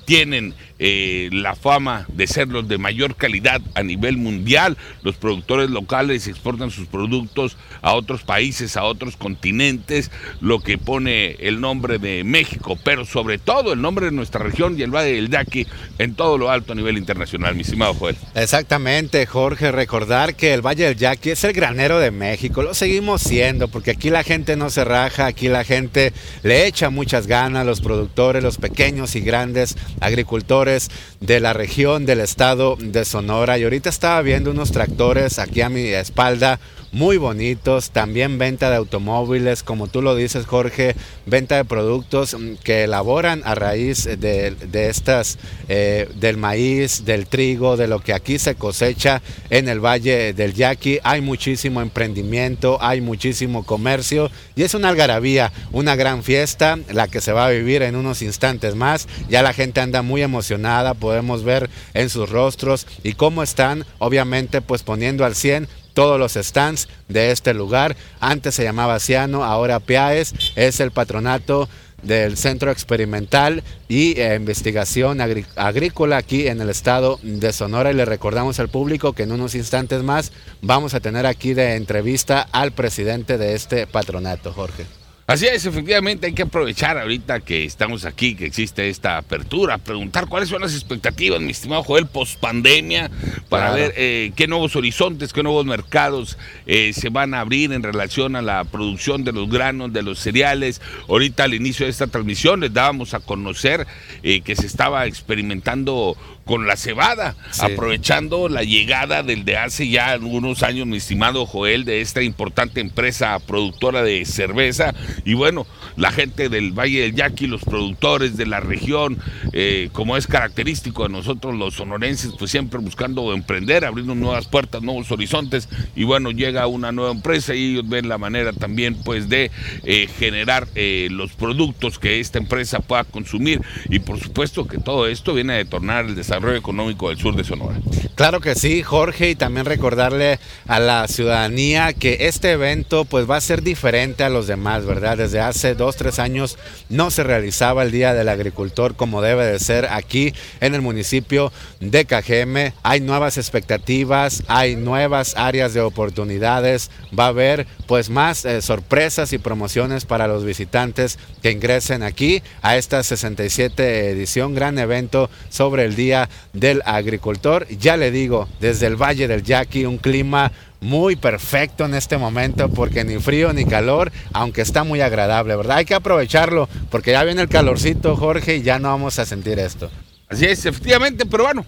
tienen 0.05 0.53
eh, 0.85 1.29
la 1.31 1.55
fama 1.55 2.05
de 2.09 2.27
ser 2.27 2.49
los 2.49 2.67
de 2.67 2.77
mayor 2.77 3.15
calidad 3.15 3.61
a 3.73 3.83
nivel 3.83 4.17
mundial. 4.17 4.77
Los 5.01 5.15
productores 5.15 5.69
locales 5.69 6.27
exportan 6.27 6.71
sus 6.71 6.87
productos 6.87 7.55
a 7.81 7.93
otros 7.93 8.23
países, 8.23 8.75
a 8.75 8.83
otros 8.83 9.15
continentes, 9.15 10.11
lo 10.41 10.59
que 10.59 10.77
pone 10.77 11.37
el 11.39 11.61
nombre 11.61 11.99
de 11.99 12.23
México, 12.25 12.77
pero 12.83 13.05
sobre 13.05 13.37
todo 13.37 13.71
el 13.71 13.81
nombre 13.81 14.07
de 14.07 14.11
nuestra 14.11 14.43
región 14.43 14.77
y 14.77 14.81
el 14.81 14.91
Valle 14.91 15.13
del 15.13 15.29
Yaqui 15.29 15.67
en 15.99 16.15
todo 16.15 16.37
lo 16.37 16.49
alto 16.49 16.73
a 16.73 16.75
nivel 16.75 16.97
internacional, 16.97 17.55
mi 17.55 17.61
estimado 17.61 17.93
Joel. 17.93 18.17
Exactamente, 18.35 19.25
Jorge, 19.25 19.71
recordar 19.71 20.35
que 20.35 20.53
el 20.53 20.61
Valle 20.61 20.85
del 20.85 20.97
Yaqui 20.97 21.29
es 21.29 21.43
el 21.43 21.53
granero 21.53 21.99
de 21.99 22.11
México, 22.11 22.63
lo 22.63 22.73
seguimos 22.73 23.21
siendo, 23.21 23.67
porque 23.67 23.91
aquí 23.91 24.09
la 24.09 24.23
gente 24.23 24.57
no 24.57 24.69
se 24.69 24.83
raja, 24.83 25.27
aquí 25.27 25.47
la 25.47 25.63
gente 25.63 26.11
le 26.41 26.67
echa 26.67 26.89
muchas 26.89 27.27
ganas, 27.27 27.65
los 27.65 27.79
productores, 27.79 28.43
los 28.43 28.57
pequeños 28.63 29.17
y 29.17 29.19
grandes 29.19 29.75
agricultores, 29.99 30.89
de 31.19 31.41
la 31.41 31.51
región 31.51 32.05
del 32.05 32.21
estado 32.21 32.77
de 32.79 33.03
Sonora. 33.03 33.57
Y 33.57 33.65
ahorita 33.65 33.89
estaba 33.89 34.21
viendo 34.21 34.51
unos 34.51 34.71
tractores 34.71 35.37
aquí 35.37 35.59
a 35.59 35.67
mi 35.67 35.81
espalda 35.81 36.61
muy 36.93 37.17
bonitos, 37.17 37.89
también 37.89 38.37
venta 38.37 38.69
de 38.69 38.77
automóviles, 38.77 39.63
como 39.63 39.87
tú 39.87 40.03
lo 40.03 40.15
dices 40.15 40.45
Jorge, 40.45 40.95
venta 41.25 41.57
de 41.57 41.65
productos 41.65 42.35
mm, 42.35 42.55
que 42.63 42.83
elaboran 42.83 43.41
a 43.45 43.55
raíz 43.55 44.03
de, 44.03 44.55
estas, 44.71 45.39
eh, 45.67 46.07
del 46.15 46.37
maíz, 46.37 47.03
del 47.03 47.25
trigo, 47.25 47.77
de 47.77 47.87
lo 47.87 47.99
que 47.99 48.13
aquí 48.13 48.37
se 48.37 48.55
cosecha 48.55 49.21
en 49.49 49.67
el 49.69 49.83
Valle 49.83 50.33
del 50.33 50.53
Yaqui. 50.53 50.99
Hay 51.03 51.21
muchísimo 51.21 51.81
emprendimiento, 51.81 52.77
hay 52.79 53.01
muchísimo 53.01 53.63
comercio 53.63 54.29
y 54.55 54.61
es 54.61 54.75
una 54.75 54.89
algarabía, 54.89 55.51
una 55.71 55.95
gran 55.95 56.21
fiesta, 56.21 56.77
la 56.91 57.07
que 57.07 57.21
se 57.21 57.31
va 57.31 57.47
a 57.47 57.49
vivir 57.49 57.81
en 57.81 57.95
unos 57.95 58.21
instantes 58.21 58.75
más. 58.75 59.07
Ya 59.29 59.41
la 59.41 59.53
gente 59.53 59.81
anda 59.81 60.03
muy 60.03 60.21
emocionada, 60.21 60.93
podemos 60.93 61.43
ver 61.43 61.71
en 61.95 62.09
sus 62.11 62.29
rostros 62.29 62.85
y 63.03 63.13
cómo 63.13 63.41
están, 63.41 63.83
obviamente, 63.97 64.61
pues 64.61 64.83
poniendo 64.83 65.25
al 65.25 65.33
100 65.33 65.67
todos 65.93 66.19
los 66.19 66.33
stands 66.33 66.87
de 67.07 67.31
este 67.31 67.53
lugar. 67.53 67.95
Antes 68.19 68.55
se 68.55 68.63
llamaba 68.63 68.99
Ciano, 68.99 69.43
ahora 69.43 69.79
PIAES, 69.79 70.33
es 70.55 70.79
el 70.79 70.91
patronato 70.91 71.69
del 72.03 72.37
Centro 72.37 72.71
Experimental 72.71 73.63
y 73.87 74.19
eh, 74.19 74.35
Investigación 74.35 75.19
Agrícola 75.21 76.17
aquí 76.17 76.47
en 76.47 76.61
el 76.61 76.69
estado 76.69 77.19
de 77.23 77.53
Sonora. 77.53 77.91
Y 77.91 77.95
le 77.95 78.05
recordamos 78.05 78.59
al 78.59 78.69
público 78.69 79.13
que 79.13 79.23
en 79.23 79.31
unos 79.31 79.55
instantes 79.55 80.03
más 80.03 80.31
vamos 80.61 80.93
a 80.93 80.99
tener 80.99 81.25
aquí 81.25 81.53
de 81.53 81.75
entrevista 81.75 82.47
al 82.51 82.71
presidente 82.71 83.37
de 83.37 83.55
este 83.55 83.87
patronato, 83.87 84.53
Jorge. 84.53 84.85
Así 85.25 85.45
es, 85.47 85.65
efectivamente 85.65 86.27
hay 86.27 86.33
que 86.33 86.41
aprovechar 86.41 86.97
ahorita 86.97 87.39
que 87.39 87.63
estamos 87.63 88.03
aquí, 88.03 88.35
que 88.35 88.45
existe 88.45 88.89
esta 88.89 89.17
apertura, 89.17 89.77
preguntar 89.77 90.27
cuáles 90.27 90.49
son 90.49 90.61
las 90.61 90.73
expectativas, 90.73 91.39
mi 91.39 91.51
estimado 91.51 91.81
Joel, 91.81 92.07
post 92.07 92.37
pandemia, 92.41 93.09
para 93.47 93.71
ver 93.71 93.93
eh, 93.95 94.33
qué 94.35 94.47
nuevos 94.47 94.75
horizontes, 94.75 95.31
qué 95.31 95.41
nuevos 95.41 95.65
mercados 95.65 96.37
eh, 96.65 96.91
se 96.91 97.07
van 97.07 97.33
a 97.33 97.39
abrir 97.39 97.71
en 97.71 97.83
relación 97.83 98.35
a 98.35 98.41
la 98.41 98.65
producción 98.65 99.23
de 99.23 99.31
los 99.31 99.49
granos, 99.49 99.93
de 99.93 100.03
los 100.03 100.19
cereales. 100.19 100.81
Ahorita 101.07 101.45
al 101.45 101.53
inicio 101.53 101.85
de 101.85 101.91
esta 101.91 102.07
transmisión 102.07 102.59
les 102.59 102.73
dábamos 102.73 103.13
a 103.13 103.21
conocer 103.21 103.87
eh, 104.23 104.41
que 104.41 104.57
se 104.57 104.65
estaba 104.65 105.05
experimentando 105.05 106.17
con 106.45 106.67
la 106.67 106.75
cebada, 106.75 107.35
aprovechando 107.59 108.49
la 108.49 108.63
llegada 108.63 109.23
del 109.23 109.45
de 109.45 109.57
hace 109.57 109.87
ya 109.87 110.07
algunos 110.07 110.61
años, 110.63 110.87
mi 110.87 110.97
estimado 110.97 111.45
Joel, 111.45 111.85
de 111.85 112.01
esta 112.01 112.21
importante 112.21 112.81
empresa 112.81 113.39
productora 113.39 114.03
de 114.03 114.25
cerveza 114.25 114.93
Y 115.25 115.35
bueno, 115.35 115.65
la 115.95 116.11
gente 116.11 116.49
del 116.49 116.71
Valle 116.71 117.01
del 117.01 117.15
Yaqui, 117.15 117.47
los 117.47 117.63
productores 117.63 118.35
de 118.35 118.45
la 118.45 118.59
región, 118.59 119.19
eh, 119.53 119.89
como 119.93 120.17
es 120.17 120.27
característico 120.27 121.03
de 121.03 121.09
nosotros 121.09 121.55
los 121.55 121.75
sonorenses, 121.75 122.33
pues 122.37 122.51
siempre 122.51 122.79
buscando 122.79 123.33
emprender, 123.33 123.85
abriendo 123.85 124.15
nuevas 124.15 124.47
puertas, 124.47 124.81
nuevos 124.81 125.11
horizontes. 125.11 125.69
Y 125.95 126.03
bueno, 126.03 126.31
llega 126.31 126.67
una 126.67 126.91
nueva 126.91 127.11
empresa 127.11 127.55
y 127.55 127.71
ellos 127.71 127.87
ven 127.87 128.09
la 128.09 128.17
manera 128.17 128.51
también 128.51 128.95
pues 128.95 129.29
de 129.29 129.49
eh, 129.83 130.07
generar 130.19 130.67
eh, 130.75 131.07
los 131.09 131.33
productos 131.33 131.99
que 131.99 132.19
esta 132.19 132.37
empresa 132.37 132.79
pueda 132.79 133.05
consumir. 133.05 133.61
Y 133.89 133.99
por 133.99 134.19
supuesto 134.19 134.67
que 134.67 134.77
todo 134.77 135.07
esto 135.07 135.33
viene 135.33 135.53
a 135.53 135.57
detonar 135.57 136.05
el 136.05 136.15
desarrollo 136.15 136.32
económico 136.55 137.09
del 137.09 137.17
sur 137.17 137.35
de 137.35 137.43
Sonora. 137.43 137.75
Claro 138.15 138.41
que 138.41 138.55
sí, 138.55 138.83
Jorge, 138.83 139.31
y 139.31 139.35
también 139.35 139.65
recordarle 139.65 140.39
a 140.67 140.79
la 140.79 141.07
ciudadanía 141.07 141.93
que 141.93 142.27
este 142.27 142.51
evento 142.51 143.05
pues 143.05 143.29
va 143.29 143.37
a 143.37 143.41
ser 143.41 143.63
diferente 143.63 144.23
a 144.23 144.29
los 144.29 144.47
demás, 144.47 144.85
¿verdad? 144.85 145.17
Desde 145.17 145.39
hace 145.39 145.75
dos, 145.75 145.95
tres 145.95 146.19
años 146.19 146.57
no 146.89 147.11
se 147.11 147.23
realizaba 147.23 147.83
el 147.83 147.91
Día 147.91 148.13
del 148.13 148.29
Agricultor 148.29 148.95
como 148.95 149.21
debe 149.21 149.45
de 149.45 149.59
ser 149.59 149.87
aquí 149.89 150.33
en 150.61 150.75
el 150.75 150.81
municipio 150.81 151.51
de 151.79 152.05
Cajeme. 152.05 152.73
Hay 152.83 153.01
nuevas 153.01 153.37
expectativas, 153.37 154.43
hay 154.47 154.75
nuevas 154.75 155.35
áreas 155.35 155.73
de 155.73 155.81
oportunidades, 155.81 156.91
va 157.17 157.25
a 157.25 157.29
haber 157.29 157.67
pues 157.87 158.09
más 158.09 158.45
eh, 158.45 158.61
sorpresas 158.61 159.33
y 159.33 159.37
promociones 159.37 160.05
para 160.05 160.27
los 160.27 160.43
visitantes 160.43 161.17
que 161.41 161.51
ingresen 161.51 162.03
aquí 162.03 162.41
a 162.61 162.77
esta 162.77 163.03
67 163.03 164.09
edición, 164.09 164.53
gran 164.55 164.77
evento 164.77 165.29
sobre 165.49 165.85
el 165.85 165.95
Día 165.95 166.22
del 166.53 166.81
Agricultor. 166.85 167.67
Ya 167.67 167.97
le 167.97 168.11
digo, 168.11 168.47
desde 168.59 168.87
el 168.87 168.95
Valle 168.95 169.27
del 169.27 169.43
Yaqui, 169.43 169.85
un 169.85 169.97
clima 169.97 170.51
muy 170.81 171.15
perfecto 171.15 171.85
en 171.85 171.95
este 171.95 172.17
momento 172.17 172.69
porque 172.69 173.03
ni 173.03 173.17
frío 173.17 173.53
ni 173.53 173.65
calor, 173.65 174.11
aunque 174.33 174.61
está 174.61 174.83
muy 174.83 175.01
agradable, 175.01 175.55
¿verdad? 175.55 175.77
Hay 175.77 175.85
que 175.85 175.95
aprovecharlo 175.95 176.67
porque 176.91 177.11
ya 177.11 177.23
viene 177.23 177.41
el 177.41 177.49
calorcito, 177.49 178.15
Jorge, 178.15 178.57
y 178.57 178.61
ya 178.61 178.79
no 178.79 178.89
vamos 178.89 179.17
a 179.17 179.25
sentir 179.25 179.59
esto. 179.59 179.89
Así 180.27 180.45
es, 180.45 180.65
efectivamente, 180.65 181.25
pero 181.25 181.45
bueno, 181.45 181.65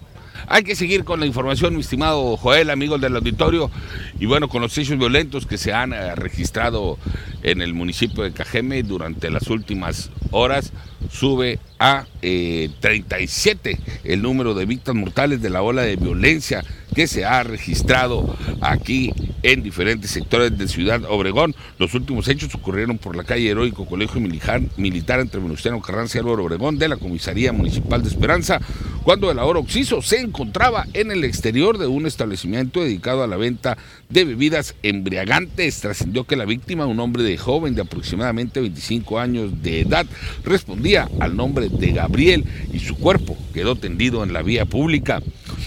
hay 0.48 0.64
que 0.64 0.76
seguir 0.76 1.04
con 1.04 1.20
la 1.20 1.26
información, 1.26 1.76
mi 1.76 1.82
estimado 1.82 2.38
Joel, 2.38 2.70
amigos 2.70 3.02
del 3.02 3.16
auditorio, 3.16 3.72
y 4.20 4.26
bueno, 4.26 4.48
con 4.50 4.62
los 4.62 4.78
hechos 4.78 4.98
violentos 4.98 5.46
que 5.46 5.58
se 5.58 5.74
han 5.74 5.94
eh, 5.94 6.16
registrado 6.16 6.98
en 7.44 7.62
el 7.62 7.74
municipio 7.74 8.24
de 8.24 8.32
Cajeme 8.32 8.84
durante 8.84 9.30
las 9.30 9.50
últimas 9.50 10.10
horas, 10.32 10.72
sube 11.12 11.60
a 11.80 12.06
37 12.22 13.72
eh, 13.72 13.80
el 14.04 14.22
número 14.22 14.54
de 14.54 14.66
víctimas 14.66 15.04
mortales 15.04 15.42
de 15.42 15.50
la 15.50 15.62
ola 15.62 15.84
de 15.84 15.96
violencia 15.96 16.64
que 16.96 17.08
se 17.08 17.26
ha 17.26 17.44
registrado 17.44 18.36
aquí 18.62 19.14
en 19.44 19.62
diferentes 19.62 20.10
sectores 20.10 20.58
de 20.58 20.68
Ciudad 20.68 21.04
Obregón. 21.08 21.54
Los 21.78 21.94
últimos 21.94 22.28
hechos 22.28 22.56
ocurrieron 22.56 22.98
por 22.98 23.16
la 23.16 23.24
calle 23.24 23.50
Heroico 23.50 23.86
Colegio 23.86 24.20
Militar, 24.20 25.20
entre 25.20 25.40
Venustiano 25.40 25.82
Carranza 25.82 26.18
y 26.18 26.22
Álvaro 26.22 26.46
Obregón 26.46 26.80
de 26.80 26.88
la 26.88 26.98
Comisaría 26.98 27.52
Municipal 27.52 28.02
de 28.02 28.10
Esperanza, 28.10 28.60
cuando 29.04 29.30
el 29.30 29.38
ahora 29.38 29.60
Oxiso 29.60 30.02
se 30.02 30.20
encontraba 30.22 30.88
en 30.94 31.12
el 31.12 31.24
exterior 31.24 31.78
de 31.78 31.86
un 31.86 32.08
establecimiento 32.08 32.82
dedicado 32.82 33.24
a 33.24 33.28
la 33.28 33.38
venta 33.38 33.78
de 34.10 34.26
bebidas 34.26 34.74
embriagantes. 34.82 35.82
Trascendió 35.82 36.24
que 36.24 36.38
la 36.38 36.46
víctima, 36.46 36.88
un 36.88 37.00
hombre 37.00 37.24
de 37.24 37.38
joven 37.38 37.76
de 37.76 37.82
aproximadamente 37.82 38.62
25 38.62 39.20
años 39.20 39.62
de 39.62 39.82
edad, 39.82 40.08
respondía 40.44 41.08
al 41.20 41.36
nombre 41.36 41.70
de 41.70 41.92
Gabriel 41.92 42.46
y 42.74 42.80
su 42.80 42.96
cuerpo 42.96 43.38
quedó 43.54 43.76
tendido 43.76 44.24
en 44.24 44.34
la 44.34 44.42
vía 44.42 44.66
pública. 44.66 45.22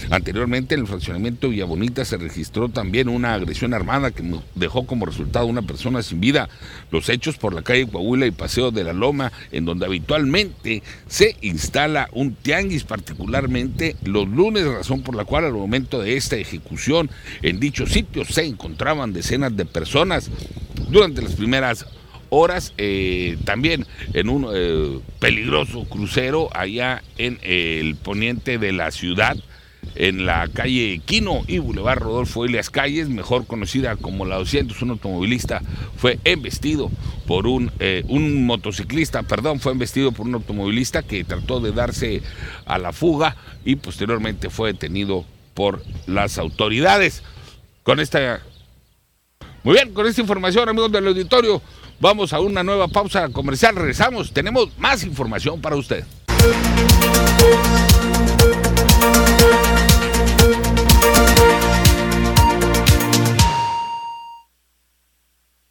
Anteriormente 0.09 0.75
en 0.75 0.81
el 0.81 0.87
fraccionamiento 0.87 1.49
Villabonita 1.49 2.05
se 2.05 2.17
registró 2.17 2.69
también 2.69 3.09
una 3.09 3.33
agresión 3.33 3.73
armada 3.73 4.11
que 4.11 4.23
dejó 4.55 4.85
como 4.85 5.05
resultado 5.05 5.45
una 5.45 5.61
persona 5.61 6.01
sin 6.01 6.19
vida. 6.19 6.49
Los 6.91 7.09
hechos 7.09 7.37
por 7.37 7.53
la 7.53 7.61
calle 7.61 7.87
Coahuila 7.87 8.25
y 8.25 8.31
Paseo 8.31 8.71
de 8.71 8.83
la 8.83 8.93
Loma, 8.93 9.31
en 9.51 9.65
donde 9.65 9.85
habitualmente 9.85 10.83
se 11.07 11.35
instala 11.41 12.09
un 12.11 12.35
tianguis, 12.35 12.83
particularmente 12.83 13.95
los 14.03 14.27
lunes, 14.27 14.65
razón 14.65 15.01
por 15.01 15.15
la 15.15 15.25
cual 15.25 15.45
al 15.45 15.53
momento 15.53 15.99
de 16.01 16.17
esta 16.17 16.37
ejecución 16.37 17.09
en 17.41 17.59
dicho 17.59 17.85
sitio 17.85 18.25
se 18.25 18.45
encontraban 18.45 19.13
decenas 19.13 19.55
de 19.55 19.65
personas. 19.65 20.29
Durante 20.89 21.21
las 21.21 21.33
primeras 21.33 21.85
horas 22.29 22.73
eh, 22.77 23.37
también 23.43 23.85
en 24.13 24.29
un 24.29 24.47
eh, 24.53 24.99
peligroso 25.19 25.85
crucero 25.85 26.49
allá 26.53 27.03
en 27.17 27.39
el 27.41 27.95
poniente 27.95 28.57
de 28.57 28.71
la 28.71 28.91
ciudad 28.91 29.35
en 29.95 30.25
la 30.25 30.47
calle 30.47 31.01
Quino 31.05 31.41
y 31.47 31.59
Boulevard 31.59 31.99
Rodolfo 31.99 32.45
Elias 32.45 32.69
Calles, 32.69 33.09
mejor 33.09 33.45
conocida 33.45 33.95
como 33.95 34.25
la 34.25 34.37
200, 34.37 34.81
un 34.81 34.91
automovilista 34.91 35.61
fue 35.97 36.19
embestido 36.23 36.89
por 37.27 37.47
un, 37.47 37.71
eh, 37.79 38.03
un 38.07 38.45
motociclista, 38.45 39.23
perdón, 39.23 39.59
fue 39.59 39.71
embestido 39.71 40.11
por 40.11 40.25
un 40.27 40.35
automovilista 40.35 41.03
que 41.03 41.23
trató 41.23 41.59
de 41.59 41.71
darse 41.71 42.21
a 42.65 42.77
la 42.77 42.93
fuga 42.93 43.35
y 43.65 43.75
posteriormente 43.75 44.49
fue 44.49 44.71
detenido 44.71 45.25
por 45.53 45.83
las 46.07 46.37
autoridades. 46.37 47.23
Con 47.83 47.99
esta... 47.99 48.41
Muy 49.63 49.73
bien, 49.73 49.93
con 49.93 50.07
esta 50.07 50.21
información, 50.21 50.69
amigos 50.69 50.91
del 50.91 51.07
auditorio, 51.07 51.61
vamos 51.99 52.31
a 52.31 52.39
una 52.39 52.63
nueva 52.63 52.87
pausa 52.87 53.27
comercial. 53.29 53.75
Regresamos, 53.75 54.31
tenemos 54.31 54.69
más 54.77 55.03
información 55.03 55.59
para 55.59 55.75
usted. 55.75 56.05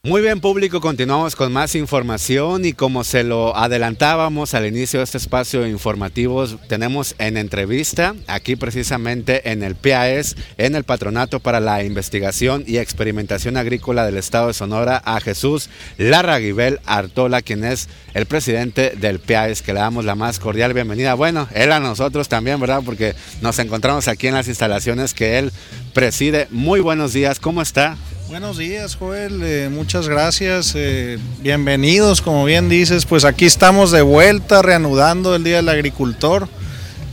Muy 0.05 0.23
bien 0.23 0.41
público, 0.41 0.81
continuamos 0.81 1.35
con 1.35 1.53
más 1.53 1.75
información 1.75 2.65
y 2.65 2.73
como 2.73 3.03
se 3.03 3.25
lo 3.25 3.57
adelantábamos 3.57 4.55
al 4.55 4.65
inicio 4.65 5.01
de 5.01 5.05
este 5.05 5.19
espacio 5.19 5.67
informativo, 5.67 6.47
tenemos 6.47 7.17
en 7.19 7.37
entrevista 7.37 8.15
aquí 8.29 8.55
precisamente 8.55 9.51
en 9.51 9.65
el 9.65 9.75
PAES, 9.75 10.37
en 10.57 10.77
el 10.77 10.85
Patronato 10.85 11.41
para 11.41 11.59
la 11.59 11.83
Investigación 11.83 12.63
y 12.65 12.79
Experimentación 12.79 13.57
Agrícola 13.57 14.07
del 14.07 14.19
Estado 14.19 14.47
de 14.47 14.55
Sonora, 14.55 15.03
a 15.05 15.19
Jesús 15.21 15.69
Larraguibel 15.97 16.79
Artola, 16.87 17.43
quien 17.43 17.65
es 17.65 17.89
el 18.15 18.27
presidente 18.27 18.91
del 18.91 19.19
PAES, 19.19 19.63
que 19.63 19.73
le 19.73 19.81
damos 19.81 20.05
la 20.05 20.15
más 20.15 20.39
cordial 20.39 20.75
bienvenida. 20.75 21.15
Bueno, 21.15 21.49
él 21.55 21.73
a 21.73 21.81
nosotros 21.81 22.29
también, 22.29 22.61
¿verdad? 22.61 22.83
Porque 22.85 23.17
nos 23.43 23.59
encontramos 23.59 24.07
aquí 24.07 24.29
en 24.29 24.35
las 24.35 24.47
instalaciones 24.47 25.13
que 25.13 25.41
él 25.41 25.51
preside. 25.93 26.47
Muy 26.53 26.79
buenos 26.79 27.13
días, 27.13 27.41
¿cómo 27.41 27.63
está? 27.63 27.97
Buenos 28.29 28.59
días, 28.59 28.95
Joel. 28.95 29.41
Eh, 29.43 29.71
muchas 29.71 30.07
gracias. 30.07 30.75
Eh, 30.77 31.19
bienvenidos, 31.41 32.21
como 32.21 32.45
bien 32.45 32.69
dices. 32.69 33.07
Pues 33.07 33.25
aquí 33.25 33.47
estamos 33.47 33.91
de 33.91 34.03
vuelta, 34.03 34.61
reanudando 34.61 35.35
el 35.35 35.45
Día 35.45 35.57
del 35.57 35.71
Agricultor 35.71 36.47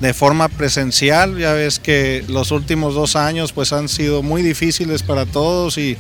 de 0.01 0.13
forma 0.13 0.49
presencial. 0.49 1.37
Ya 1.37 1.53
ves 1.53 1.79
que 1.79 2.25
los 2.27 2.51
últimos 2.51 2.95
dos 2.95 3.15
años 3.15 3.53
pues 3.53 3.71
han 3.71 3.87
sido 3.87 4.23
muy 4.23 4.41
difíciles 4.41 5.03
para 5.03 5.25
todos 5.25 5.77
y, 5.77 5.95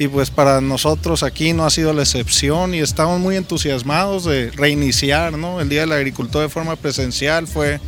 y 0.00 0.08
pues 0.08 0.30
para 0.30 0.60
nosotros 0.60 1.22
aquí 1.22 1.52
no 1.52 1.64
ha 1.64 1.70
sido 1.70 1.92
la 1.92 2.02
excepción 2.02 2.74
y 2.74 2.80
estamos 2.80 3.20
muy 3.20 3.36
entusiasmados 3.36 4.24
de 4.24 4.50
reiniciar 4.50 5.38
¿no? 5.38 5.60
el 5.60 5.68
Día 5.68 5.82
del 5.82 5.92
Agricultor 5.92 6.42
de 6.42 6.48
forma 6.48 6.74
presencial. 6.74 7.46
Fue 7.46 7.78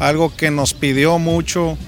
algo 0.00 0.34
que 0.34 0.50
nos 0.50 0.74
pidió 0.74 1.20
mucho 1.20 1.78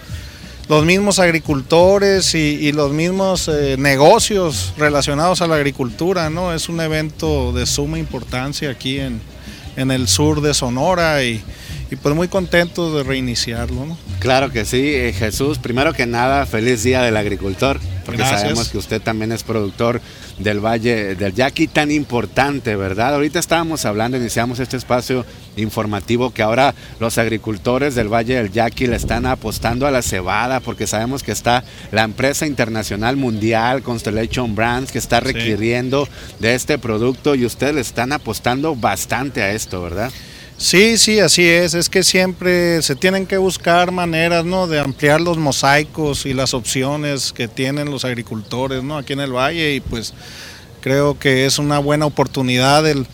los 0.69 0.85
mismos 0.85 1.19
agricultores 1.19 2.35
y, 2.35 2.73
los 2.73 2.93
mismos 2.93 3.49
eh, 3.49 3.77
negocios 3.79 4.75
relacionados 4.77 5.41
a 5.41 5.47
la 5.47 5.57
agricultura, 5.57 6.31
¿no? 6.31 6.53
Es 6.53 6.69
un 6.69 6.81
evento 6.81 7.53
de 7.53 7.67
suma 7.67 7.99
importancia 7.99 8.71
aquí 8.71 9.01
en, 9.01 9.21
en 9.77 9.91
el 9.91 10.09
sur 10.09 10.41
de 10.43 10.53
Sonora 10.53 11.25
y, 11.25 11.43
y 11.91 11.97
pues 11.97 12.15
muy 12.15 12.29
contentos 12.29 12.95
de 12.95 13.03
reiniciarlo. 13.03 13.87
¿no? 13.87 13.99
Claro 14.19 14.51
que 14.51 14.65
sí, 14.65 14.95
eh, 14.95 15.15
Jesús. 15.17 15.59
Primero 15.59 15.93
que 15.93 16.07
nada, 16.07 16.45
feliz 16.47 16.83
día 16.83 17.03
del 17.03 17.17
agricultor, 17.17 17.81
porque 18.09 18.23
sabemos 18.23 18.71
que 18.71 18.79
usted 18.79 19.03
también 19.03 19.33
es 19.33 19.43
productor 19.43 20.01
del 20.39 20.65
Valle 20.65 21.15
del 21.15 21.35
Yaqui, 21.35 21.67
tan 21.67 21.91
importante, 21.91 22.75
¿verdad? 22.75 23.15
Ahorita 23.15 23.39
estábamos 23.39 23.85
hablando, 23.85 24.17
iniciamos 24.17 24.61
este 24.61 24.79
espacio 24.79 25.27
informativo 25.59 26.33
que 26.33 26.43
ahora 26.43 26.75
los 27.01 27.19
agricultores 27.19 27.95
del 27.95 28.09
Valle 28.09 28.37
del 28.37 28.51
Yaqui 28.51 28.87
le 28.87 28.97
están 28.97 29.27
apostando 29.27 29.87
a 29.87 29.91
la 29.91 30.01
cebada, 30.01 30.61
porque 30.61 30.87
sabemos 30.87 31.23
que 31.23 31.33
está 31.33 31.65
la 31.93 32.05
empresa 32.05 32.47
internacional 32.47 33.19
mundial 33.19 33.83
Constellation 33.83 34.55
Brands 34.55 34.91
que 34.91 34.99
está 34.99 35.21
requiriendo 35.21 36.09
de 36.39 36.55
este 36.55 36.79
producto 36.79 37.35
y 37.35 37.45
ustedes 37.45 37.75
le 37.75 37.83
están 37.83 38.13
apostando 38.13 38.75
bastante 38.75 39.43
a 39.43 39.53
esto, 39.53 39.83
¿verdad? 39.83 40.11
Sí, 40.59 40.99
sí, 40.99 41.21
así 41.21 41.47
es. 41.47 41.75
Es 41.75 41.89
que 41.89 42.03
siempre 42.03 42.83
se 42.83 42.97
tienen 42.97 43.27
que 43.27 43.37
buscar 43.37 43.93
maneras, 43.93 44.45
¿no? 44.45 44.67
De 44.67 44.81
ampliar 44.81 45.21
los 45.21 45.39
mosaicos 45.39 46.27
y 46.27 46.35
las 46.35 46.53
opciones 46.53 47.33
que 47.33 47.47
tienen 47.47 47.93
los 47.93 48.05
agricultores, 48.05 48.83
¿no? 48.83 48.99
Aquí 48.99 49.13
en 49.13 49.21
el 49.21 49.33
valle 49.33 49.75
y 49.75 49.81
pues 49.81 50.13
creo 50.81 51.17
que 51.17 51.47
es 51.47 51.61
una 51.61 51.79
buena 51.79 52.07
oportunidad 52.07 52.89
el, 52.89 53.07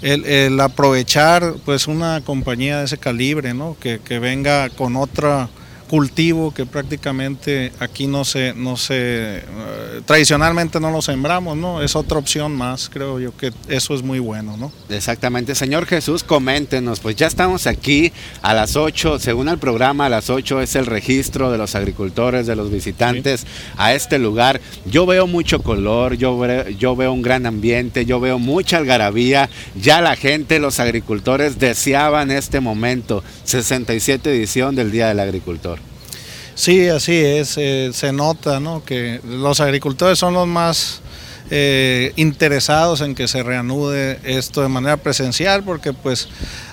el, 0.00 0.58
aprovechar 0.58 1.56
pues 1.66 1.86
una 1.86 2.22
compañía 2.22 2.78
de 2.78 2.86
ese 2.86 2.96
calibre, 2.96 3.52
¿no? 3.52 3.76
Que, 3.78 4.00
que 4.02 4.18
venga 4.18 4.70
con 4.70 4.96
otra 4.96 5.50
cultivo 5.88 6.52
que 6.52 6.66
prácticamente 6.66 7.72
aquí 7.78 8.06
no 8.06 8.24
se, 8.24 8.54
no 8.54 8.76
se, 8.76 9.38
eh, 9.38 10.00
tradicionalmente 10.04 10.80
no 10.80 10.90
lo 10.90 11.02
sembramos, 11.02 11.56
¿no? 11.56 11.82
Es 11.82 11.96
otra 11.96 12.18
opción 12.18 12.54
más, 12.54 12.88
creo 12.88 13.20
yo 13.20 13.36
que 13.36 13.52
eso 13.68 13.94
es 13.94 14.02
muy 14.02 14.18
bueno, 14.18 14.56
¿no? 14.56 14.72
Exactamente. 14.88 15.54
Señor 15.54 15.86
Jesús, 15.86 16.24
coméntenos, 16.24 17.00
pues 17.00 17.16
ya 17.16 17.26
estamos 17.26 17.66
aquí 17.66 18.12
a 18.42 18.54
las 18.54 18.76
8, 18.76 19.18
según 19.18 19.48
el 19.48 19.58
programa, 19.58 20.06
a 20.06 20.08
las 20.08 20.30
8 20.30 20.60
es 20.60 20.76
el 20.76 20.86
registro 20.86 21.50
de 21.50 21.58
los 21.58 21.74
agricultores, 21.74 22.46
de 22.46 22.56
los 22.56 22.70
visitantes 22.70 23.46
a 23.76 23.94
este 23.94 24.18
lugar. 24.18 24.60
Yo 24.86 25.06
veo 25.06 25.26
mucho 25.26 25.62
color, 25.62 26.14
yo 26.14 26.38
veo, 26.38 26.68
yo 26.70 26.96
veo 26.96 27.12
un 27.12 27.22
gran 27.22 27.46
ambiente, 27.46 28.04
yo 28.04 28.20
veo 28.20 28.38
mucha 28.38 28.78
algarabía. 28.78 29.48
Ya 29.80 30.00
la 30.00 30.16
gente, 30.16 30.58
los 30.58 30.80
agricultores 30.80 31.58
deseaban 31.58 32.30
este 32.30 32.60
momento, 32.60 33.22
67 33.44 34.30
edición 34.30 34.74
del 34.74 34.90
Día 34.90 35.08
del 35.08 35.20
Agricultor. 35.20 35.75
Sí, 36.56 36.88
así 36.88 37.12
es, 37.14 37.58
eh, 37.58 37.90
se 37.92 38.14
nota 38.14 38.60
¿no? 38.60 38.82
que 38.82 39.20
los 39.28 39.60
agricultores 39.60 40.18
son 40.18 40.32
los 40.32 40.48
más 40.48 41.02
eh, 41.50 42.14
interesados 42.16 43.02
en 43.02 43.14
que 43.14 43.28
se 43.28 43.42
reanude 43.42 44.18
esto 44.24 44.62
de 44.62 44.68
manera 44.68 44.96
presencial, 44.96 45.62
porque 45.64 45.92
pues 45.92 46.28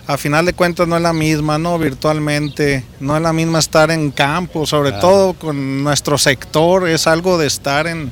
a 0.07 0.17
final 0.17 0.45
de 0.45 0.53
cuentas 0.53 0.87
no 0.87 0.95
es 0.95 1.01
la 1.01 1.11
misma, 1.11 1.59
¿no? 1.59 1.77
Virtualmente, 1.77 2.85
no 3.01 3.17
es 3.17 3.21
la 3.21 3.33
misma 3.33 3.59
estar 3.59 3.91
en 3.91 4.11
campo, 4.11 4.65
sobre 4.65 4.93
todo 4.93 5.33
con 5.33 5.83
nuestro 5.83 6.17
sector, 6.17 6.87
es 6.87 7.05
algo 7.05 7.37
de 7.37 7.47
estar 7.47 7.85
en, 7.85 8.09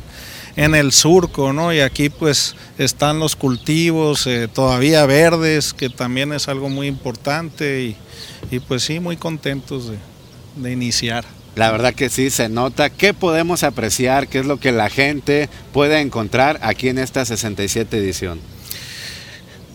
en 0.57 0.75
el 0.75 0.91
surco, 0.91 1.53
¿no? 1.53 1.73
Y 1.73 1.79
aquí 1.79 2.09
pues 2.09 2.53
están 2.79 3.17
los 3.17 3.37
cultivos 3.37 4.27
eh, 4.27 4.49
todavía 4.53 5.05
verdes, 5.05 5.73
que 5.73 5.89
también 5.89 6.33
es 6.33 6.49
algo 6.49 6.67
muy 6.67 6.87
importante 6.87 7.81
y, 7.81 7.95
y 8.53 8.59
pues 8.59 8.83
sí, 8.83 8.99
muy 8.99 9.15
contentos 9.15 9.89
de, 9.89 9.97
de 10.57 10.71
iniciar. 10.73 11.23
La 11.55 11.71
verdad 11.71 11.93
que 11.93 12.09
sí 12.09 12.29
se 12.29 12.47
nota. 12.47 12.89
¿Qué 12.89 13.13
podemos 13.13 13.63
apreciar? 13.63 14.27
¿Qué 14.27 14.39
es 14.39 14.45
lo 14.45 14.57
que 14.57 14.71
la 14.71 14.89
gente 14.89 15.49
puede 15.73 15.99
encontrar 15.99 16.59
aquí 16.61 16.87
en 16.87 16.97
esta 16.97 17.25
67 17.25 17.97
edición? 17.97 18.39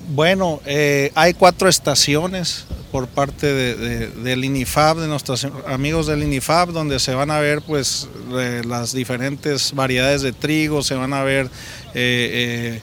Bueno, 0.09 0.61
eh, 0.65 1.11
hay 1.15 1.35
cuatro 1.35 1.69
estaciones 1.69 2.65
por 2.93 3.09
parte 3.09 3.53
de, 3.53 4.07
del 4.09 4.45
INIFAB, 4.45 4.99
de 5.01 5.09
nuestros 5.09 5.47
amigos 5.67 6.07
del 6.07 6.23
INIFAB, 6.23 6.71
donde 6.71 6.99
se 7.01 7.15
van 7.15 7.31
a 7.31 7.41
ver 7.41 7.61
pues 7.61 8.09
eh, 8.39 8.63
las 8.67 8.93
diferentes 8.93 9.75
variedades 9.75 10.23
de 10.23 10.33
trigo, 10.33 10.83
se 10.83 10.95
van 10.95 11.13
a 11.13 11.25
ver 11.25 11.51
eh, 11.93 12.81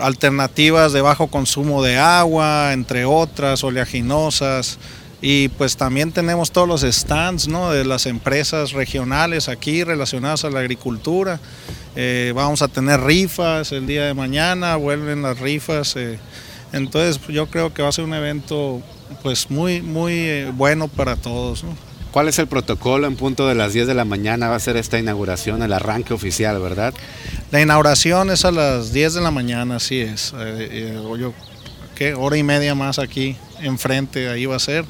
alternativas 0.00 0.92
de 0.92 1.02
bajo 1.02 1.28
consumo 1.28 1.82
de 1.82 1.98
agua, 1.98 2.72
entre 2.72 3.04
otras, 3.04 3.62
oleaginosas. 3.62 4.78
Y 5.22 5.48
pues 5.48 5.76
también 5.76 6.12
tenemos 6.12 6.50
todos 6.50 6.66
los 6.66 6.80
stands 6.80 7.46
¿no? 7.46 7.70
de 7.70 7.84
las 7.84 8.06
empresas 8.06 8.72
regionales 8.72 9.48
aquí 9.48 9.84
relacionadas 9.84 10.44
a 10.44 10.50
la 10.50 10.60
agricultura. 10.60 11.38
Eh, 11.94 12.32
vamos 12.34 12.62
a 12.62 12.68
tener 12.68 13.00
rifas 13.00 13.72
el 13.72 13.86
día 13.86 14.06
de 14.06 14.14
mañana, 14.14 14.76
vuelven 14.76 15.22
las 15.22 15.38
rifas. 15.38 15.94
Eh. 15.96 16.18
entonces 16.72 17.18
pues, 17.18 17.34
yo 17.34 17.48
creo 17.48 17.74
que 17.74 17.82
va 17.82 17.90
a 17.90 17.92
ser 17.92 18.04
un 18.04 18.14
evento 18.14 18.80
pues 19.22 19.50
muy, 19.50 19.82
muy 19.82 20.12
eh, 20.14 20.52
bueno 20.54 20.88
para 20.88 21.16
todos. 21.16 21.64
¿no? 21.64 21.76
¿Cuál 22.12 22.28
es 22.28 22.38
el 22.38 22.46
protocolo 22.46 23.06
en 23.06 23.16
punto 23.16 23.46
de 23.46 23.54
las 23.54 23.74
10 23.74 23.88
de 23.88 23.94
la 23.94 24.06
mañana? 24.06 24.48
Va 24.48 24.56
a 24.56 24.60
ser 24.60 24.78
esta 24.78 24.98
inauguración, 24.98 25.62
el 25.62 25.72
arranque 25.74 26.14
oficial, 26.14 26.58
¿verdad? 26.60 26.94
La 27.50 27.60
inauguración 27.60 28.30
es 28.30 28.46
a 28.46 28.52
las 28.52 28.92
10 28.94 29.14
de 29.14 29.20
la 29.20 29.30
mañana, 29.30 29.76
así 29.76 30.00
es. 30.00 30.32
yo, 31.18 31.34
¿qué? 31.94 32.14
Hora 32.14 32.36
y 32.38 32.42
media 32.42 32.74
más 32.74 32.98
aquí 32.98 33.36
enfrente, 33.60 34.28
ahí 34.28 34.46
va 34.46 34.56
a 34.56 34.60
ser 34.60 34.84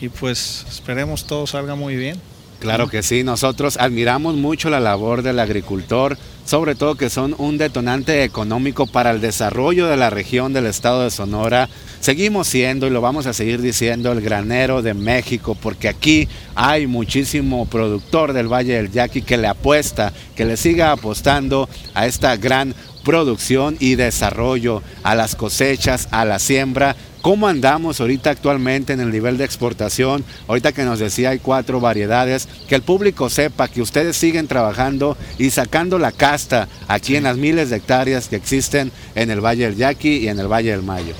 y 0.00 0.08
pues 0.08 0.64
esperemos 0.68 1.26
todo 1.26 1.46
salga 1.46 1.74
muy 1.74 1.96
bien. 1.96 2.18
Claro 2.60 2.88
que 2.88 3.02
sí, 3.02 3.24
nosotros 3.24 3.78
admiramos 3.78 4.34
mucho 4.34 4.68
la 4.68 4.80
labor 4.80 5.22
del 5.22 5.38
agricultor, 5.38 6.18
sobre 6.44 6.74
todo 6.74 6.94
que 6.94 7.08
son 7.08 7.34
un 7.38 7.56
detonante 7.56 8.22
económico 8.22 8.86
para 8.86 9.12
el 9.12 9.22
desarrollo 9.22 9.86
de 9.86 9.96
la 9.96 10.10
región 10.10 10.52
del 10.52 10.66
estado 10.66 11.02
de 11.02 11.10
Sonora. 11.10 11.70
Seguimos 12.00 12.48
siendo 12.48 12.86
y 12.86 12.90
lo 12.90 13.00
vamos 13.00 13.24
a 13.24 13.32
seguir 13.32 13.62
diciendo 13.62 14.12
el 14.12 14.20
granero 14.20 14.82
de 14.82 14.92
México, 14.92 15.56
porque 15.58 15.88
aquí 15.88 16.28
hay 16.54 16.86
muchísimo 16.86 17.64
productor 17.64 18.34
del 18.34 18.52
Valle 18.52 18.74
del 18.74 18.92
Yaqui 18.92 19.22
que 19.22 19.38
le 19.38 19.46
apuesta, 19.46 20.12
que 20.36 20.44
le 20.44 20.58
siga 20.58 20.92
apostando 20.92 21.66
a 21.94 22.06
esta 22.06 22.36
gran 22.36 22.74
producción 23.04 23.78
y 23.80 23.94
desarrollo, 23.94 24.82
a 25.02 25.14
las 25.14 25.34
cosechas, 25.34 26.08
a 26.10 26.26
la 26.26 26.38
siembra 26.38 26.94
¿Cómo 27.22 27.48
andamos 27.48 28.00
ahorita 28.00 28.30
actualmente 28.30 28.94
en 28.94 29.00
el 29.00 29.10
nivel 29.10 29.36
de 29.36 29.44
exportación? 29.44 30.24
Ahorita 30.48 30.72
que 30.72 30.84
nos 30.84 30.98
decía 30.98 31.30
hay 31.30 31.38
cuatro 31.38 31.78
variedades, 31.78 32.48
que 32.66 32.74
el 32.74 32.82
público 32.82 33.28
sepa 33.28 33.68
que 33.68 33.82
ustedes 33.82 34.16
siguen 34.16 34.48
trabajando 34.48 35.18
y 35.38 35.50
sacando 35.50 35.98
la 35.98 36.12
casta 36.12 36.66
aquí 36.88 37.16
en 37.16 37.24
las 37.24 37.36
miles 37.36 37.68
de 37.68 37.76
hectáreas 37.76 38.28
que 38.28 38.36
existen 38.36 38.90
en 39.14 39.30
el 39.30 39.44
Valle 39.44 39.64
del 39.64 39.76
Yaqui 39.76 40.16
y 40.18 40.28
en 40.28 40.38
el 40.38 40.48
Valle 40.48 40.70
del 40.70 40.82
Mayo. 40.82 41.14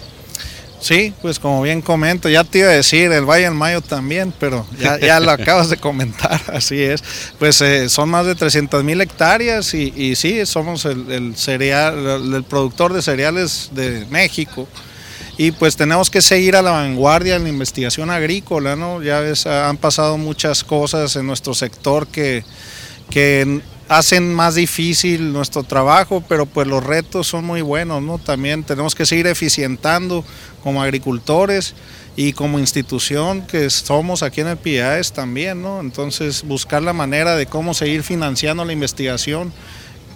Sí, 0.81 1.13
pues 1.21 1.39
como 1.39 1.61
bien 1.61 1.83
comento, 1.83 2.31
ya 2.31 2.43
te 2.45 2.61
iba 2.61 2.69
a 2.69 2.73
decir 2.73 3.13
el 3.13 3.27
Valle 3.27 3.45
del 3.45 3.55
Mayo 3.55 3.83
también, 3.83 4.33
pero 4.41 4.67
ya, 4.79 5.21
lo 5.21 5.31
acabas 5.31 5.69
de 5.69 5.77
comentar, 5.77 6.41
así 6.55 6.81
es. 6.81 7.05
Pues 7.39 7.61
eh, 7.61 7.91
son 7.91 8.09
más 8.09 8.25
de 8.25 8.35
300 8.35 8.83
mil 8.83 8.99
hectáreas 9.03 9.75
y, 9.75 9.93
y, 9.95 10.17
sí, 10.17 10.47
somos 10.47 10.87
el, 10.87 11.37
cereal, 11.37 12.35
el 12.35 12.45
productor 12.45 12.95
de 12.95 13.03
cereales 13.03 13.69
de 13.75 14.07
México 14.09 14.67
y 15.41 15.53
pues 15.53 15.75
tenemos 15.75 16.11
que 16.11 16.21
seguir 16.21 16.55
a 16.55 16.61
la 16.61 16.73
vanguardia 16.73 17.37
en 17.37 17.45
la 17.45 17.49
investigación 17.49 18.11
agrícola, 18.11 18.77
¿no? 18.77 19.03
Ya 19.03 19.21
ves, 19.21 19.47
han 19.47 19.79
pasado 19.79 20.19
muchas 20.19 20.63
cosas 20.63 21.17
en 21.17 21.27
nuestro 21.27 21.55
sector 21.55 22.07
que, 22.09 22.45
que 23.09 23.63
hacen 23.89 24.35
más 24.35 24.57
difícil 24.57 25.33
nuestro 25.33 25.63
trabajo, 25.63 26.23
pero 26.29 26.45
pues 26.45 26.67
los 26.67 26.85
retos 26.85 27.27
son 27.27 27.47
muy 27.47 27.63
buenos, 27.63 28.03
¿no? 28.03 28.19
También 28.19 28.65
tenemos 28.65 28.95
que 28.95 29.07
seguir 29.07 29.29
eficientando 29.29 30.27
como 30.63 30.83
agricultores 30.83 31.73
y 32.17 32.35
como 32.35 32.59
institución 32.59 33.41
que 33.47 33.71
somos 33.71 34.23
aquí 34.23 34.43
en 34.43 34.49
el 34.49 34.59
PIAES 34.59 35.13
también, 35.15 35.63
¿no? 35.63 35.81
Entonces 35.81 36.43
buscar 36.43 36.83
la 36.83 36.93
manera 36.93 37.35
de 37.37 37.47
cómo 37.47 37.73
seguir 37.73 38.03
financiando 38.03 38.63
la 38.67 38.75
investigación, 38.75 39.55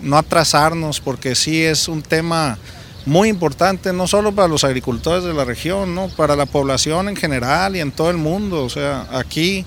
no 0.03 0.19
atrasarnos, 0.19 1.01
porque 1.01 1.35
sí 1.35 1.63
es 1.63 1.89
un 1.89 2.03
tema 2.03 2.59
muy 3.07 3.29
importante, 3.29 3.93
no 3.93 4.07
solo 4.07 4.33
para 4.33 4.49
los 4.49 4.65
agricultores 4.65 5.25
de 5.25 5.35
la 5.35 5.45
región, 5.45 5.95
¿no? 5.95 6.09
para 6.09 6.37
la 6.37 6.47
población 6.47 7.09
en 7.09 7.17
general 7.17 7.77
y 7.77 7.81
en 7.81 7.93
todo 7.93 8.11
el 8.11 8.17
mundo. 8.17 8.65
O 8.65 8.71
sea, 8.71 9.07
aquí 9.13 9.65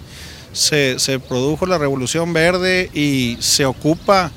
se, 0.53 1.19
produjo 1.27 1.65
la 1.65 1.77
revolución 1.77 2.33
verde 2.33 2.89
y 2.93 3.37
se 3.39 3.65
ocupa 3.65 4.31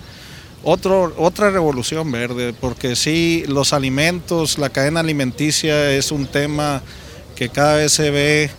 otro, 0.63 1.15
otra 1.17 1.51
revolución 1.51 2.13
verde, 2.13 2.53
porque 2.53 2.95
sí, 2.95 3.45
los 3.49 3.73
alimentos, 3.73 4.59
la 4.59 4.69
cadena 4.69 5.01
alimenticia 5.01 5.91
es 5.93 6.13
un 6.13 6.27
tema 6.27 6.83
que 7.35 7.49
cada 7.49 7.77
vez 7.77 7.93
se 7.93 8.11
ve 8.11 8.51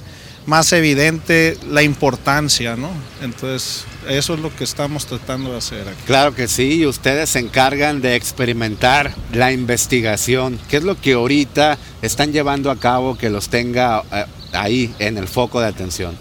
más 0.47 0.73
evidente 0.73 1.57
la 1.69 1.83
importancia, 1.83 2.75
¿no? 2.75 2.89
Entonces, 3.21 3.85
eso 4.09 4.33
es 4.33 4.39
lo 4.39 4.55
que 4.55 4.63
estamos 4.63 5.05
tratando 5.05 5.51
de 5.51 5.57
hacer 5.57 5.87
aquí. 5.87 6.03
Claro 6.05 6.33
que 6.35 6.47
sí, 6.47 6.85
ustedes 6.85 7.29
se 7.29 7.39
encargan 7.39 8.01
de 8.01 8.15
experimentar 8.15 9.13
la 9.33 9.51
investigación. 9.51 10.59
¿Qué 10.69 10.77
es 10.77 10.83
lo 10.83 10.99
que 10.99 11.13
ahorita 11.13 11.77
están 12.01 12.31
llevando 12.31 12.71
a 12.71 12.77
cabo 12.77 13.17
que 13.17 13.29
los 13.29 13.49
tenga 13.49 14.03
eh, 14.11 14.25
ahí 14.53 14.93
en 14.99 15.17
el 15.17 15.27
foco 15.27 15.61
de 15.61 15.67
atención? 15.67 16.15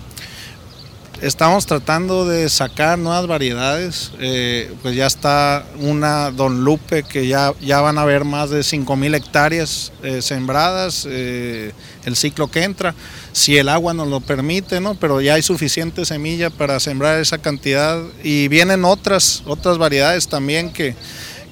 Estamos 1.20 1.66
tratando 1.66 2.26
de 2.26 2.48
sacar 2.48 2.98
nuevas 2.98 3.26
variedades, 3.26 4.10
eh, 4.20 4.72
pues 4.80 4.96
ya 4.96 5.06
está 5.06 5.66
una 5.78 6.30
Don 6.30 6.64
Lupe 6.64 7.02
que 7.02 7.26
ya, 7.26 7.52
ya 7.60 7.82
van 7.82 7.98
a 7.98 8.02
haber 8.02 8.24
más 8.24 8.48
de 8.48 8.62
5 8.62 8.96
mil 8.96 9.14
hectáreas 9.14 9.92
eh, 10.02 10.22
sembradas 10.22 11.04
el 11.04 12.16
ciclo 12.16 12.50
que 12.50 12.62
entra. 12.62 12.94
Si 13.32 13.58
el 13.58 13.68
agua 13.68 13.92
nos 13.92 14.08
lo 14.08 14.20
permite, 14.20 14.80
¿no? 14.80 14.94
Pero 14.94 15.20
ya 15.20 15.34
hay 15.34 15.42
suficiente 15.42 16.04
semilla 16.04 16.50
para 16.50 16.80
sembrar 16.80 17.20
esa 17.20 17.38
cantidad. 17.38 18.02
Y 18.24 18.48
vienen 18.48 18.84
otras, 18.84 19.42
otras 19.46 19.78
variedades 19.78 20.26
también 20.26 20.72
que, 20.72 20.96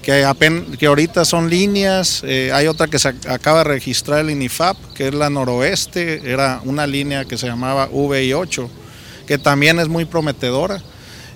que, 0.02 0.26
que 0.78 0.86
ahorita 0.86 1.24
son 1.24 1.50
líneas, 1.50 2.22
eh, 2.24 2.50
hay 2.54 2.66
otra 2.66 2.86
que 2.86 2.98
se 2.98 3.08
acaba 3.08 3.58
de 3.58 3.64
registrar 3.64 4.20
el 4.20 4.30
INIFAP, 4.30 4.76
que 4.94 5.08
es 5.08 5.14
la 5.14 5.28
noroeste, 5.28 6.32
era 6.32 6.60
una 6.64 6.86
línea 6.86 7.26
que 7.26 7.36
se 7.36 7.46
llamaba 7.46 7.90
VI8, 7.90 8.68
que 9.28 9.36
también 9.36 9.78
es 9.78 9.88
muy 9.88 10.06
prometedora. 10.06 10.82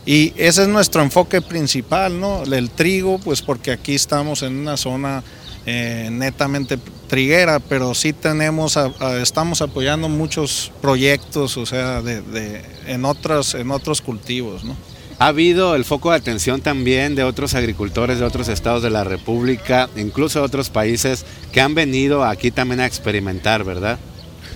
Y 0.06 0.32
ese 0.36 0.62
es 0.62 0.68
nuestro 0.68 1.02
enfoque 1.02 1.42
principal, 1.42 2.18
¿no? 2.18 2.42
El 2.42 2.70
trigo, 2.70 3.20
pues 3.20 3.42
porque 3.42 3.70
aquí 3.70 3.94
estamos 3.94 4.42
en 4.42 4.56
una 4.56 4.76
zona 4.76 5.22
eh, 5.66 6.08
netamente 6.10 6.78
triguera, 7.06 7.60
pero 7.60 7.94
sí 7.94 8.14
tenemos, 8.14 8.76
estamos 9.20 9.60
apoyando 9.60 10.08
muchos 10.08 10.72
proyectos, 10.80 11.56
o 11.58 11.66
sea, 11.66 12.00
de, 12.02 12.64
en, 12.86 13.04
otros, 13.04 13.54
en 13.54 13.70
otros 13.70 14.00
cultivos, 14.00 14.64
¿no? 14.64 14.74
Ha 15.18 15.26
habido 15.26 15.76
el 15.76 15.84
foco 15.84 16.10
de 16.10 16.16
atención 16.16 16.62
también 16.62 17.14
de 17.14 17.22
otros 17.22 17.54
agricultores 17.54 18.18
de 18.18 18.24
otros 18.24 18.48
estados 18.48 18.82
de 18.82 18.90
la 18.90 19.04
República, 19.04 19.88
incluso 19.94 20.40
de 20.40 20.46
otros 20.46 20.70
países 20.70 21.24
que 21.52 21.60
han 21.60 21.76
venido 21.76 22.24
aquí 22.24 22.50
también 22.50 22.80
a 22.80 22.86
experimentar, 22.86 23.62
¿verdad? 23.62 24.00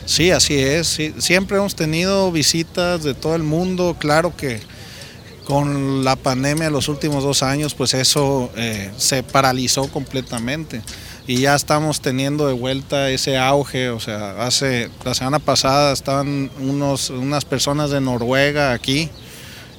Sí, 0.05 0.31
así 0.31 0.59
es. 0.59 0.99
siempre 1.19 1.57
hemos 1.57 1.75
tenido 1.75 2.31
visitas 2.31 3.03
de 3.03 3.15
todo 3.15 3.35
el 3.35 3.43
mundo. 3.43 3.97
Claro 3.99 4.37
que 4.37 4.61
con 5.45 6.05
la 6.05 6.17
pandemia 6.17 6.65
de 6.65 6.71
los 6.71 6.89
últimos 6.89 7.23
dos 7.23 7.43
años, 7.43 7.75
pues 7.75 7.95
eso 7.95 8.51
eh, 8.57 8.91
se 8.97 9.23
paralizó 9.23 9.89
completamente 9.89 10.83
y 11.27 11.41
ya 11.41 11.55
estamos 11.55 12.01
teniendo 12.01 12.47
de 12.47 12.53
vuelta 12.53 13.11
ese 13.11 13.37
auge, 13.37 13.91
o 13.91 13.99
sea, 13.99 14.45
hace 14.45 14.91
la 15.05 15.15
semana 15.15 15.39
pasada 15.39 15.93
estaban 15.93 16.51
unos, 16.61 17.11
unas 17.11 17.45
personas 17.45 17.91
de 17.91 18.01
Noruega 18.01 18.73
aquí 18.73 19.11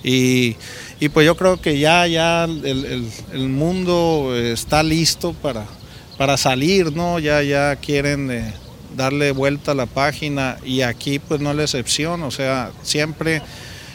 y, 0.04 0.56
pues 1.14 1.26
yo 1.26 1.36
creo 1.36 1.60
que 1.60 1.80
ya, 1.80 2.08
ya 2.08 2.46
el, 2.46 3.50
mundo 3.50 4.34
está 4.38 4.84
listo 4.84 5.34
para, 5.34 5.66
para 6.18 6.38
salir, 6.38 6.94
¿no? 6.94 7.20
Ya, 7.20 7.42
ya 7.44 7.76
quieren 7.76 8.32
eh, 8.32 8.54
darle 8.98 9.32
vuelta 9.32 9.72
a 9.72 9.76
la 9.76 9.86
página 9.86 10.58
y 10.66 10.82
aquí 10.82 11.20
pues 11.20 11.40
no 11.40 11.52
es 11.52 11.56
la 11.56 11.64
excepción, 11.64 12.24
o 12.24 12.32
sea, 12.32 12.72
siempre 12.84 13.42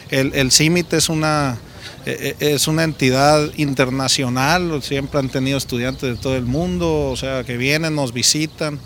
el, 0.09 0.33
el 0.33 0.51
CIMIT 0.51 0.93
es 0.93 1.09
una, 1.09 1.59
e, 2.05 2.35
e, 2.39 2.53
es 2.53 2.67
una 2.67 2.83
entidad 2.83 3.49
internacional, 3.55 4.81
siempre 4.83 5.19
han 5.19 5.29
tenido 5.29 5.57
estudiantes 5.57 6.01
de 6.01 6.15
todo 6.15 6.35
el 6.35 6.45
mundo, 6.45 7.09
o 7.09 7.15
sea, 7.15 7.43
que 7.43 7.55
vienen, 7.55 7.95
nos 7.95 8.13
visitan 8.13 8.79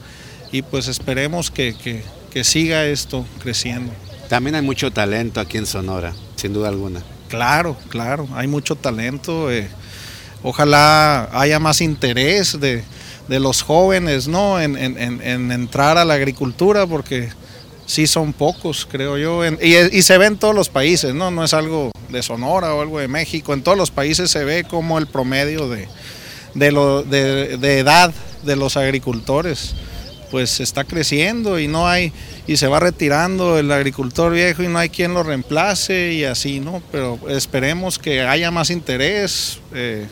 y 0.52 0.62
pues 0.62 0.88
esperemos 0.88 1.52
que, 1.52 2.04
siga 2.44 2.86
esto 2.86 3.26
creciendo. 3.42 3.92
También 4.30 4.54
hay 4.54 4.62
mucho 4.62 4.92
talento 4.92 5.40
aquí 5.40 5.58
en 5.58 5.66
Sonora, 5.66 6.14
sin 6.36 6.54
duda 6.54 6.70
alguna. 6.70 7.02
Claro, 7.30 7.76
claro, 7.90 8.30
hay 8.36 8.48
mucho 8.48 8.76
talento. 8.76 9.52
Eh, 9.52 9.68
ojalá 10.44 11.30
haya 11.32 11.60
más 11.60 11.82
interés 11.82 12.60
de, 12.60 12.84
los 13.28 13.62
jóvenes 13.62 14.28
¿no? 14.28 14.60
En, 14.60 14.78
en, 14.78 15.52
entrar 15.52 15.98
a 15.98 16.06
la 16.06 16.16
agricultura, 16.16 16.88
porque 16.88 17.30
sí 17.86 18.08
son 18.08 18.34
pocos, 18.34 18.88
creo 18.90 19.18
yo, 19.18 19.42
y, 19.46 20.02
se 20.02 20.18
ve 20.18 20.26
en 20.26 20.38
todos 20.38 20.56
los 20.56 20.70
países, 20.70 21.14
¿no? 21.14 21.32
No 21.32 21.44
es 21.44 21.54
algo 21.54 21.92
de 22.10 22.24
Sonora 22.24 22.74
o 22.74 22.82
algo 22.82 23.00
de 23.00 23.08
México, 23.08 23.54
en 23.54 23.62
todos 23.62 23.78
los 23.78 23.92
países 23.92 24.32
se 24.32 24.44
ve 24.44 24.64
como 24.64 24.98
el 24.98 25.08
promedio 25.08 25.70
de, 25.70 25.88
de, 26.54 26.72
lo, 26.72 27.04
de, 27.04 27.58
de 27.58 27.80
edad 27.80 28.14
de 28.44 28.56
los 28.56 28.78
agricultores 28.78 29.76
pues 30.30 30.60
está 30.60 30.84
creciendo 30.84 31.58
y 31.58 31.68
no 31.68 31.88
hay 31.88 32.12
y 32.48 32.58
se 32.58 32.68
va 32.68 32.80
retirando 32.80 33.58
el 33.58 33.72
agricultor 33.72 34.34
viejo 34.34 34.64
y 34.64 34.68
no 34.68 34.78
hay 34.78 34.90
quien 34.90 35.14
lo 35.14 35.24
reemplace 35.24 36.12
y 36.14 36.26
así 36.26 36.60
no 36.60 36.82
pero 36.92 37.18
esperemos 37.30 37.98
que 37.98 38.22
haya 38.22 38.52
más 38.52 38.70
interés 38.70 39.60
eh, 39.74 40.06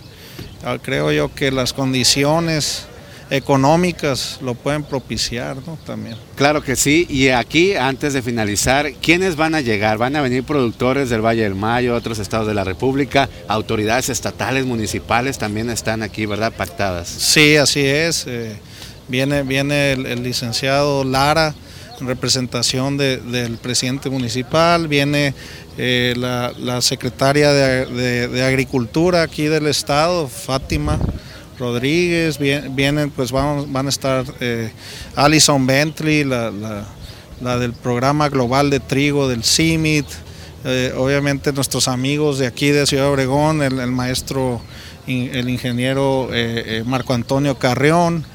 creo 0.82 1.12
yo 1.12 1.34
que 1.34 1.52
las 1.52 1.74
condiciones 1.74 2.88
económicas 3.30 4.40
lo 4.42 4.54
pueden 4.54 4.84
propiciar, 4.84 5.58
¿no? 5.66 5.78
También. 5.86 6.16
Claro 6.36 6.62
que 6.62 6.76
sí, 6.76 7.08
y 7.10 7.30
aquí 7.30 7.76
antes 7.76 8.14
de 8.14 8.22
finalizar, 8.22 8.94
¿quiénes 9.02 9.36
van 9.36 9.56
a 9.56 9.62
llegar? 9.62 9.98
¿Van 9.98 10.16
a 10.16 10.22
venir 10.22 10.44
productores 10.44 11.10
del 11.10 11.22
Valle 11.22 11.44
del 11.44 11.56
Mayo, 11.56 11.96
otros 11.96 12.20
estados 12.20 12.48
de 12.48 12.54
la 12.54 12.64
República, 12.64 13.30
autoridades 13.48 14.10
estatales, 14.10 14.66
municipales 14.66 15.38
también 15.38 15.70
están 15.70 16.04
aquí, 16.04 16.26
¿verdad? 16.26 16.54
Pactadas. 16.54 17.08
Sí, 17.08 17.56
así 17.58 17.82
es. 17.86 18.26
Eh, 18.28 18.56
viene 19.08 19.44
viene 19.44 19.94
el, 19.94 20.24
licenciado 20.24 21.04
Lara 21.04 21.56
en 22.00 22.08
representación 22.08 22.98
del 22.98 23.58
presidente 23.62 24.10
municipal, 24.10 24.88
viene 24.88 25.34
eh, 25.78 26.14
la, 26.18 26.82
secretaria 26.82 27.54
de 27.54 28.44
Agricultura 28.44 29.24
aquí 29.24 29.46
del 29.46 29.68
estado, 29.68 30.28
Fátima. 30.28 31.00
Rodríguez, 31.58 32.38
vienen, 32.38 33.12
pues 33.12 33.32
van, 33.32 33.72
van 33.72 33.86
a 33.86 33.90
estar 33.90 34.26
eh, 34.40 34.72
Alison 35.16 35.66
Bentley, 35.66 36.24
la, 36.24 36.86
del 37.58 37.74
programa 37.74 38.30
global 38.30 38.70
de 38.70 38.80
trigo 38.80 39.28
del 39.28 39.44
CIMIT, 39.44 40.06
eh, 40.64 40.94
obviamente 40.98 41.52
nuestros 41.54 41.88
amigos 41.88 42.40
de 42.40 42.48
aquí 42.48 42.70
de 42.70 42.86
Ciudad 42.86 43.10
Obregón, 43.10 43.62
el, 43.62 43.92
maestro, 43.92 44.62
el 45.08 45.50
ingeniero 45.50 46.30
eh, 46.32 46.84
Marco 46.86 47.14
Antonio 47.14 47.58
Carreón, 47.58 48.26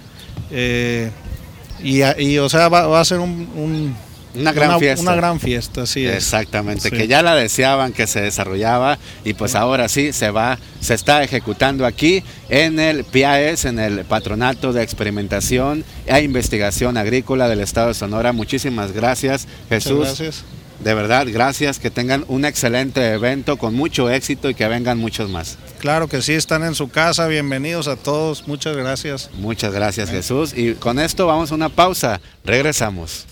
y, 1.83 2.39
o 2.39 2.49
sea, 2.49 2.69
va, 2.69 3.01
a 3.01 3.05
ser 3.05 3.21
un 3.21 3.95
una 4.35 4.53
gran 4.53 4.79
fiesta. 4.79 5.03
Una 5.03 5.15
gran 5.15 5.41
fiesta, 5.41 5.87
sí. 5.87 6.07
Exactamente, 6.07 6.91
que 6.91 7.09
ya 7.09 7.23
la 7.23 7.35
deseaban 7.35 7.93
que 7.93 8.07
se 8.07 8.21
desarrollaba 8.21 8.99
y 9.25 9.35
pues 9.35 9.55
ahora 9.55 9.89
sí 9.89 10.13
se 10.13 10.31
va, 10.31 10.59
se 10.81 10.95
está 10.95 11.23
ejecutando 11.23 11.87
aquí 11.87 12.23
en 12.49 12.79
el 12.79 13.05
PIAES, 13.05 13.65
en 13.65 13.79
el 13.79 14.05
Patronato 14.05 14.73
de 14.73 14.83
Experimentación 14.83 15.85
e 16.07 16.21
Investigación 16.23 16.97
Agrícola 16.97 17.49
del 17.49 17.61
Estado 17.61 17.89
de 17.89 17.95
Sonora. 17.95 18.33
Muchísimas 18.33 18.93
gracias, 18.93 19.47
Jesús. 19.69 20.01
gracias. 20.07 20.45
De 20.83 20.95
verdad, 20.95 21.27
gracias, 21.31 21.79
que 21.79 21.91
tengan 21.91 22.25
un 22.29 22.47
excelente 22.47 23.07
evento 23.13 23.59
con 23.59 23.75
mucho 23.75 24.09
éxito 24.09 24.49
y 24.49 24.55
que 24.55 24.67
vengan 24.67 24.97
muchos 24.97 25.29
más. 25.29 25.59
Claro 25.79 26.09
que 26.09 26.23
sí, 26.23 26.33
están 26.33 26.65
en 26.65 26.75
su 26.75 26.89
casa, 26.89 27.27
bienvenidos 27.27 27.87
a 27.87 27.97
todos, 27.97 28.49
muchas 28.49 28.77
gracias. 28.77 29.29
Muchas 29.35 29.75
gracias 29.75 30.09
Jesús 30.09 30.55
y 30.57 30.75
con 30.75 30.99
esto 30.99 31.27
vamos 31.27 31.53
a 31.53 31.55
una 31.55 31.69
pausa, 31.69 32.23
regresamos. 32.45 33.27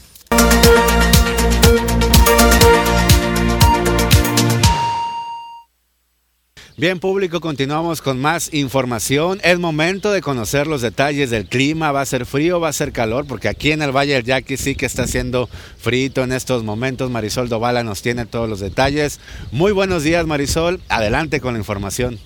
Bien 6.78 7.00
público, 7.00 7.40
continuamos 7.40 8.00
con 8.00 8.20
más 8.20 8.54
información. 8.54 9.40
Es 9.42 9.58
momento 9.58 10.12
de 10.12 10.20
conocer 10.20 10.68
los 10.68 10.80
detalles 10.80 11.28
del 11.28 11.46
clima. 11.46 11.90
¿Va 11.90 12.02
a 12.02 12.06
ser 12.06 12.24
frío, 12.24 12.60
va 12.60 12.68
a 12.68 12.72
ser 12.72 12.92
calor? 12.92 13.26
Porque 13.26 13.48
aquí 13.48 13.72
en 13.72 13.82
el 13.82 13.90
Valle 13.90 14.12
del 14.12 14.22
Yaqui 14.22 14.56
sí 14.56 14.76
que 14.76 14.86
está 14.86 15.02
haciendo 15.02 15.48
frito 15.76 16.22
en 16.22 16.30
estos 16.30 16.62
momentos. 16.62 17.10
Marisol 17.10 17.48
Dovala 17.48 17.82
nos 17.82 18.00
tiene 18.00 18.26
todos 18.26 18.48
los 18.48 18.60
detalles. 18.60 19.18
Muy 19.50 19.72
buenos 19.72 20.04
días 20.04 20.24
Marisol. 20.24 20.80
Adelante 20.88 21.40
con 21.40 21.54
la 21.54 21.58
información. 21.58 22.20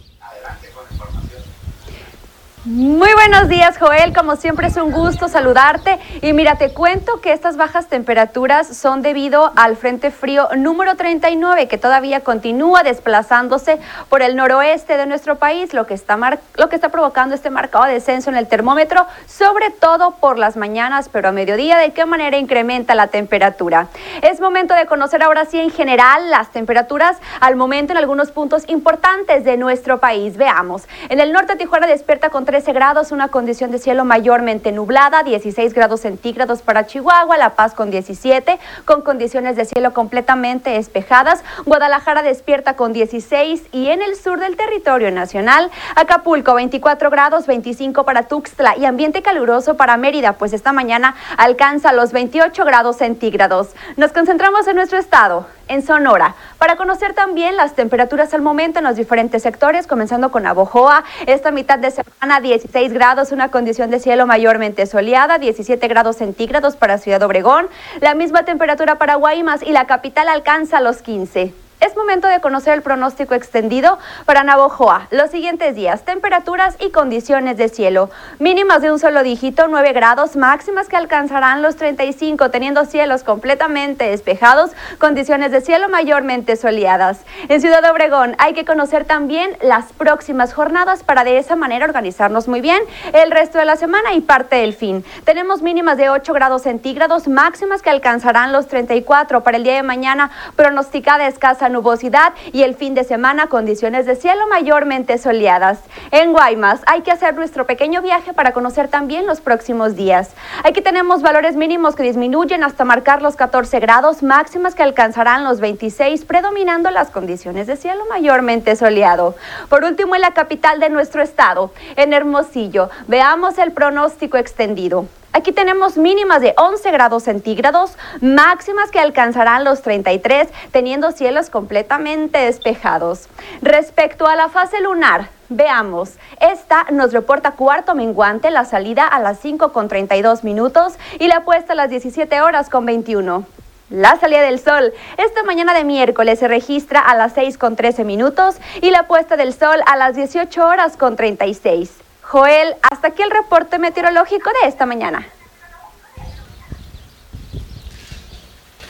Muy 2.64 3.12
buenos 3.14 3.48
días, 3.48 3.76
Joel. 3.76 4.14
Como 4.14 4.36
siempre 4.36 4.68
es 4.68 4.76
un 4.76 4.92
gusto 4.92 5.26
saludarte. 5.26 5.98
Y 6.20 6.32
mira, 6.32 6.54
te 6.54 6.72
cuento 6.72 7.20
que 7.20 7.32
estas 7.32 7.56
bajas 7.56 7.88
temperaturas 7.88 8.68
son 8.68 9.02
debido 9.02 9.50
al 9.56 9.76
Frente 9.76 10.12
Frío 10.12 10.48
número 10.56 10.94
39, 10.94 11.66
que 11.66 11.76
todavía 11.76 12.20
continúa 12.20 12.84
desplazándose 12.84 13.80
por 14.08 14.22
el 14.22 14.36
noroeste 14.36 14.96
de 14.96 15.06
nuestro 15.06 15.38
país, 15.38 15.74
lo 15.74 15.88
que 15.88 15.94
está, 15.94 16.16
lo 16.54 16.68
que 16.68 16.76
está 16.76 16.90
provocando 16.90 17.34
este 17.34 17.50
marcado 17.50 17.86
descenso 17.86 18.30
en 18.30 18.36
el 18.36 18.46
termómetro, 18.46 19.08
sobre 19.26 19.70
todo 19.70 20.12
por 20.20 20.38
las 20.38 20.56
mañanas, 20.56 21.08
pero 21.08 21.30
a 21.30 21.32
mediodía, 21.32 21.78
¿de 21.78 21.92
qué 21.92 22.06
manera 22.06 22.36
incrementa 22.38 22.94
la 22.94 23.08
temperatura? 23.08 23.88
Es 24.22 24.40
momento 24.40 24.74
de 24.74 24.86
conocer 24.86 25.24
ahora 25.24 25.46
sí 25.46 25.58
en 25.58 25.70
general 25.72 26.30
las 26.30 26.52
temperaturas 26.52 27.16
al 27.40 27.56
momento 27.56 27.92
en 27.92 27.98
algunos 27.98 28.30
puntos 28.30 28.62
importantes 28.68 29.42
de 29.42 29.56
nuestro 29.56 29.98
país. 29.98 30.36
Veamos. 30.36 30.84
En 31.08 31.18
el 31.18 31.32
norte 31.32 31.56
Tijuana 31.56 31.88
despierta 31.88 32.30
con 32.30 32.51
13 32.52 32.74
grados, 32.74 33.12
una 33.12 33.28
condición 33.28 33.70
de 33.70 33.78
cielo 33.78 34.04
mayormente 34.04 34.72
nublada, 34.72 35.22
16 35.22 35.72
grados 35.72 36.00
centígrados 36.00 36.60
para 36.60 36.86
Chihuahua, 36.86 37.38
La 37.38 37.54
Paz 37.54 37.72
con 37.72 37.90
17, 37.90 38.58
con 38.84 39.00
condiciones 39.00 39.56
de 39.56 39.64
cielo 39.64 39.94
completamente 39.94 40.68
despejadas, 40.68 41.42
Guadalajara 41.64 42.22
despierta 42.22 42.76
con 42.76 42.92
16 42.92 43.62
y 43.72 43.88
en 43.88 44.02
el 44.02 44.16
sur 44.16 44.38
del 44.38 44.58
territorio 44.58 45.10
nacional, 45.10 45.70
Acapulco 45.96 46.52
24 46.52 47.08
grados, 47.08 47.46
25 47.46 48.04
para 48.04 48.24
Tuxtla 48.24 48.76
y 48.76 48.84
ambiente 48.84 49.22
caluroso 49.22 49.78
para 49.78 49.96
Mérida, 49.96 50.34
pues 50.34 50.52
esta 50.52 50.74
mañana 50.74 51.14
alcanza 51.38 51.94
los 51.94 52.12
28 52.12 52.66
grados 52.66 52.98
centígrados. 52.98 53.68
Nos 53.96 54.12
concentramos 54.12 54.66
en 54.66 54.76
nuestro 54.76 54.98
estado 54.98 55.46
en 55.72 55.82
Sonora. 55.82 56.34
Para 56.58 56.76
conocer 56.76 57.14
también 57.14 57.56
las 57.56 57.74
temperaturas 57.74 58.34
al 58.34 58.42
momento 58.42 58.78
en 58.78 58.84
los 58.84 58.96
diferentes 58.96 59.42
sectores, 59.42 59.86
comenzando 59.86 60.30
con 60.30 60.46
Abojoa, 60.46 61.04
esta 61.26 61.50
mitad 61.50 61.78
de 61.78 61.90
semana 61.90 62.40
16 62.40 62.92
grados, 62.92 63.32
una 63.32 63.50
condición 63.50 63.90
de 63.90 63.98
cielo 63.98 64.26
mayormente 64.26 64.86
soleada, 64.86 65.38
17 65.38 65.88
grados 65.88 66.16
centígrados 66.16 66.76
para 66.76 66.98
Ciudad 66.98 67.22
Obregón, 67.22 67.68
la 68.00 68.14
misma 68.14 68.44
temperatura 68.44 68.96
para 68.96 69.14
Guaymas 69.14 69.62
y 69.62 69.72
la 69.72 69.86
capital 69.86 70.28
alcanza 70.28 70.80
los 70.80 71.00
15. 71.00 71.61
Es 71.82 71.96
momento 71.96 72.28
de 72.28 72.40
conocer 72.40 72.74
el 72.74 72.82
pronóstico 72.82 73.34
extendido 73.34 73.98
para 74.24 74.44
Navojoa. 74.44 75.08
Los 75.10 75.32
siguientes 75.32 75.74
días, 75.74 76.04
temperaturas 76.04 76.76
y 76.78 76.90
condiciones 76.90 77.56
de 77.56 77.68
cielo. 77.68 78.08
Mínimas 78.38 78.82
de 78.82 78.92
un 78.92 79.00
solo 79.00 79.24
dígito, 79.24 79.66
9 79.66 79.92
grados, 79.92 80.36
máximas 80.36 80.88
que 80.88 80.94
alcanzarán 80.94 81.60
los 81.60 81.74
35, 81.74 82.50
teniendo 82.52 82.84
cielos 82.84 83.24
completamente 83.24 84.04
despejados, 84.04 84.70
condiciones 84.98 85.50
de 85.50 85.60
cielo 85.60 85.88
mayormente 85.88 86.54
soleadas. 86.54 87.22
En 87.48 87.60
Ciudad 87.60 87.84
Obregón 87.90 88.36
hay 88.38 88.54
que 88.54 88.64
conocer 88.64 89.04
también 89.04 89.50
las 89.60 89.92
próximas 89.92 90.54
jornadas 90.54 91.02
para 91.02 91.24
de 91.24 91.38
esa 91.38 91.56
manera 91.56 91.84
organizarnos 91.84 92.46
muy 92.46 92.60
bien 92.60 92.80
el 93.12 93.32
resto 93.32 93.58
de 93.58 93.64
la 93.64 93.74
semana 93.74 94.14
y 94.14 94.20
parte 94.20 94.54
del 94.54 94.74
fin. 94.74 95.04
Tenemos 95.24 95.62
mínimas 95.62 95.96
de 95.96 96.10
8 96.10 96.32
grados 96.32 96.62
centígrados, 96.62 97.26
máximas 97.26 97.82
que 97.82 97.90
alcanzarán 97.90 98.52
los 98.52 98.68
34 98.68 99.42
para 99.42 99.56
el 99.56 99.64
día 99.64 99.74
de 99.74 99.82
mañana, 99.82 100.30
pronosticada 100.54 101.26
escasa 101.26 101.71
nubosidad 101.72 102.34
y 102.52 102.62
el 102.62 102.74
fin 102.74 102.94
de 102.94 103.04
semana 103.04 103.48
condiciones 103.48 104.06
de 104.06 104.16
cielo 104.16 104.46
mayormente 104.48 105.18
soleadas. 105.18 105.80
En 106.10 106.32
Guaymas 106.32 106.80
hay 106.86 107.02
que 107.02 107.10
hacer 107.10 107.34
nuestro 107.34 107.66
pequeño 107.66 108.02
viaje 108.02 108.32
para 108.32 108.52
conocer 108.52 108.88
también 108.88 109.26
los 109.26 109.40
próximos 109.40 109.96
días. 109.96 110.30
Aquí 110.64 110.80
tenemos 110.80 111.22
valores 111.22 111.56
mínimos 111.56 111.96
que 111.96 112.02
disminuyen 112.02 112.62
hasta 112.62 112.84
marcar 112.84 113.22
los 113.22 113.36
14 113.36 113.80
grados, 113.80 114.22
máximas 114.22 114.74
que 114.74 114.82
alcanzarán 114.82 115.44
los 115.44 115.60
26, 115.60 116.24
predominando 116.24 116.90
las 116.90 117.10
condiciones 117.10 117.66
de 117.66 117.76
cielo 117.76 118.04
mayormente 118.08 118.76
soleado. 118.76 119.34
Por 119.68 119.84
último, 119.84 120.14
en 120.14 120.20
la 120.20 120.32
capital 120.32 120.80
de 120.80 120.90
nuestro 120.90 121.22
estado, 121.22 121.72
en 121.96 122.12
Hermosillo, 122.12 122.90
veamos 123.08 123.58
el 123.58 123.72
pronóstico 123.72 124.36
extendido. 124.36 125.06
Aquí 125.34 125.50
tenemos 125.52 125.96
mínimas 125.96 126.42
de 126.42 126.52
11 126.58 126.90
grados 126.90 127.22
centígrados, 127.22 127.96
máximas 128.20 128.90
que 128.90 129.00
alcanzarán 129.00 129.64
los 129.64 129.80
33, 129.80 130.48
teniendo 130.72 131.10
cielos 131.10 131.48
completamente 131.48 132.38
despejados. 132.38 133.28
Respecto 133.62 134.26
a 134.26 134.36
la 134.36 134.50
fase 134.50 134.82
lunar, 134.82 135.30
veamos, 135.48 136.10
esta 136.38 136.84
nos 136.90 137.14
reporta 137.14 137.52
cuarto 137.52 137.94
menguante, 137.94 138.50
la 138.50 138.66
salida 138.66 139.06
a 139.06 139.20
las 139.20 139.38
5 139.40 139.72
con 139.72 139.88
32 139.88 140.44
minutos 140.44 140.94
y 141.18 141.28
la 141.28 141.44
puesta 141.44 141.72
a 141.72 141.76
las 141.76 141.88
17 141.88 142.42
horas 142.42 142.68
con 142.68 142.84
21. 142.84 143.46
La 143.88 144.18
salida 144.18 144.42
del 144.42 144.58
sol 144.58 144.92
esta 145.16 145.42
mañana 145.44 145.72
de 145.72 145.84
miércoles 145.84 146.40
se 146.40 146.48
registra 146.48 147.00
a 147.00 147.14
las 147.14 147.32
6 147.32 147.56
con 147.56 147.76
13 147.76 148.04
minutos 148.04 148.56
y 148.82 148.90
la 148.90 149.06
puesta 149.06 149.38
del 149.38 149.54
sol 149.54 149.80
a 149.86 149.96
las 149.96 150.14
18 150.14 150.66
horas 150.66 150.98
con 150.98 151.16
36. 151.16 152.01
Joel, 152.32 152.76
hasta 152.90 153.08
aquí 153.08 153.20
el 153.20 153.30
reporte 153.30 153.78
meteorológico 153.78 154.48
de 154.62 154.68
esta 154.70 154.86
mañana. 154.86 155.26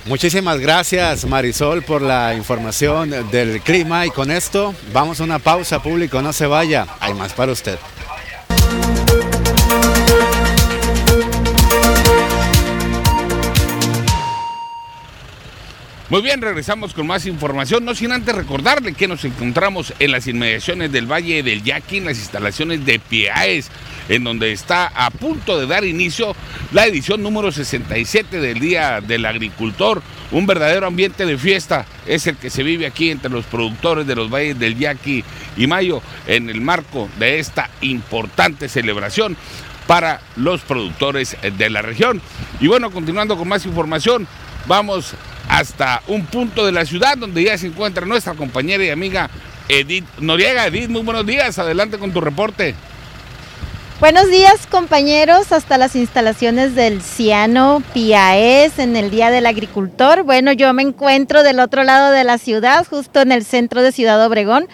Muchísimas 0.04 0.60
gracias 0.60 1.24
Marisol 1.24 1.82
por 1.82 2.02
la 2.02 2.34
información 2.34 3.10
del 3.32 3.60
clima 3.60 4.06
y 4.06 4.10
con 4.10 4.30
esto 4.30 4.76
vamos 4.92 5.20
a 5.20 5.24
una 5.24 5.40
pausa 5.40 5.82
público, 5.82 6.22
no 6.22 6.32
se 6.32 6.46
vaya, 6.46 6.86
hay 7.00 7.14
más 7.14 7.32
para 7.32 7.50
usted. 7.50 7.80
Muy 16.12 16.20
bien, 16.20 16.42
regresamos 16.42 16.92
con 16.92 17.06
más 17.06 17.24
información, 17.24 17.86
no 17.86 17.94
sin 17.94 18.12
antes 18.12 18.34
recordarle 18.34 18.92
que 18.92 19.08
nos 19.08 19.24
encontramos 19.24 19.94
en 19.98 20.12
las 20.12 20.26
inmediaciones 20.26 20.92
del 20.92 21.10
Valle 21.10 21.42
del 21.42 21.62
Yaqui, 21.62 21.96
en 21.96 22.04
las 22.04 22.18
instalaciones 22.18 22.84
de 22.84 22.98
Piaes, 22.98 23.70
en 24.10 24.22
donde 24.22 24.52
está 24.52 24.88
a 24.88 25.08
punto 25.08 25.58
de 25.58 25.66
dar 25.66 25.86
inicio 25.86 26.36
la 26.70 26.84
edición 26.84 27.22
número 27.22 27.50
67 27.50 28.40
del 28.40 28.60
Día 28.60 29.00
del 29.00 29.24
Agricultor. 29.24 30.02
Un 30.32 30.46
verdadero 30.46 30.86
ambiente 30.86 31.24
de 31.24 31.38
fiesta 31.38 31.86
es 32.04 32.26
el 32.26 32.36
que 32.36 32.50
se 32.50 32.62
vive 32.62 32.84
aquí 32.84 33.10
entre 33.10 33.30
los 33.30 33.46
productores 33.46 34.06
de 34.06 34.14
los 34.14 34.28
valles 34.28 34.58
del 34.58 34.76
Yaqui 34.76 35.24
y 35.56 35.66
Mayo 35.66 36.02
en 36.26 36.50
el 36.50 36.60
marco 36.60 37.08
de 37.18 37.38
esta 37.38 37.70
importante 37.80 38.68
celebración 38.68 39.34
para 39.86 40.20
los 40.36 40.60
productores 40.60 41.38
de 41.40 41.70
la 41.70 41.80
región. 41.80 42.20
Y 42.60 42.66
bueno, 42.66 42.90
continuando 42.90 43.38
con 43.38 43.48
más 43.48 43.64
información, 43.64 44.28
vamos 44.66 45.16
hasta 45.52 46.02
un 46.08 46.24
punto 46.24 46.64
de 46.64 46.72
la 46.72 46.86
ciudad 46.86 47.18
donde 47.18 47.44
ya 47.44 47.58
se 47.58 47.66
encuentra 47.66 48.06
nuestra 48.06 48.32
compañera 48.32 48.84
y 48.84 48.88
amiga 48.88 49.28
Edith 49.68 50.06
Noriega. 50.18 50.66
Edith, 50.66 50.88
muy 50.88 51.02
buenos 51.02 51.26
días, 51.26 51.58
adelante 51.58 51.98
con 51.98 52.10
tu 52.10 52.22
reporte. 52.22 52.74
Buenos 54.00 54.30
días 54.30 54.66
compañeros, 54.66 55.52
hasta 55.52 55.76
las 55.76 55.94
instalaciones 55.94 56.74
del 56.74 57.02
Ciano 57.02 57.82
Piaes 57.92 58.78
en 58.78 58.96
el 58.96 59.10
Día 59.10 59.30
del 59.30 59.44
Agricultor. 59.44 60.22
Bueno, 60.22 60.52
yo 60.52 60.72
me 60.72 60.82
encuentro 60.82 61.42
del 61.42 61.60
otro 61.60 61.84
lado 61.84 62.12
de 62.12 62.24
la 62.24 62.38
ciudad, 62.38 62.86
justo 62.88 63.20
en 63.20 63.30
el 63.30 63.44
centro 63.44 63.82
de 63.82 63.92
Ciudad 63.92 64.24
Obregón 64.24 64.68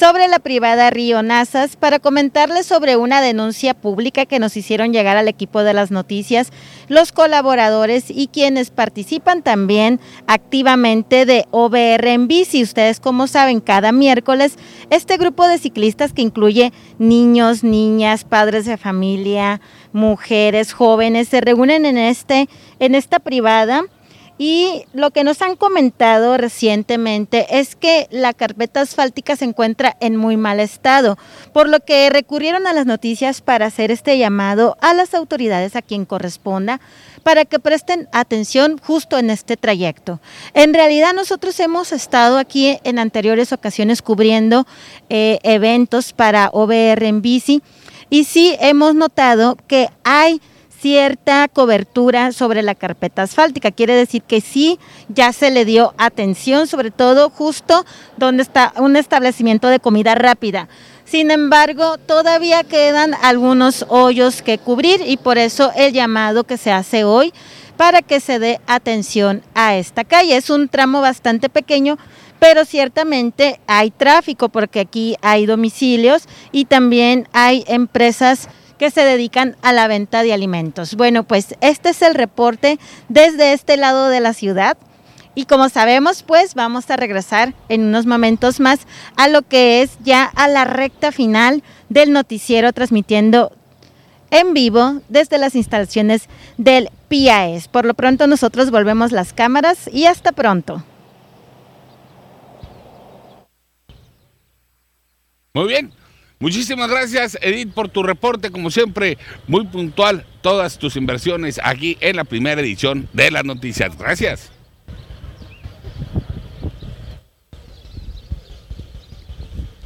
sobre 0.00 0.28
la 0.28 0.38
privada 0.38 0.88
Río 0.88 1.22
Nazas 1.22 1.76
para 1.76 1.98
comentarles 1.98 2.64
sobre 2.64 2.96
una 2.96 3.20
denuncia 3.20 3.74
pública 3.74 4.24
que 4.24 4.38
nos 4.38 4.56
hicieron 4.56 4.94
llegar 4.94 5.18
al 5.18 5.28
equipo 5.28 5.62
de 5.62 5.74
las 5.74 5.90
noticias 5.90 6.52
los 6.90 7.12
colaboradores 7.12 8.06
y 8.10 8.26
quienes 8.26 8.70
participan 8.70 9.42
también 9.42 10.00
activamente 10.26 11.24
de 11.24 11.46
OBR 11.52 12.08
en 12.08 12.26
bici. 12.26 12.64
Ustedes 12.64 12.98
como 12.98 13.28
saben, 13.28 13.60
cada 13.60 13.92
miércoles 13.92 14.56
este 14.90 15.16
grupo 15.16 15.46
de 15.46 15.58
ciclistas 15.58 16.12
que 16.12 16.22
incluye 16.22 16.72
niños, 16.98 17.62
niñas, 17.62 18.24
padres 18.24 18.66
de 18.66 18.76
familia, 18.76 19.60
mujeres, 19.92 20.72
jóvenes, 20.72 21.28
se 21.28 21.40
reúnen 21.40 21.86
en, 21.86 21.96
este, 21.96 22.48
en 22.80 22.96
esta 22.96 23.20
privada 23.20 23.84
y 24.42 24.86
lo 24.94 25.10
que 25.10 25.22
nos 25.22 25.42
han 25.42 25.54
comentado 25.54 26.38
recientemente 26.38 27.58
es 27.60 27.76
que 27.76 28.08
la 28.10 28.32
carpeta 28.32 28.80
asfáltica 28.80 29.36
se 29.36 29.44
encuentra 29.44 29.98
en 30.00 30.16
muy 30.16 30.38
mal 30.38 30.60
estado, 30.60 31.18
por 31.52 31.68
lo 31.68 31.80
que 31.80 32.08
recurrieron 32.08 32.66
a 32.66 32.72
las 32.72 32.86
noticias 32.86 33.42
para 33.42 33.66
hacer 33.66 33.90
este 33.90 34.16
llamado 34.16 34.78
a 34.80 34.94
las 34.94 35.12
autoridades 35.12 35.76
a 35.76 35.82
quien 35.82 36.06
corresponda 36.06 36.80
para 37.22 37.44
que 37.44 37.58
presten 37.58 38.08
atención 38.12 38.78
justo 38.78 39.18
en 39.18 39.28
este 39.28 39.58
trayecto. 39.58 40.20
En 40.54 40.72
realidad 40.72 41.12
nosotros 41.12 41.60
hemos 41.60 41.92
estado 41.92 42.38
aquí 42.38 42.78
en 42.82 42.98
anteriores 42.98 43.52
ocasiones 43.52 44.00
cubriendo 44.00 44.66
eh, 45.10 45.38
eventos 45.42 46.14
para 46.14 46.48
OBR 46.54 47.04
en 47.04 47.20
bici 47.20 47.62
y 48.08 48.24
sí 48.24 48.56
hemos 48.58 48.94
notado 48.94 49.58
que 49.68 49.90
hay 50.02 50.40
cierta 50.80 51.46
cobertura 51.48 52.32
sobre 52.32 52.62
la 52.62 52.74
carpeta 52.74 53.22
asfáltica. 53.22 53.70
Quiere 53.70 53.94
decir 53.94 54.22
que 54.22 54.40
sí, 54.40 54.78
ya 55.08 55.32
se 55.32 55.50
le 55.50 55.64
dio 55.64 55.94
atención, 55.98 56.66
sobre 56.66 56.90
todo 56.90 57.28
justo 57.28 57.84
donde 58.16 58.42
está 58.42 58.72
un 58.76 58.96
establecimiento 58.96 59.68
de 59.68 59.80
comida 59.80 60.14
rápida. 60.14 60.68
Sin 61.04 61.30
embargo, 61.30 61.98
todavía 61.98 62.62
quedan 62.62 63.14
algunos 63.22 63.84
hoyos 63.88 64.42
que 64.42 64.58
cubrir 64.58 65.02
y 65.04 65.16
por 65.16 65.38
eso 65.38 65.72
el 65.74 65.92
llamado 65.92 66.44
que 66.44 66.56
se 66.56 66.70
hace 66.70 67.04
hoy 67.04 67.32
para 67.76 68.00
que 68.00 68.20
se 68.20 68.38
dé 68.38 68.60
atención 68.66 69.42
a 69.54 69.76
esta 69.76 70.04
calle. 70.04 70.36
Es 70.36 70.50
un 70.50 70.68
tramo 70.68 71.00
bastante 71.00 71.48
pequeño, 71.48 71.98
pero 72.38 72.64
ciertamente 72.64 73.60
hay 73.66 73.90
tráfico 73.90 74.48
porque 74.48 74.80
aquí 74.80 75.16
hay 75.20 75.46
domicilios 75.46 76.22
y 76.52 76.66
también 76.66 77.26
hay 77.32 77.64
empresas 77.66 78.48
que 78.80 78.90
se 78.90 79.04
dedican 79.04 79.56
a 79.60 79.74
la 79.74 79.88
venta 79.88 80.22
de 80.22 80.32
alimentos. 80.32 80.94
Bueno, 80.94 81.24
pues 81.24 81.54
este 81.60 81.90
es 81.90 82.00
el 82.00 82.14
reporte 82.14 82.78
desde 83.10 83.52
este 83.52 83.76
lado 83.76 84.08
de 84.08 84.20
la 84.20 84.32
ciudad. 84.32 84.78
Y 85.34 85.44
como 85.44 85.68
sabemos, 85.68 86.22
pues 86.22 86.54
vamos 86.54 86.90
a 86.90 86.96
regresar 86.96 87.52
en 87.68 87.82
unos 87.82 88.06
momentos 88.06 88.58
más 88.58 88.80
a 89.16 89.28
lo 89.28 89.42
que 89.42 89.82
es 89.82 89.98
ya 90.02 90.24
a 90.24 90.48
la 90.48 90.64
recta 90.64 91.12
final 91.12 91.62
del 91.90 92.10
noticiero 92.10 92.72
transmitiendo 92.72 93.52
en 94.30 94.54
vivo 94.54 95.02
desde 95.10 95.36
las 95.36 95.56
instalaciones 95.56 96.30
del 96.56 96.88
PIAES. 97.08 97.68
Por 97.68 97.84
lo 97.84 97.92
pronto 97.92 98.26
nosotros 98.28 98.70
volvemos 98.70 99.12
las 99.12 99.34
cámaras 99.34 99.90
y 99.92 100.06
hasta 100.06 100.32
pronto. 100.32 100.82
Muy 105.52 105.68
bien, 105.68 105.92
Muchísimas 106.40 106.88
gracias, 106.88 107.38
Edith, 107.42 107.72
por 107.74 107.90
tu 107.90 108.02
reporte. 108.02 108.50
Como 108.50 108.70
siempre, 108.70 109.18
muy 109.46 109.66
puntual 109.66 110.24
todas 110.40 110.78
tus 110.78 110.96
inversiones 110.96 111.60
aquí 111.62 111.98
en 112.00 112.16
la 112.16 112.24
primera 112.24 112.60
edición 112.62 113.08
de 113.12 113.30
las 113.30 113.44
noticias. 113.44 113.96
Gracias. 113.98 114.50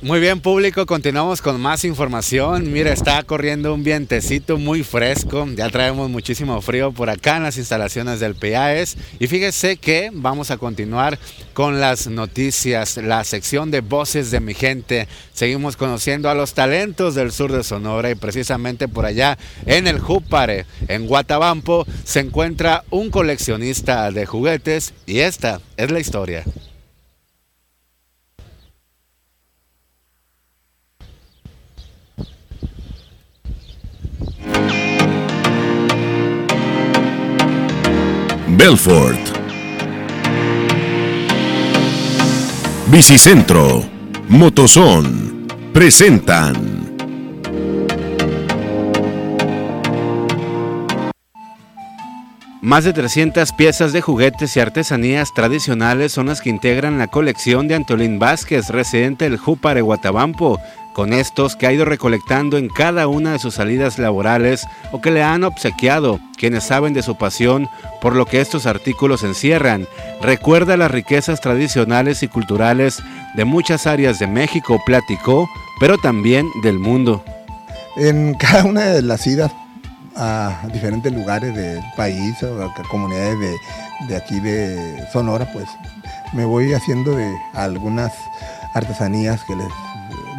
Muy 0.04 0.20
bien, 0.20 0.40
público, 0.40 0.84
continuamos 0.84 1.40
con 1.40 1.58
más 1.58 1.82
información. 1.82 2.70
Mira, 2.70 2.92
está 2.92 3.22
corriendo 3.22 3.72
un 3.72 3.82
vientecito 3.82 4.58
muy 4.58 4.82
fresco. 4.82 5.48
Ya 5.56 5.70
traemos 5.70 6.10
muchísimo 6.10 6.60
frío 6.60 6.92
por 6.92 7.08
acá 7.08 7.38
en 7.38 7.44
las 7.44 7.56
instalaciones 7.56 8.20
del 8.20 8.34
PAES. 8.34 8.98
Y 9.18 9.28
fíjese 9.28 9.78
que 9.78 10.10
vamos 10.12 10.50
a 10.50 10.58
continuar 10.58 11.18
con 11.54 11.80
las 11.80 12.06
noticias, 12.06 12.98
la 12.98 13.24
sección 13.24 13.70
de 13.70 13.80
voces 13.80 14.30
de 14.30 14.40
mi 14.40 14.52
gente. 14.52 15.08
Seguimos 15.32 15.78
conociendo 15.78 16.28
a 16.28 16.34
los 16.34 16.52
talentos 16.52 17.14
del 17.14 17.32
sur 17.32 17.50
de 17.50 17.64
Sonora 17.64 18.10
y 18.10 18.14
precisamente 18.14 18.88
por 18.88 19.06
allá 19.06 19.38
en 19.64 19.86
el 19.86 20.00
Júpare, 20.00 20.66
en 20.86 21.06
Guatabampo, 21.06 21.86
se 22.04 22.20
encuentra 22.20 22.84
un 22.90 23.08
coleccionista 23.08 24.10
de 24.10 24.26
juguetes 24.26 24.92
y 25.06 25.20
esta 25.20 25.62
es 25.78 25.90
la 25.90 26.00
historia. 26.00 26.44
Belfort. 38.56 39.18
Bicicentro, 42.86 43.82
Motozón, 44.28 45.48
presentan. 45.72 46.84
Más 52.62 52.84
de 52.84 52.92
300 52.92 53.52
piezas 53.52 53.92
de 53.92 54.00
juguetes 54.00 54.56
y 54.56 54.60
artesanías 54.60 55.34
tradicionales 55.34 56.12
son 56.12 56.26
las 56.26 56.40
que 56.40 56.50
integran 56.50 56.96
la 56.96 57.08
colección 57.08 57.66
de 57.66 57.74
Antolín 57.74 58.18
Vázquez, 58.18 58.68
residente 58.68 59.28
del 59.28 59.36
Júpare 59.36 59.82
Guatabampo, 59.82 60.58
con 60.94 61.12
estos 61.12 61.56
que 61.56 61.66
ha 61.66 61.72
ido 61.72 61.84
recolectando 61.84 62.56
en 62.56 62.68
cada 62.68 63.08
una 63.08 63.32
de 63.32 63.38
sus 63.38 63.54
salidas 63.54 63.98
laborales 63.98 64.66
o 64.92 65.02
que 65.02 65.10
le 65.10 65.22
han 65.22 65.44
obsequiado, 65.44 66.20
quienes 66.38 66.64
saben 66.64 66.94
de 66.94 67.02
su 67.02 67.16
pasión 67.16 67.68
por 68.00 68.14
lo 68.14 68.24
que 68.24 68.40
estos 68.40 68.64
artículos 68.64 69.24
encierran. 69.24 69.86
Recuerda 70.22 70.78
las 70.78 70.90
riquezas 70.90 71.40
tradicionales 71.40 72.22
y 72.22 72.28
culturales 72.28 73.02
de 73.34 73.44
muchas 73.44 73.86
áreas 73.86 74.18
de 74.18 74.28
México, 74.28 74.80
platicó, 74.86 75.50
pero 75.80 75.98
también 75.98 76.46
del 76.62 76.78
mundo. 76.78 77.22
En 77.96 78.34
cada 78.34 78.64
una 78.64 78.86
de 78.86 79.02
las 79.02 79.26
idas 79.26 79.52
a 80.16 80.62
diferentes 80.72 81.12
lugares 81.12 81.54
del 81.54 81.82
país 81.96 82.40
o 82.44 82.62
a 82.62 82.72
comunidades 82.88 83.38
de, 83.40 83.56
de 84.08 84.16
aquí 84.16 84.38
de 84.38 85.04
Sonora, 85.12 85.50
pues 85.52 85.66
me 86.32 86.44
voy 86.44 86.72
haciendo 86.72 87.16
de 87.16 87.36
algunas 87.52 88.12
artesanías 88.74 89.42
que 89.44 89.56
les 89.56 89.68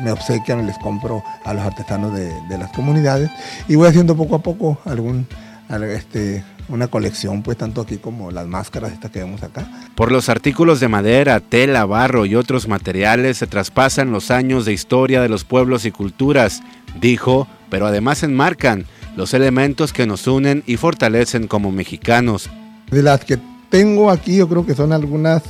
me 0.04 0.12
obsequian, 0.12 0.66
les 0.66 0.78
compro 0.78 1.24
a 1.44 1.54
los 1.54 1.64
artesanos 1.64 2.14
de, 2.14 2.34
de 2.48 2.58
las 2.58 2.72
comunidades 2.72 3.30
y 3.68 3.76
voy 3.76 3.88
haciendo 3.88 4.16
poco 4.16 4.36
a 4.36 4.40
poco 4.40 4.78
algún, 4.86 5.28
este, 5.70 6.44
una 6.70 6.88
colección, 6.88 7.44
pues 7.44 7.58
tanto 7.58 7.82
aquí 7.82 7.98
como 7.98 8.32
las 8.32 8.48
máscaras 8.48 8.92
estas 8.92 9.12
que 9.12 9.20
vemos 9.20 9.44
acá. 9.44 9.68
Por 9.96 10.12
los 10.12 10.30
artículos 10.30 10.80
de 10.80 10.88
madera, 10.88 11.40
tela, 11.40 11.86
barro 11.86 12.26
y 12.26 12.36
otros 12.36 12.68
materiales 12.68 13.38
se 13.38 13.48
traspasan 13.48 14.12
los 14.12 14.32
años 14.32 14.66
de 14.66 14.74
historia 14.74 15.22
de 15.22 15.30
los 15.30 15.44
pueblos 15.44 15.86
y 15.86 15.92
culturas, 15.92 16.62
dijo, 17.00 17.48
pero 17.70 17.86
además 17.88 18.24
enmarcan 18.24 18.86
los 19.16 19.34
elementos 19.34 19.94
que 19.94 20.08
nos 20.08 20.28
unen 20.28 20.64
y 20.66 20.78
fortalecen 20.78 21.48
como 21.48 21.72
mexicanos. 21.72 22.50
De 22.92 23.02
las 23.02 23.24
que 23.24 23.40
tengo 23.70 24.12
aquí, 24.12 24.38
yo 24.38 24.48
creo 24.48 24.66
que 24.66 24.76
son 24.76 24.92
algunas 24.92 25.44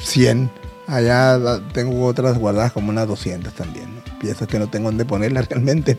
100 0.00 0.61
Allá 0.86 1.38
tengo 1.72 2.04
otras 2.04 2.38
guardadas 2.38 2.72
como 2.72 2.90
unas 2.90 3.06
200 3.06 3.52
también. 3.54 3.86
Piezas 4.20 4.48
que 4.48 4.58
no 4.58 4.68
tengo 4.68 4.86
dónde 4.88 5.04
ponerlas 5.04 5.48
realmente, 5.50 5.96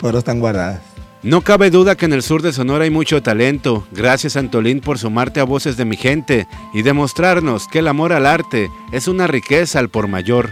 pero 0.00 0.18
están 0.18 0.40
guardadas. 0.40 0.80
No 1.22 1.42
cabe 1.42 1.70
duda 1.70 1.96
que 1.96 2.06
en 2.06 2.14
el 2.14 2.22
sur 2.22 2.40
de 2.40 2.52
Sonora 2.52 2.84
hay 2.84 2.90
mucho 2.90 3.22
talento. 3.22 3.86
Gracias 3.92 4.36
Antolín 4.36 4.80
por 4.80 4.98
sumarte 4.98 5.40
a 5.40 5.44
Voces 5.44 5.76
de 5.76 5.84
mi 5.84 5.96
gente 5.96 6.46
y 6.72 6.80
demostrarnos 6.80 7.68
que 7.68 7.80
el 7.80 7.88
amor 7.88 8.14
al 8.14 8.24
arte 8.24 8.70
es 8.90 9.06
una 9.06 9.26
riqueza 9.26 9.78
al 9.78 9.90
por 9.90 10.08
mayor. 10.08 10.48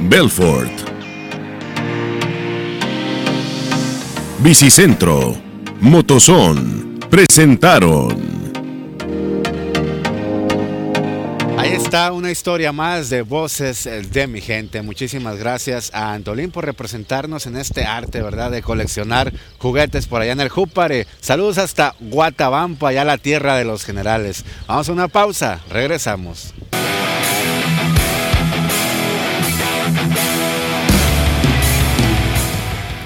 Belfort. 0.00 0.72
Bicicentro. 4.42 5.36
Motozón. 5.80 6.98
Presentaron. 7.10 8.31
Ahí 11.58 11.72
está 11.72 12.12
una 12.12 12.30
historia 12.30 12.72
más 12.72 13.08
de 13.08 13.22
voces 13.22 13.84
de 13.84 14.26
mi 14.26 14.40
gente. 14.40 14.82
Muchísimas 14.82 15.36
gracias 15.38 15.90
a 15.94 16.12
Antolín 16.12 16.50
por 16.50 16.64
representarnos 16.64 17.46
en 17.46 17.56
este 17.56 17.84
arte, 17.84 18.22
¿verdad? 18.22 18.50
De 18.50 18.62
coleccionar 18.62 19.32
juguetes 19.58 20.06
por 20.06 20.22
allá 20.22 20.32
en 20.32 20.40
el 20.40 20.48
Júpare. 20.48 21.06
Saludos 21.20 21.58
hasta 21.58 21.94
Guatabampo, 22.00 22.86
allá 22.86 23.04
la 23.04 23.18
tierra 23.18 23.56
de 23.56 23.64
los 23.64 23.84
generales. 23.84 24.44
Vamos 24.66 24.88
a 24.88 24.92
una 24.92 25.08
pausa, 25.08 25.60
regresamos. 25.70 26.52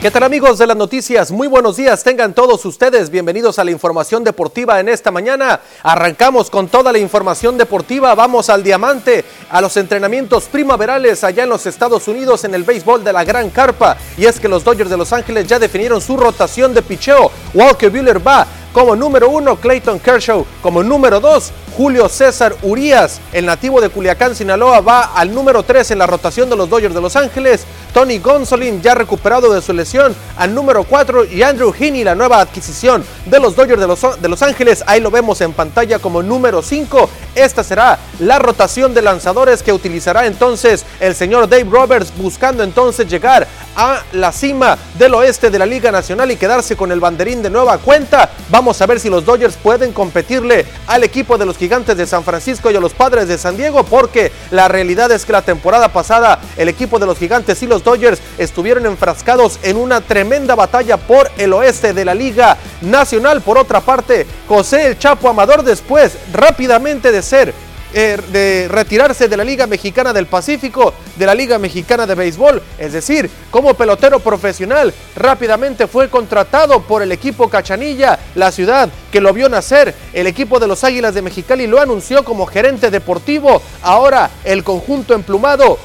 ¿Qué 0.06 0.12
tal 0.12 0.22
amigos 0.22 0.58
de 0.58 0.68
las 0.68 0.76
noticias? 0.76 1.32
Muy 1.32 1.48
buenos 1.48 1.78
días, 1.78 2.04
tengan 2.04 2.32
todos 2.32 2.64
ustedes 2.64 3.10
bienvenidos 3.10 3.58
a 3.58 3.64
la 3.64 3.72
información 3.72 4.22
deportiva 4.22 4.78
en 4.78 4.88
esta 4.88 5.10
mañana. 5.10 5.58
Arrancamos 5.82 6.48
con 6.48 6.68
toda 6.68 6.92
la 6.92 6.98
información 7.00 7.58
deportiva, 7.58 8.14
vamos 8.14 8.48
al 8.48 8.62
diamante, 8.62 9.24
a 9.50 9.60
los 9.60 9.76
entrenamientos 9.76 10.44
primaverales 10.44 11.24
allá 11.24 11.42
en 11.42 11.48
los 11.48 11.66
Estados 11.66 12.06
Unidos 12.06 12.44
en 12.44 12.54
el 12.54 12.62
béisbol 12.62 13.02
de 13.02 13.12
la 13.12 13.24
Gran 13.24 13.50
Carpa. 13.50 13.96
Y 14.16 14.26
es 14.26 14.38
que 14.38 14.46
los 14.46 14.62
Dodgers 14.62 14.90
de 14.90 14.96
Los 14.96 15.12
Ángeles 15.12 15.48
ya 15.48 15.58
definieron 15.58 16.00
su 16.00 16.16
rotación 16.16 16.72
de 16.72 16.82
picheo. 16.82 17.32
Walker 17.52 17.90
Buehler 17.90 18.24
va 18.24 18.46
como 18.76 18.94
número 18.94 19.30
uno, 19.30 19.56
Clayton 19.56 19.98
Kershaw. 19.98 20.44
Como 20.60 20.82
número 20.82 21.18
dos, 21.18 21.50
Julio 21.78 22.10
César 22.10 22.54
Urias. 22.60 23.22
El 23.32 23.46
nativo 23.46 23.80
de 23.80 23.88
Culiacán, 23.88 24.34
Sinaloa, 24.34 24.82
va 24.82 25.12
al 25.14 25.34
número 25.34 25.62
tres 25.62 25.90
en 25.92 25.98
la 25.98 26.06
rotación 26.06 26.50
de 26.50 26.56
los 26.56 26.68
Dodgers 26.68 26.94
de 26.94 27.00
Los 27.00 27.16
Ángeles. 27.16 27.64
Tony 27.94 28.18
Gonsolin, 28.18 28.82
ya 28.82 28.94
recuperado 28.94 29.50
de 29.50 29.62
su 29.62 29.72
lesión, 29.72 30.14
al 30.36 30.54
número 30.54 30.84
cuatro. 30.84 31.24
Y 31.24 31.42
Andrew 31.42 31.72
Heaney, 31.72 32.04
la 32.04 32.14
nueva 32.14 32.38
adquisición 32.38 33.02
de 33.24 33.40
los 33.40 33.56
Dodgers 33.56 33.80
de 33.80 33.86
Los, 33.86 34.20
de 34.20 34.28
los 34.28 34.42
Ángeles. 34.42 34.84
Ahí 34.86 35.00
lo 35.00 35.10
vemos 35.10 35.40
en 35.40 35.54
pantalla 35.54 35.98
como 35.98 36.22
número 36.22 36.60
cinco. 36.60 37.08
Esta 37.34 37.64
será 37.64 37.98
la 38.18 38.38
rotación 38.38 38.92
de 38.92 39.00
lanzadores 39.00 39.62
que 39.62 39.72
utilizará 39.72 40.26
entonces 40.26 40.84
el 41.00 41.14
señor 41.14 41.48
Dave 41.48 41.66
Roberts, 41.70 42.12
buscando 42.14 42.62
entonces 42.62 43.08
llegar 43.08 43.46
a 43.74 44.02
la 44.12 44.32
cima 44.32 44.76
del 44.98 45.14
oeste 45.14 45.50
de 45.50 45.58
la 45.58 45.66
Liga 45.66 45.90
Nacional 45.90 46.30
y 46.30 46.36
quedarse 46.36 46.76
con 46.76 46.92
el 46.92 47.00
banderín 47.00 47.42
de 47.42 47.50
nueva 47.50 47.78
cuenta. 47.78 48.30
Vamos 48.48 48.65
a 48.66 48.86
ver 48.86 48.98
si 48.98 49.08
los 49.08 49.24
Dodgers 49.24 49.56
pueden 49.56 49.92
competirle 49.92 50.66
al 50.88 51.04
equipo 51.04 51.38
de 51.38 51.46
los 51.46 51.56
Gigantes 51.56 51.96
de 51.96 52.04
San 52.04 52.24
Francisco 52.24 52.68
y 52.70 52.76
a 52.76 52.80
los 52.80 52.94
Padres 52.94 53.28
de 53.28 53.38
San 53.38 53.56
Diego, 53.56 53.84
porque 53.84 54.32
la 54.50 54.66
realidad 54.66 55.12
es 55.12 55.24
que 55.24 55.32
la 55.32 55.42
temporada 55.42 55.88
pasada 55.88 56.40
el 56.56 56.68
equipo 56.68 56.98
de 56.98 57.06
los 57.06 57.16
Gigantes 57.16 57.62
y 57.62 57.68
los 57.68 57.84
Dodgers 57.84 58.20
estuvieron 58.38 58.86
enfrascados 58.86 59.60
en 59.62 59.76
una 59.76 60.00
tremenda 60.00 60.56
batalla 60.56 60.96
por 60.96 61.30
el 61.38 61.52
oeste 61.52 61.92
de 61.92 62.04
la 62.04 62.14
Liga 62.14 62.56
Nacional. 62.80 63.40
Por 63.40 63.56
otra 63.56 63.80
parte, 63.80 64.26
José 64.48 64.88
el 64.88 64.98
Chapo 64.98 65.28
Amador 65.28 65.62
después 65.62 66.16
rápidamente 66.32 67.12
de 67.12 67.22
ser 67.22 67.54
eh, 67.92 68.18
de 68.32 68.68
retirarse 68.68 69.28
de 69.28 69.36
la 69.36 69.44
Liga 69.44 69.66
Mexicana 69.66 70.12
del 70.12 70.26
Pacífico, 70.26 70.92
de 71.16 71.26
la 71.26 71.34
Liga 71.34 71.58
Mexicana 71.58 72.06
de 72.06 72.14
Béisbol, 72.14 72.62
es 72.78 72.92
decir, 72.92 73.30
como 73.50 73.74
pelotero 73.74 74.20
profesional, 74.20 74.92
rápidamente 75.14 75.86
fue 75.86 76.10
contratado 76.10 76.82
por 76.82 77.02
el 77.02 77.12
equipo 77.12 77.48
Cachanilla, 77.48 78.18
la 78.34 78.52
ciudad 78.52 78.88
que 79.10 79.20
lo 79.20 79.32
vio 79.32 79.48
nacer, 79.48 79.94
el 80.12 80.26
equipo 80.26 80.58
de 80.58 80.66
los 80.66 80.84
Águilas 80.84 81.14
de 81.14 81.22
Mexicali 81.22 81.66
lo 81.66 81.80
anunció 81.80 82.24
como 82.24 82.46
gerente 82.46 82.90
deportivo, 82.90 83.62
ahora 83.82 84.30
el 84.44 84.64
conjunto 84.64 85.14
emplumado 85.14 85.78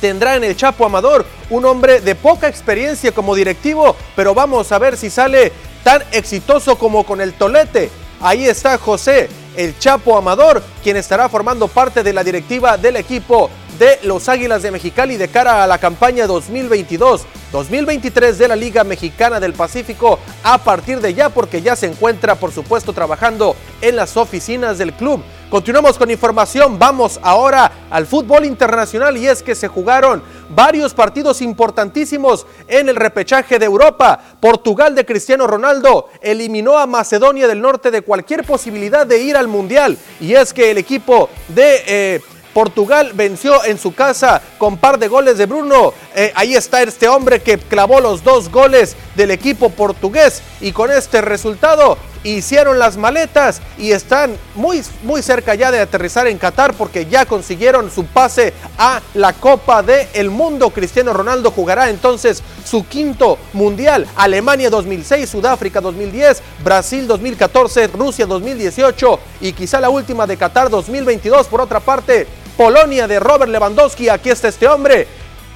tendrá 0.00 0.34
en 0.34 0.42
el 0.42 0.56
Chapo 0.56 0.84
Amador 0.84 1.24
un 1.48 1.64
hombre 1.64 2.00
de 2.00 2.16
poca 2.16 2.48
experiencia 2.48 3.12
como 3.12 3.36
directivo, 3.36 3.96
pero 4.16 4.34
vamos 4.34 4.72
a 4.72 4.78
ver 4.78 4.96
si 4.96 5.08
sale 5.08 5.52
tan 5.84 6.02
exitoso 6.10 6.76
como 6.76 7.04
con 7.04 7.20
el 7.20 7.34
Tolete. 7.34 7.88
Ahí 8.20 8.46
está 8.46 8.78
José, 8.78 9.28
el 9.56 9.78
Chapo 9.78 10.16
Amador, 10.16 10.62
quien 10.82 10.96
estará 10.96 11.28
formando 11.28 11.68
parte 11.68 12.02
de 12.02 12.12
la 12.12 12.24
directiva 12.24 12.76
del 12.76 12.96
equipo 12.96 13.50
de 13.78 13.98
los 14.04 14.28
Águilas 14.28 14.62
de 14.62 14.70
Mexicali 14.70 15.16
de 15.16 15.28
cara 15.28 15.62
a 15.62 15.66
la 15.66 15.78
campaña 15.78 16.26
2022-2023 16.26 18.32
de 18.34 18.48
la 18.48 18.56
Liga 18.56 18.84
Mexicana 18.84 19.40
del 19.40 19.54
Pacífico 19.54 20.18
a 20.42 20.58
partir 20.58 21.00
de 21.00 21.14
ya 21.14 21.30
porque 21.30 21.62
ya 21.62 21.74
se 21.76 21.86
encuentra 21.86 22.34
por 22.34 22.52
supuesto 22.52 22.92
trabajando 22.92 23.56
en 23.80 23.96
las 23.96 24.16
oficinas 24.16 24.78
del 24.78 24.92
club. 24.92 25.22
Continuamos 25.50 25.98
con 25.98 26.10
información, 26.10 26.78
vamos 26.78 27.20
ahora 27.22 27.70
al 27.90 28.06
fútbol 28.06 28.46
internacional 28.46 29.18
y 29.18 29.28
es 29.28 29.42
que 29.42 29.54
se 29.54 29.68
jugaron 29.68 30.22
varios 30.48 30.94
partidos 30.94 31.42
importantísimos 31.42 32.46
en 32.68 32.88
el 32.88 32.96
repechaje 32.96 33.58
de 33.58 33.66
Europa. 33.66 34.18
Portugal 34.40 34.94
de 34.94 35.04
Cristiano 35.04 35.46
Ronaldo 35.46 36.08
eliminó 36.22 36.78
a 36.78 36.86
Macedonia 36.86 37.46
del 37.46 37.60
Norte 37.60 37.90
de 37.90 38.00
cualquier 38.00 38.44
posibilidad 38.44 39.06
de 39.06 39.22
ir 39.22 39.36
al 39.36 39.46
Mundial 39.46 39.98
y 40.20 40.32
es 40.32 40.54
que 40.54 40.70
el 40.70 40.78
equipo 40.78 41.28
de... 41.48 41.82
Eh, 41.86 42.20
Portugal 42.52 43.12
venció 43.14 43.64
en 43.64 43.78
su 43.78 43.94
casa 43.94 44.42
con 44.58 44.76
par 44.76 44.98
de 44.98 45.08
goles 45.08 45.38
de 45.38 45.46
Bruno. 45.46 45.92
Eh, 46.14 46.32
ahí 46.34 46.54
está 46.54 46.82
este 46.82 47.08
hombre 47.08 47.40
que 47.40 47.58
clavó 47.58 48.00
los 48.00 48.22
dos 48.22 48.50
goles 48.50 48.96
del 49.16 49.30
equipo 49.30 49.70
portugués 49.70 50.42
y 50.60 50.72
con 50.72 50.90
este 50.90 51.20
resultado 51.20 51.96
hicieron 52.24 52.78
las 52.78 52.96
maletas 52.96 53.60
y 53.78 53.92
están 53.92 54.36
muy, 54.54 54.82
muy 55.02 55.22
cerca 55.22 55.54
ya 55.54 55.70
de 55.70 55.80
aterrizar 55.80 56.26
en 56.26 56.38
Qatar 56.38 56.74
porque 56.74 57.06
ya 57.06 57.26
consiguieron 57.26 57.90
su 57.90 58.04
pase 58.06 58.52
a 58.78 59.00
la 59.14 59.32
Copa 59.32 59.82
del 59.82 60.06
el 60.14 60.30
Mundo. 60.30 60.70
Cristiano 60.70 61.12
Ronaldo 61.12 61.50
jugará 61.50 61.90
entonces 61.90 62.42
su 62.64 62.86
quinto 62.86 63.38
mundial. 63.52 64.06
Alemania 64.16 64.70
2006, 64.70 65.28
Sudáfrica 65.28 65.80
2010, 65.80 66.42
Brasil 66.62 67.06
2014, 67.06 67.88
Rusia 67.88 68.26
2018 68.26 69.18
y 69.40 69.52
quizá 69.52 69.80
la 69.80 69.90
última 69.90 70.26
de 70.26 70.36
Qatar 70.36 70.70
2022. 70.70 71.46
Por 71.48 71.60
otra 71.60 71.80
parte, 71.80 72.26
Polonia 72.56 73.06
de 73.06 73.18
Robert 73.18 73.50
Lewandowski, 73.50 74.08
aquí 74.08 74.30
está 74.30 74.48
este 74.48 74.68
hombre, 74.68 75.06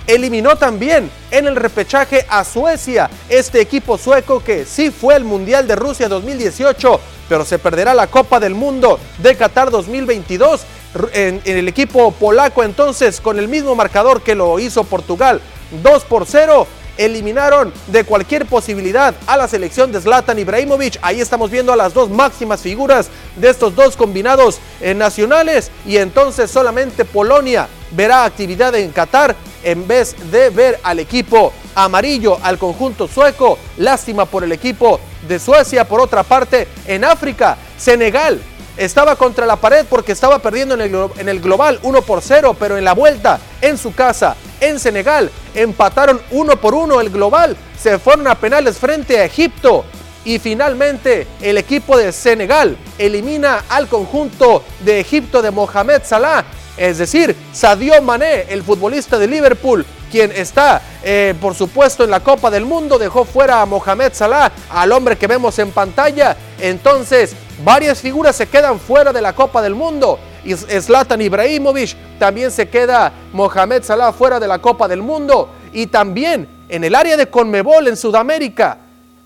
eliminó 0.07 0.57
también 0.57 1.11
en 1.31 1.47
el 1.47 1.57
repechaje 1.57 2.27
a 2.29 2.45
Suecia, 2.45 3.11
este 3.29 3.61
equipo 3.61 3.99
sueco 3.99 4.43
que 4.43 4.65
sí 4.65 4.91
fue 4.91 5.17
el 5.17 5.25
Mundial 5.25 5.67
de 5.67 5.77
Rusia 5.77 6.09
2018, 6.09 7.01
pero 7.29 7.45
se 7.45 7.59
perderá 7.59 7.95
la 7.95 8.07
Copa 8.07 8.41
del 8.41 8.55
Mundo 8.55 8.99
de 9.19 9.35
Qatar 9.37 9.71
2022. 9.71 10.63
En, 11.13 11.43
en, 11.45 11.59
el 11.59 11.69
equipo 11.69 12.11
polaco 12.13 12.63
entonces 12.63 13.21
con 13.21 13.39
el 13.39 13.49
mismo 13.49 13.75
marcador 13.75 14.23
que 14.23 14.35
lo 14.35 14.59
hizo 14.59 14.83
Portugal, 14.85 15.43
2 15.83 16.05
por 16.05 16.25
0, 16.25 16.67
eliminaron 16.99 17.73
de 17.89 18.05
cualquier 18.05 18.47
posibilidad 18.47 19.15
a 19.27 19.37
la 19.37 19.49
selección 19.49 19.93
de 19.93 20.01
Zlatan 20.01 20.39
Ibrahimovic. 20.39 20.99
Ahí 21.03 21.21
estamos 21.21 21.51
viendo 21.51 21.73
a 21.73 21.77
las 21.77 21.95
dos 21.95 22.11
máximas 22.11 22.61
figuras 22.61 23.09
de 23.37 23.51
estos 23.51 23.75
dos 23.75 23.97
combinados 23.97 24.59
eh, 24.81 24.95
nacionales 24.95 25.71
y 25.87 25.97
entonces 25.97 26.51
solamente 26.51 27.05
Polonia 27.05 27.69
verá 27.93 28.25
actividad 28.25 28.75
en 28.75 28.91
Qatar 28.91 29.37
en 29.63 29.87
vez 29.87 30.15
de 30.31 30.51
ver 30.51 30.79
al 30.83 30.99
equipo 30.99 31.53
amarillo, 31.75 32.39
al 32.43 32.59
conjunto 32.59 33.09
sueco. 33.09 33.59
Lástima 33.79 34.25
por 34.25 34.45
el 34.45 34.53
equipo 34.53 35.01
de 35.27 35.39
Suecia. 35.39 35.87
Por 35.87 36.01
otra 36.01 36.23
parte, 36.23 36.69
en 36.87 37.05
África, 37.05 37.57
Senegal 37.77 38.41
estaba 38.77 39.17
contra 39.17 39.47
la 39.47 39.57
pared 39.57 39.87
porque 39.89 40.13
estaba 40.13 40.39
perdiendo 40.39 40.75
en 40.75 40.83
el, 40.83 40.95
en 41.19 41.29
el, 41.29 41.41
global 41.41 41.79
1 41.83 42.03
por 42.03 42.21
0, 42.23 42.57
pero 42.59 42.77
en 42.77 42.85
la 42.85 42.93
vuelta 42.93 43.41
en 43.61 43.79
su 43.79 43.95
casa, 43.95 44.37
en 44.61 44.79
Senegal, 44.79 45.31
empataron 45.57 46.21
1 46.31 46.61
por 46.61 46.75
1 46.75 47.01
el 47.01 47.11
global, 47.11 47.57
se 47.81 47.99
fueron 47.99 48.29
a 48.29 48.37
penales 48.37 48.79
frente 48.79 49.19
a 49.19 49.25
Egipto 49.25 49.85
y 50.25 50.39
finalmente 50.39 51.27
el 51.41 51.59
equipo 51.59 51.97
de 51.97 52.13
Senegal 52.13 52.77
elimina 52.99 53.65
al 53.69 53.89
conjunto 53.89 54.63
de 54.85 55.01
Egipto 55.01 55.41
de 55.41 55.51
Mohamed 55.51 56.03
Salah, 56.05 56.45
es 56.77 56.99
decir, 56.99 57.35
Sadio 57.53 58.01
Mané, 58.03 58.47
el 58.49 58.63
futbolista 58.63 59.19
de 59.19 59.27
Liverpool, 59.27 59.87
quien 60.11 60.31
está, 60.33 60.83
eh, 61.03 61.35
por 61.41 61.55
supuesto, 61.55 62.05
en 62.05 62.11
la 62.11 62.21
Copa 62.21 62.51
del 62.51 62.67
Mundo, 62.67 62.99
dejó 62.99 63.25
fuera 63.25 63.63
a 63.63 63.67
Mohamed 63.67 64.13
Salah, 64.13 64.53
al 64.71 64.93
hombre 64.93 65.17
que 65.17 65.27
vemos 65.27 65.59
en 65.59 65.71
pantalla. 65.71 66.37
Entonces, 66.61 67.35
varias 67.65 68.01
figuras 68.01 68.37
se 68.37 68.47
quedan 68.47 68.79
fuera 68.79 69.13
de 69.13 69.23
la 69.23 69.35
Copa 69.35 69.63
del 69.63 69.75
Mundo. 69.75 70.19
Zlatan 70.55 71.21
Ibrahimovic 71.21 71.97
también 72.19 72.51
se 72.51 72.69
queda 72.69 73.13
Mohamed 73.33 73.83
Salah 73.83 74.13
fuera 74.13 74.39
de 74.39 74.49
la 74.49 74.59
Copa 74.59 74.89
del 74.89 75.03
Mundo. 75.03 75.49
Y 75.73 75.87
también 75.89 76.49
en 76.69 76.85
el 76.85 76.95
área 76.95 77.17
de 77.17 77.29
Conmebol 77.29 77.89
en 77.89 77.97
Sudamérica, 77.97 78.79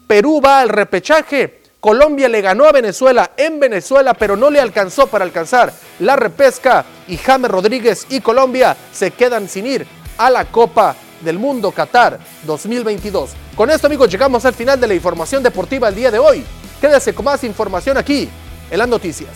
Perú 0.06 0.40
va 0.44 0.60
al 0.60 0.68
repechaje. 0.68 1.60
Colombia 1.80 2.28
le 2.28 2.42
ganó 2.42 2.66
a 2.66 2.72
Venezuela 2.72 3.30
en 3.36 3.58
Venezuela, 3.58 4.12
pero 4.12 4.36
no 4.36 4.50
le 4.50 4.60
alcanzó 4.60 5.06
para 5.06 5.24
alcanzar 5.24 5.72
la 5.98 6.16
repesca. 6.16 6.84
Y 7.08 7.16
James 7.16 7.50
Rodríguez 7.50 8.06
y 8.10 8.20
Colombia 8.20 8.76
se 8.92 9.12
quedan 9.12 9.48
sin 9.48 9.66
ir 9.66 9.86
a 10.18 10.28
la 10.30 10.44
Copa 10.44 10.94
del 11.22 11.38
Mundo 11.38 11.70
Qatar 11.70 12.18
2022. 12.44 13.30
Con 13.56 13.70
esto 13.70 13.86
amigos 13.86 14.10
llegamos 14.10 14.44
al 14.44 14.54
final 14.54 14.80
de 14.80 14.86
la 14.86 14.94
información 14.94 15.42
deportiva 15.42 15.88
el 15.88 15.94
día 15.94 16.10
de 16.10 16.18
hoy. 16.18 16.44
Quédese 16.80 17.14
con 17.14 17.24
más 17.24 17.44
información 17.44 17.96
aquí 17.98 18.28
en 18.70 18.78
las 18.78 18.88
noticias. 18.88 19.30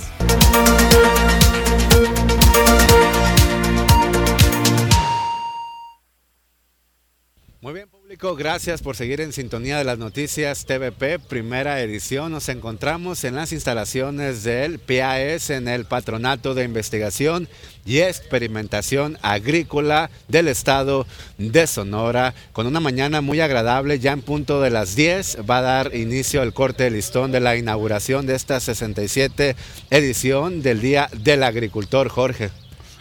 Muy 7.64 7.72
bien, 7.72 7.88
público, 7.88 8.36
gracias 8.36 8.82
por 8.82 8.94
seguir 8.94 9.22
en 9.22 9.32
sintonía 9.32 9.78
de 9.78 9.84
las 9.84 9.96
noticias 9.96 10.66
TVP, 10.66 11.18
primera 11.18 11.80
edición. 11.80 12.30
Nos 12.30 12.50
encontramos 12.50 13.24
en 13.24 13.36
las 13.36 13.52
instalaciones 13.52 14.42
del 14.42 14.78
PAS, 14.78 15.48
en 15.48 15.66
el 15.68 15.86
Patronato 15.86 16.52
de 16.52 16.64
Investigación 16.64 17.48
y 17.86 18.00
Experimentación 18.00 19.16
Agrícola 19.22 20.10
del 20.28 20.48
Estado 20.48 21.06
de 21.38 21.66
Sonora, 21.66 22.34
con 22.52 22.66
una 22.66 22.80
mañana 22.80 23.22
muy 23.22 23.40
agradable. 23.40 23.98
Ya 23.98 24.12
en 24.12 24.20
punto 24.20 24.60
de 24.60 24.68
las 24.68 24.94
10 24.94 25.38
va 25.48 25.60
a 25.60 25.62
dar 25.62 25.96
inicio 25.96 26.42
el 26.42 26.52
corte 26.52 26.84
de 26.84 26.90
listón 26.90 27.32
de 27.32 27.40
la 27.40 27.56
inauguración 27.56 28.26
de 28.26 28.34
esta 28.34 28.60
67 28.60 29.56
edición 29.88 30.60
del 30.60 30.82
Día 30.82 31.08
del 31.16 31.42
Agricultor, 31.42 32.10
Jorge. 32.10 32.50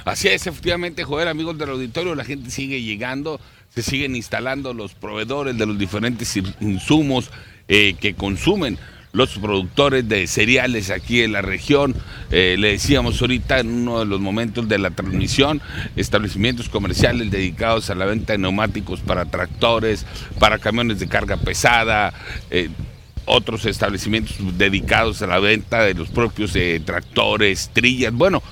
Así 0.06 0.30
es, 0.30 0.48
efectivamente, 0.48 1.04
joder, 1.04 1.28
amigos 1.28 1.58
del 1.58 1.70
auditorio, 1.70 2.16
la 2.16 2.24
gente 2.24 2.50
sigue 2.50 2.82
llegando 2.82 3.42
se 3.74 3.82
siguen 3.82 4.16
instalando 4.16 4.74
los 4.74 4.94
proveedores 4.94 5.58
de 5.58 5.66
los 5.66 5.78
diferentes 5.78 6.38
insumos 6.60 7.32
eh, 7.68 7.96
que 8.00 8.14
consumen 8.14 8.78
los 9.14 9.38
productores 9.38 10.08
de 10.08 10.28
cereales 10.28 10.90
aquí 10.90 11.22
en 11.22 11.34
la 11.34 11.42
región. 11.42 11.96
Eh, 12.32 12.56
le 12.58 12.72
decíamos 12.72 13.22
ahorita 13.22 13.60
en 13.60 13.70
uno 13.70 14.00
de 14.00 14.06
los 14.06 14.20
momentos 14.20 14.68
de 14.68 14.78
la 14.80 14.92
transmisión, 14.92 15.62
establecimientos 15.96 16.70
comerciales 16.70 17.32
dedicados 17.32 17.90
a 17.90 17.96
la 17.96 18.06
venta 18.06 18.34
de 18.34 18.40
neumáticos 18.40 19.02
para 19.02 19.26
tractores, 19.26 20.06
para 20.40 20.60
camiones 20.60 21.00
de 21.00 21.08
carga 21.08 21.38
pesada. 21.38 22.14
Eh, 22.52 22.70
otros 23.26 23.66
establecimientos 23.66 24.36
dedicados 24.58 25.22
a 25.22 25.28
la 25.28 25.40
venta 25.40 25.82
de 25.84 25.94
los 25.94 26.10
propios 26.10 26.58
tractores, 26.84 27.70
trillas, 27.72 28.12
bueno, 28.12 28.44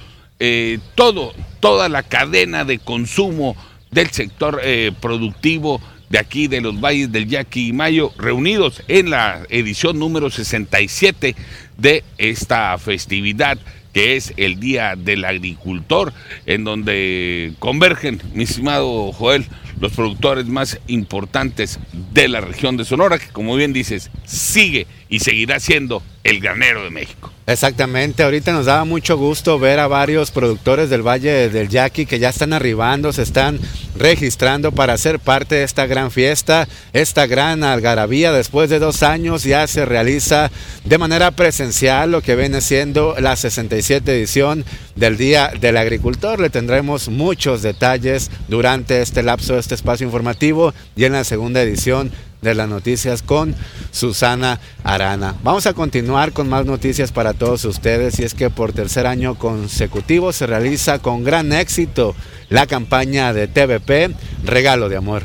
todo, 0.95 1.33
toda 1.59 1.89
la 1.89 2.03
cadena 2.03 2.63
de 2.63 2.79
consumo 2.79 3.57
del 3.91 4.09
sector 4.09 4.61
eh, 4.63 4.91
productivo 4.99 5.81
de 6.09 6.19
aquí 6.19 6.47
de 6.47 6.61
los 6.61 6.79
valles 6.79 7.11
del 7.11 7.27
Yaqui 7.27 7.67
y 7.67 7.73
Mayo, 7.73 8.11
reunidos 8.17 8.83
en 8.87 9.09
la 9.09 9.43
edición 9.49 9.97
número 9.97 10.29
67 10.29 11.35
de 11.77 12.03
esta 12.17 12.77
festividad 12.77 13.57
que 13.93 14.15
es 14.15 14.33
el 14.37 14.59
Día 14.59 14.95
del 14.95 15.25
Agricultor, 15.25 16.13
en 16.45 16.63
donde 16.63 17.53
convergen, 17.59 18.21
mi 18.33 18.43
estimado 18.43 19.11
Joel, 19.11 19.45
los 19.81 19.91
productores 19.93 20.45
más 20.45 20.79
importantes 20.87 21.79
de 22.13 22.27
la 22.27 22.39
región 22.39 22.77
de 22.77 22.85
Sonora, 22.85 23.19
que 23.19 23.27
como 23.27 23.55
bien 23.55 23.73
dices, 23.73 24.11
sigue 24.25 24.87
y 25.09 25.19
seguirá 25.19 25.59
siendo 25.59 26.03
el 26.23 26.39
granero 26.39 26.83
de 26.83 26.91
México. 26.91 27.31
Exactamente, 27.47 28.23
ahorita 28.23 28.53
nos 28.53 28.67
daba 28.67 28.85
mucho 28.85 29.17
gusto 29.17 29.57
ver 29.57 29.79
a 29.79 29.87
varios 29.87 30.29
productores 30.31 30.89
del 30.89 31.01
Valle 31.01 31.49
del 31.49 31.67
Yaqui 31.67 32.05
que 32.05 32.19
ya 32.19 32.29
están 32.29 32.53
arribando, 32.53 33.11
se 33.11 33.23
están 33.23 33.59
registrando 33.97 34.71
para 34.71 34.97
ser 34.97 35.19
parte 35.19 35.55
de 35.55 35.63
esta 35.63 35.85
gran 35.87 36.11
fiesta, 36.11 36.67
esta 36.93 37.25
gran 37.25 37.63
algarabía. 37.63 38.31
Después 38.31 38.69
de 38.69 38.79
dos 38.79 39.03
años 39.03 39.43
ya 39.43 39.67
se 39.67 39.85
realiza 39.85 40.51
de 40.85 40.97
manera 40.97 41.31
presencial 41.31 42.11
lo 42.11 42.21
que 42.21 42.35
viene 42.35 42.61
siendo 42.61 43.15
la 43.19 43.35
67 43.35 44.15
edición 44.15 44.63
del 44.95 45.17
Día 45.17 45.51
del 45.59 45.77
Agricultor. 45.77 46.39
Le 46.39 46.51
tendremos 46.51 47.09
muchos 47.09 47.63
detalles 47.63 48.29
durante 48.47 49.01
este 49.01 49.23
lapso, 49.23 49.55
de 49.55 49.59
este 49.71 49.75
espacio 49.75 50.05
informativo 50.05 50.73
y 50.97 51.05
en 51.05 51.13
la 51.13 51.23
segunda 51.23 51.61
edición 51.61 52.11
de 52.41 52.55
las 52.55 52.67
noticias 52.67 53.21
con 53.21 53.55
Susana 53.91 54.59
Arana. 54.83 55.35
Vamos 55.43 55.65
a 55.65 55.73
continuar 55.73 56.33
con 56.33 56.49
más 56.49 56.65
noticias 56.65 57.13
para 57.13 57.33
todos 57.33 57.63
ustedes 57.63 58.19
y 58.19 58.23
es 58.23 58.33
que 58.33 58.49
por 58.49 58.73
tercer 58.73 59.07
año 59.07 59.35
consecutivo 59.35 60.33
se 60.33 60.45
realiza 60.45 60.99
con 60.99 61.23
gran 61.23 61.53
éxito 61.53 62.15
la 62.49 62.67
campaña 62.67 63.31
de 63.31 63.47
TVP 63.47 64.13
Regalo 64.43 64.89
de 64.89 64.97
Amor. 64.97 65.23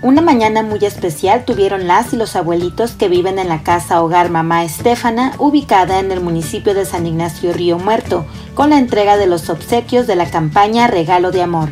Una 0.00 0.22
mañana 0.22 0.62
muy 0.62 0.78
especial 0.84 1.44
tuvieron 1.44 1.88
las 1.88 2.12
y 2.12 2.16
los 2.16 2.36
abuelitos 2.36 2.92
que 2.92 3.08
viven 3.08 3.40
en 3.40 3.48
la 3.48 3.64
casa 3.64 4.00
hogar 4.00 4.30
Mamá 4.30 4.62
Estefana, 4.62 5.32
ubicada 5.38 5.98
en 5.98 6.12
el 6.12 6.20
municipio 6.20 6.72
de 6.72 6.84
San 6.84 7.04
Ignacio 7.04 7.52
Río 7.52 7.80
Muerto, 7.80 8.24
con 8.54 8.70
la 8.70 8.78
entrega 8.78 9.16
de 9.16 9.26
los 9.26 9.50
obsequios 9.50 10.06
de 10.06 10.14
la 10.14 10.30
campaña 10.30 10.86
Regalo 10.86 11.32
de 11.32 11.42
Amor. 11.42 11.70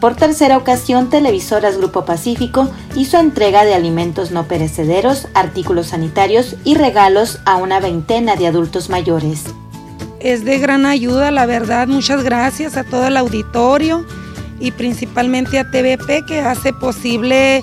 Por 0.00 0.14
tercera 0.14 0.56
ocasión, 0.56 1.10
Televisoras 1.10 1.76
Grupo 1.76 2.04
Pacífico 2.04 2.70
hizo 2.94 3.18
entrega 3.18 3.64
de 3.64 3.74
alimentos 3.74 4.30
no 4.30 4.44
perecederos, 4.44 5.26
artículos 5.34 5.88
sanitarios 5.88 6.54
y 6.62 6.76
regalos 6.76 7.40
a 7.44 7.56
una 7.56 7.80
veintena 7.80 8.36
de 8.36 8.46
adultos 8.46 8.88
mayores. 8.88 9.46
Es 10.20 10.44
de 10.44 10.58
gran 10.58 10.86
ayuda, 10.86 11.32
la 11.32 11.44
verdad. 11.46 11.88
Muchas 11.88 12.22
gracias 12.22 12.76
a 12.76 12.84
todo 12.84 13.08
el 13.08 13.16
auditorio 13.16 14.06
y 14.64 14.70
principalmente 14.70 15.58
a 15.58 15.70
TVP 15.70 16.24
que 16.26 16.40
hace 16.40 16.72
posible 16.72 17.62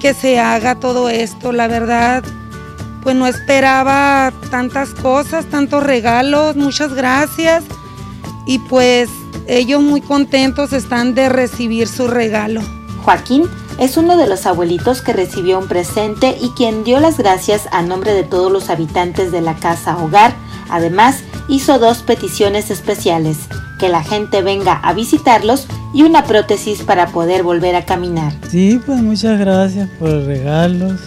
que 0.00 0.12
se 0.12 0.38
haga 0.38 0.74
todo 0.74 1.08
esto. 1.08 1.52
La 1.52 1.66
verdad, 1.66 2.22
pues 3.02 3.16
no 3.16 3.26
esperaba 3.26 4.32
tantas 4.50 4.90
cosas, 4.90 5.46
tantos 5.46 5.82
regalos, 5.82 6.56
muchas 6.56 6.92
gracias. 6.92 7.64
Y 8.46 8.58
pues 8.58 9.08
ellos 9.46 9.80
muy 9.80 10.02
contentos 10.02 10.72
están 10.72 11.14
de 11.14 11.30
recibir 11.30 11.88
su 11.88 12.06
regalo. 12.06 12.60
Joaquín 13.02 13.48
es 13.78 13.96
uno 13.96 14.16
de 14.16 14.26
los 14.26 14.44
abuelitos 14.44 15.00
que 15.00 15.14
recibió 15.14 15.58
un 15.58 15.68
presente 15.68 16.36
y 16.40 16.50
quien 16.50 16.84
dio 16.84 17.00
las 17.00 17.16
gracias 17.16 17.66
a 17.72 17.82
nombre 17.82 18.12
de 18.12 18.24
todos 18.24 18.52
los 18.52 18.68
habitantes 18.68 19.32
de 19.32 19.40
la 19.40 19.56
casa 19.56 19.96
hogar. 19.96 20.34
Además, 20.68 21.20
hizo 21.48 21.78
dos 21.78 22.02
peticiones 22.02 22.70
especiales, 22.70 23.38
que 23.82 23.88
la 23.88 24.04
gente 24.04 24.42
venga 24.42 24.74
a 24.74 24.92
visitarlos 24.92 25.66
y 25.92 26.04
una 26.04 26.22
prótesis 26.22 26.82
para 26.82 27.08
poder 27.08 27.42
volver 27.42 27.74
a 27.74 27.84
caminar. 27.84 28.32
Sí, 28.48 28.80
pues 28.86 29.02
muchas 29.02 29.40
gracias 29.40 29.88
por 29.98 30.08
los 30.08 30.24
regalos. 30.24 31.00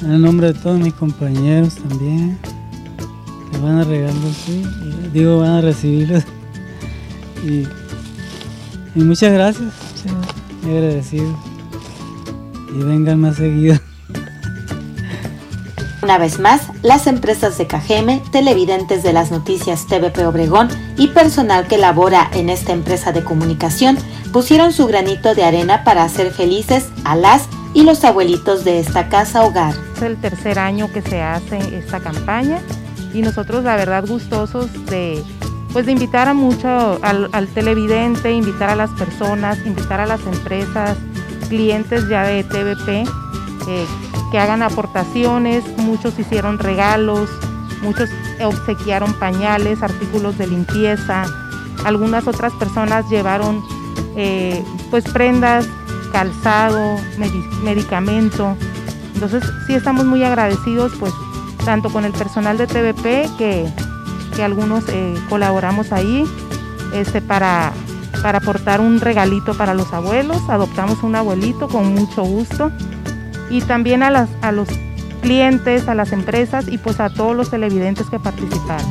En 0.00 0.22
nombre 0.22 0.54
de 0.54 0.58
todos 0.58 0.80
mis 0.80 0.94
compañeros 0.94 1.74
también. 1.74 2.38
Que 3.52 3.58
van 3.58 3.80
a 3.80 3.84
regalos. 3.84 4.46
Digo, 5.12 5.40
van 5.40 5.50
a 5.50 5.60
recibirlos. 5.60 6.24
Y, 7.44 7.66
muchas 8.98 9.34
gracias. 9.34 9.70
Muy 10.62 10.76
agradecido. 10.78 11.36
Y 12.74 12.82
vengan 12.82 13.20
más 13.20 13.36
seguido. 13.36 13.78
Una 16.04 16.18
vez 16.18 16.38
más, 16.38 16.68
las 16.82 17.06
empresas 17.06 17.56
de 17.56 17.66
Cajeme, 17.66 18.22
televidentes 18.30 19.02
de 19.02 19.14
las 19.14 19.30
noticias 19.30 19.86
TVP 19.86 20.26
Obregón 20.26 20.68
y 20.98 21.06
personal 21.06 21.66
que 21.66 21.78
labora 21.78 22.28
en 22.34 22.50
esta 22.50 22.74
empresa 22.74 23.10
de 23.10 23.24
comunicación 23.24 23.96
pusieron 24.30 24.74
su 24.74 24.86
granito 24.86 25.34
de 25.34 25.44
arena 25.44 25.82
para 25.82 26.04
hacer 26.04 26.30
felices 26.30 26.90
a 27.04 27.16
las 27.16 27.48
y 27.72 27.84
los 27.84 28.04
abuelitos 28.04 28.64
de 28.66 28.80
esta 28.80 29.08
casa 29.08 29.46
hogar. 29.46 29.72
Es 29.96 30.02
el 30.02 30.20
tercer 30.20 30.58
año 30.58 30.92
que 30.92 31.00
se 31.00 31.22
hace 31.22 31.56
esta 31.74 32.00
campaña 32.00 32.58
y 33.14 33.22
nosotros 33.22 33.64
la 33.64 33.74
verdad 33.74 34.04
gustosos 34.06 34.70
de 34.84 35.24
pues 35.72 35.86
de 35.86 35.92
invitar 35.92 36.28
a 36.28 36.34
mucho 36.34 36.98
al, 37.02 37.48
televidente, 37.54 38.30
invitar 38.30 38.68
a 38.68 38.76
las 38.76 38.90
personas, 38.90 39.56
invitar 39.64 40.00
a 40.00 40.06
las 40.06 40.20
empresas, 40.26 40.98
clientes 41.48 42.06
ya 42.10 42.24
de 42.24 42.44
TVP 42.44 43.06
eh, 43.68 43.86
que 44.30 44.38
hagan 44.38 44.62
aportaciones, 44.62 45.64
muchos 45.78 46.18
hicieron 46.18 46.58
regalos, 46.58 47.30
muchos 47.82 48.10
obsequiaron 48.42 49.12
pañales, 49.14 49.82
artículos 49.82 50.38
de 50.38 50.46
limpieza, 50.46 51.24
algunas 51.84 52.26
otras 52.26 52.52
personas 52.54 53.08
llevaron 53.10 53.62
eh, 54.16 54.64
pues 54.90 55.04
prendas 55.04 55.68
calzado, 56.12 56.96
medicamento. 57.62 58.56
Entonces 59.14 59.44
sí 59.66 59.74
estamos 59.74 60.04
muy 60.04 60.22
agradecidos 60.24 60.92
pues 60.98 61.12
tanto 61.64 61.90
con 61.90 62.04
el 62.04 62.12
personal 62.12 62.58
de 62.58 62.66
TVP 62.66 63.30
que, 63.38 63.66
algunos 64.42 64.84
eh, 64.88 65.14
colaboramos 65.28 65.92
ahí 65.92 66.24
este, 66.92 67.20
para, 67.22 67.72
para 68.20 68.38
aportar 68.38 68.80
un 68.80 69.00
regalito 69.00 69.54
para 69.54 69.74
los 69.74 69.92
abuelos. 69.92 70.38
Adoptamos 70.48 71.02
un 71.02 71.14
abuelito 71.14 71.68
con 71.68 71.94
mucho 71.94 72.22
gusto. 72.24 72.72
Y 73.54 73.60
también 73.60 74.02
a, 74.02 74.10
las, 74.10 74.28
a 74.42 74.50
los 74.50 74.66
clientes, 75.22 75.86
a 75.86 75.94
las 75.94 76.10
empresas 76.10 76.66
y 76.66 76.76
pues 76.76 76.98
a 76.98 77.08
todos 77.08 77.36
los 77.36 77.52
televidentes 77.52 78.10
que 78.10 78.18
participaron. 78.18 78.84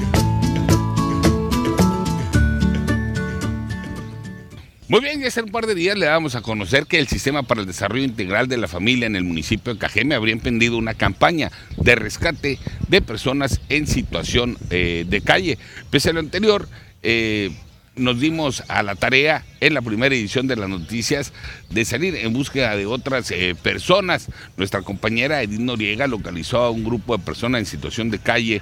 Muy 4.88 5.02
bien, 5.02 5.22
hace 5.26 5.42
un 5.42 5.50
par 5.50 5.66
de 5.66 5.76
días 5.76 5.98
le 5.98 6.06
damos 6.06 6.36
a 6.36 6.42
conocer 6.42 6.86
que 6.86 6.98
el 6.98 7.10
Sistema 7.10 7.44
para 7.44 7.60
el 7.60 7.68
Desarrollo 7.68 8.06
Integral 8.06 8.48
de 8.48 8.56
la 8.56 8.70
Familia 8.70 9.06
en 9.06 9.18
el 9.18 9.26
municipio 9.26 9.74
de 9.74 9.80
Cajeme 9.80 10.16
habría 10.16 10.32
emprendido 10.32 10.78
una 10.78 10.94
campaña 10.94 11.52
de 11.76 11.96
rescate 11.96 12.58
de 12.88 13.02
personas 13.02 13.60
en 13.68 13.86
situación 13.86 14.58
eh, 14.70 15.04
de 15.06 15.20
calle. 15.20 15.58
Pese 15.90 16.12
a 16.12 16.14
lo 16.14 16.22
anterior, 16.22 16.70
eh, 17.02 17.52
nos 17.96 18.20
dimos 18.20 18.64
a 18.68 18.84
la 18.84 18.96
tarea 18.96 19.46
en 19.60 19.74
la 19.74 19.82
primera 19.82 20.16
edición 20.16 20.48
de 20.48 20.56
las 20.56 20.70
noticias 20.70 21.34
de 21.70 21.86
salir 21.86 22.16
en 22.16 22.34
búsqueda 22.34 22.76
de 22.76 22.86
otras 22.86 23.32
eh, 23.32 23.56
personas. 23.62 24.30
Nuestra 24.58 24.82
compañera 24.82 25.42
Edith 25.42 25.60
Noriega 25.60 26.08
localizó 26.08 26.60
a 26.60 26.72
un 26.72 26.84
grupo 26.84 27.18
de 27.18 27.24
personas 27.24 27.60
en 27.60 27.66
situación 27.66 28.10
de 28.10 28.20
calle 28.20 28.62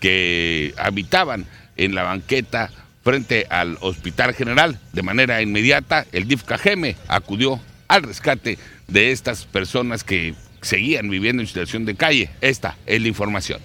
que 0.00 0.74
habitaban 0.78 1.46
en 1.76 1.94
la 1.94 2.02
banqueta 2.02 2.70
frente 3.04 3.46
al 3.50 3.78
Hospital 3.80 4.34
General. 4.34 4.78
De 4.92 5.02
manera 5.02 5.42
inmediata, 5.42 6.06
el 6.12 6.26
DIF 6.26 6.44
Cajeme 6.44 6.96
acudió 7.08 7.60
al 7.88 8.02
rescate 8.02 8.58
de 8.88 9.12
estas 9.12 9.44
personas 9.44 10.04
que 10.04 10.34
seguían 10.60 11.08
viviendo 11.08 11.42
en 11.42 11.46
situación 11.46 11.84
de 11.84 11.94
calle. 11.94 12.30
Esta 12.40 12.76
es 12.86 13.00
la 13.00 13.08
información. 13.08 13.60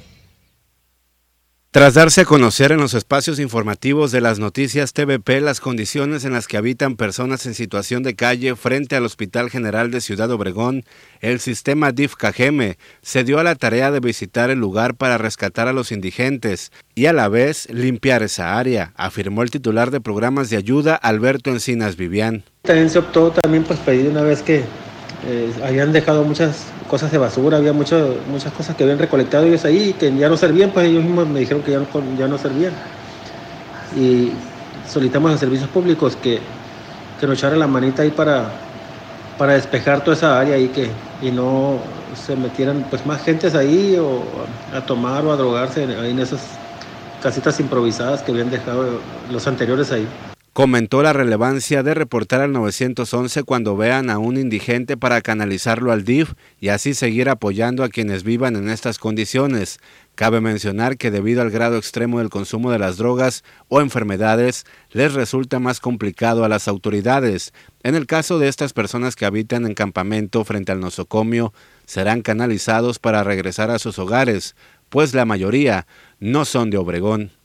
Tras 1.69 1.95
darse 1.95 2.21
a 2.21 2.25
conocer 2.25 2.71
en 2.71 2.79
los 2.79 2.93
espacios 2.93 3.39
informativos 3.39 4.13
de 4.13 4.21
las 4.21 4.39
noticias 4.39 4.93
TVP 4.93 5.41
las 5.41 5.59
condiciones 5.59 6.23
en 6.23 6.31
las 6.31 6.47
que 6.47 6.55
habitan 6.55 6.95
personas 6.95 7.45
en 7.45 7.53
situación 7.53 8.03
de 8.03 8.15
calle 8.15 8.55
frente 8.55 8.95
al 8.95 9.03
Hospital 9.03 9.49
General 9.49 9.91
de 9.91 9.99
Ciudad 9.99 10.31
Obregón, 10.31 10.85
el 11.19 11.41
sistema 11.41 11.91
DIF 11.91 12.15
Cajeme 12.15 12.77
se 13.01 13.25
dio 13.25 13.37
a 13.37 13.43
la 13.43 13.55
tarea 13.55 13.91
de 13.91 13.99
visitar 13.99 14.49
el 14.49 14.59
lugar 14.59 14.95
para 14.95 15.17
rescatar 15.17 15.67
a 15.67 15.73
los 15.73 15.91
indigentes 15.91 16.71
y 16.95 17.07
a 17.07 17.13
la 17.13 17.27
vez 17.27 17.69
limpiar 17.69 18.23
esa 18.23 18.57
área, 18.57 18.93
afirmó 18.95 19.43
el 19.43 19.51
titular 19.51 19.91
de 19.91 19.99
programas 19.99 20.49
de 20.49 20.55
ayuda 20.55 20.95
Alberto 20.95 21.51
Encinas 21.51 21.97
Vivian. 21.97 22.45
También 22.61 22.89
se 22.89 22.99
optó 22.99 23.31
también 23.31 23.65
pues 23.65 23.77
pedir 23.79 24.09
una 24.09 24.21
vez 24.21 24.41
que 24.41 24.63
eh, 25.29 25.51
habían 25.61 25.91
dejado 25.91 26.23
muchas 26.23 26.63
cosas 26.89 27.11
de 27.11 27.17
basura, 27.17 27.57
había 27.57 27.73
muchas 27.73 27.99
cosas 28.55 28.77
que 28.77 28.83
habían 28.83 28.97
recolectado 28.97 29.45
ellos 29.45 29.65
ahí 29.65 29.93
que 29.99 30.15
ya 30.15 30.29
no 30.29 30.37
servían, 30.37 30.71
pues 30.71 30.87
ellos 30.87 31.03
mismos 31.03 31.27
me 31.27 31.41
dijeron 31.41 31.61
que 31.63 31.71
ya 31.71 31.79
no, 31.79 31.85
ya 32.17 32.29
no 32.29 32.37
servían. 32.37 32.71
Y 33.97 34.31
solicitamos 34.89 35.33
a 35.33 35.37
servicios 35.37 35.69
públicos 35.69 36.15
que, 36.15 36.39
que 37.19 37.27
nos 37.27 37.37
echaran 37.37 37.59
la 37.59 37.67
manita 37.67 38.03
ahí 38.03 38.11
para, 38.11 38.51
para 39.37 39.53
despejar 39.53 40.01
toda 40.01 40.15
esa 40.15 40.39
área 40.39 40.55
ahí 40.55 40.69
que, 40.69 40.89
y 41.21 41.31
no 41.31 41.77
se 42.25 42.37
metieran 42.37 42.85
pues 42.89 43.05
más 43.05 43.21
gentes 43.21 43.53
ahí 43.53 43.97
o 43.99 44.23
a 44.73 44.79
tomar 44.85 45.25
o 45.25 45.33
a 45.33 45.35
drogarse 45.35 45.83
ahí 45.83 46.11
en 46.11 46.19
esas 46.19 46.39
casitas 47.21 47.59
improvisadas 47.59 48.21
que 48.21 48.31
habían 48.31 48.49
dejado 48.49 49.01
los 49.29 49.45
anteriores 49.45 49.91
ahí 49.91 50.07
comentó 50.57 51.03
la 51.03 51.13
relevancia 51.13 51.83
de 51.83 51.93
reportar 51.93 52.41
al 52.41 52.51
911 52.51 53.43
cuando 53.43 53.77
vean 53.77 54.09
a 54.09 54.17
un 54.17 54.37
indigente 54.37 54.97
para 54.97 55.21
canalizarlo 55.21 55.91
al 55.91 56.03
DIF 56.03 56.33
y 56.59 56.69
así 56.69 56.95
seguir 56.95 57.29
apoyando 57.29 57.83
a 57.83 57.89
quienes 57.89 58.23
vivan 58.23 58.55
en 58.55 58.67
estas 58.67 58.97
condiciones. 58.97 59.77
Cabe 60.15 60.41
mencionar 60.41 60.97
que 60.97 61.11
debido 61.11 61.43
al 61.43 61.51
grado 61.51 61.77
extremo 61.77 62.17
del 62.17 62.31
consumo 62.31 62.71
de 62.71 62.79
las 62.79 62.97
drogas 62.97 63.43
o 63.67 63.81
enfermedades, 63.81 64.65
les 64.89 65.13
resulta 65.13 65.59
más 65.59 65.79
complicado 65.79 66.43
a 66.43 66.49
las 66.49 66.67
autoridades. 66.67 67.53
En 67.83 67.93
el 67.93 68.07
caso 68.07 68.39
de 68.39 68.47
estas 68.47 68.73
personas 68.73 69.15
que 69.15 69.27
habitan 69.27 69.63
en 69.67 69.75
campamento 69.75 70.43
frente 70.43 70.71
al 70.71 70.79
nosocomio, 70.79 71.53
serán 71.85 72.23
canalizados 72.23 72.97
para 72.97 73.23
regresar 73.23 73.69
a 73.69 73.77
sus 73.77 73.99
hogares, 73.99 74.55
pues 74.89 75.13
la 75.13 75.25
mayoría 75.25 75.85
no 76.19 76.45
son 76.45 76.71
de 76.71 76.77
Obregón. 76.77 77.36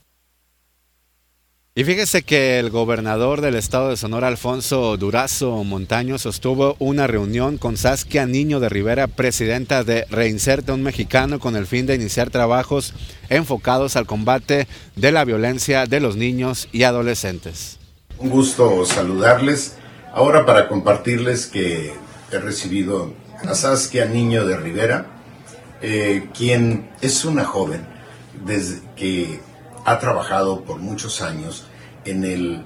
Y 1.75 1.85
fíjese 1.85 2.21
que 2.21 2.59
el 2.59 2.69
gobernador 2.69 3.41
del 3.41 3.55
estado 3.55 3.89
de 3.89 3.97
Sonora, 3.97 4.27
Alfonso 4.27 4.95
Durazo 4.95 5.63
Montaño, 5.63 6.19
sostuvo 6.19 6.75
una 6.77 7.07
reunión 7.07 7.57
con 7.57 7.77
Saskia 7.77 8.27
Niño 8.27 8.59
de 8.59 8.69
Rivera, 8.69 9.07
presidenta 9.07 9.83
de 9.83 10.05
Reinserta 10.11 10.75
un 10.75 10.83
Mexicano, 10.83 11.39
con 11.39 11.55
el 11.55 11.65
fin 11.65 11.87
de 11.87 11.95
iniciar 11.95 12.29
trabajos 12.29 12.93
enfocados 13.27 13.95
al 13.95 14.05
combate 14.05 14.67
de 14.95 15.11
la 15.11 15.25
violencia 15.25 15.87
de 15.87 15.99
los 15.99 16.15
niños 16.15 16.69
y 16.71 16.83
adolescentes. 16.83 17.79
Un 18.19 18.29
gusto 18.29 18.85
saludarles. 18.85 19.77
Ahora 20.13 20.45
para 20.45 20.67
compartirles 20.67 21.47
que 21.47 21.91
he 22.31 22.37
recibido 22.37 23.15
a 23.47 23.55
Saskia 23.55 24.05
Niño 24.05 24.45
de 24.45 24.57
Rivera, 24.57 25.07
eh, 25.81 26.29
quien 26.37 26.91
es 27.01 27.25
una 27.25 27.45
joven 27.45 27.83
desde 28.45 28.79
que 28.95 29.39
ha 29.85 29.99
trabajado 29.99 30.63
por 30.63 30.79
muchos 30.79 31.21
años 31.21 31.65
en 32.05 32.23
el 32.23 32.65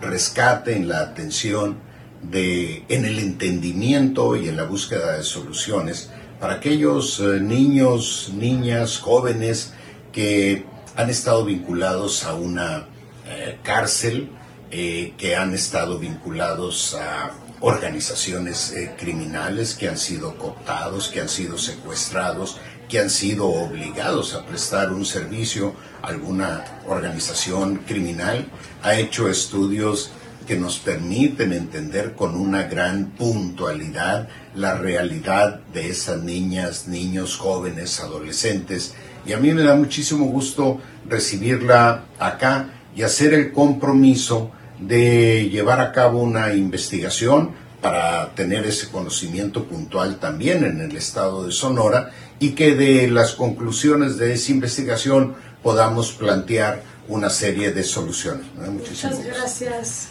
rescate, 0.00 0.76
en 0.76 0.88
la 0.88 1.00
atención, 1.00 1.78
de, 2.22 2.84
en 2.88 3.04
el 3.06 3.18
entendimiento 3.18 4.36
y 4.36 4.48
en 4.48 4.56
la 4.56 4.64
búsqueda 4.64 5.16
de 5.16 5.22
soluciones 5.22 6.10
para 6.40 6.54
aquellos 6.54 7.20
eh, 7.20 7.40
niños, 7.40 8.32
niñas, 8.34 8.98
jóvenes 8.98 9.74
que 10.12 10.64
han 10.96 11.10
estado 11.10 11.44
vinculados 11.44 12.24
a 12.24 12.34
una 12.34 12.86
eh, 13.26 13.58
cárcel, 13.62 14.30
eh, 14.70 15.14
que 15.18 15.36
han 15.36 15.54
estado 15.54 15.98
vinculados 15.98 16.94
a 16.94 17.32
organizaciones 17.60 18.74
criminales, 18.98 19.74
que 19.74 19.86
han 19.86 19.98
sido 19.98 20.38
cooptados, 20.38 21.08
que 21.08 21.20
han 21.20 21.28
sido 21.28 21.58
secuestrados, 21.58 22.58
que 22.90 22.98
han 22.98 23.08
sido 23.08 23.46
obligados 23.46 24.34
a 24.34 24.44
prestar 24.44 24.92
un 24.92 25.06
servicio 25.06 25.74
a 26.02 26.08
alguna 26.08 26.64
organización 26.88 27.76
criminal, 27.86 28.46
ha 28.82 28.94
hecho 28.96 29.28
estudios 29.28 30.10
que 30.46 30.56
nos 30.56 30.80
permiten 30.80 31.52
entender 31.52 32.14
con 32.14 32.34
una 32.34 32.64
gran 32.64 33.12
puntualidad 33.12 34.28
la 34.56 34.74
realidad 34.74 35.60
de 35.72 35.88
esas 35.88 36.20
niñas, 36.22 36.88
niños, 36.88 37.36
jóvenes, 37.36 38.00
adolescentes. 38.00 38.94
Y 39.24 39.32
a 39.32 39.38
mí 39.38 39.52
me 39.52 39.62
da 39.62 39.76
muchísimo 39.76 40.24
gusto 40.24 40.80
recibirla 41.08 42.06
acá 42.18 42.70
y 42.96 43.02
hacer 43.02 43.32
el 43.32 43.52
compromiso 43.52 44.50
de 44.80 45.48
llevar 45.48 45.80
a 45.80 45.92
cabo 45.92 46.20
una 46.20 46.52
investigación 46.54 47.52
para 47.80 48.34
tener 48.34 48.66
ese 48.66 48.88
conocimiento 48.88 49.64
puntual 49.64 50.18
también 50.18 50.64
en 50.64 50.80
el 50.80 50.96
estado 50.96 51.46
de 51.46 51.52
Sonora 51.52 52.10
y 52.40 52.52
que 52.52 52.74
de 52.74 53.08
las 53.08 53.34
conclusiones 53.34 54.16
de 54.16 54.32
esa 54.32 54.50
investigación 54.50 55.36
podamos 55.62 56.12
plantear 56.12 56.82
una 57.06 57.28
serie 57.28 57.70
de 57.70 57.84
soluciones. 57.84 58.46
Muchas 58.56 59.24
gracias, 59.24 60.08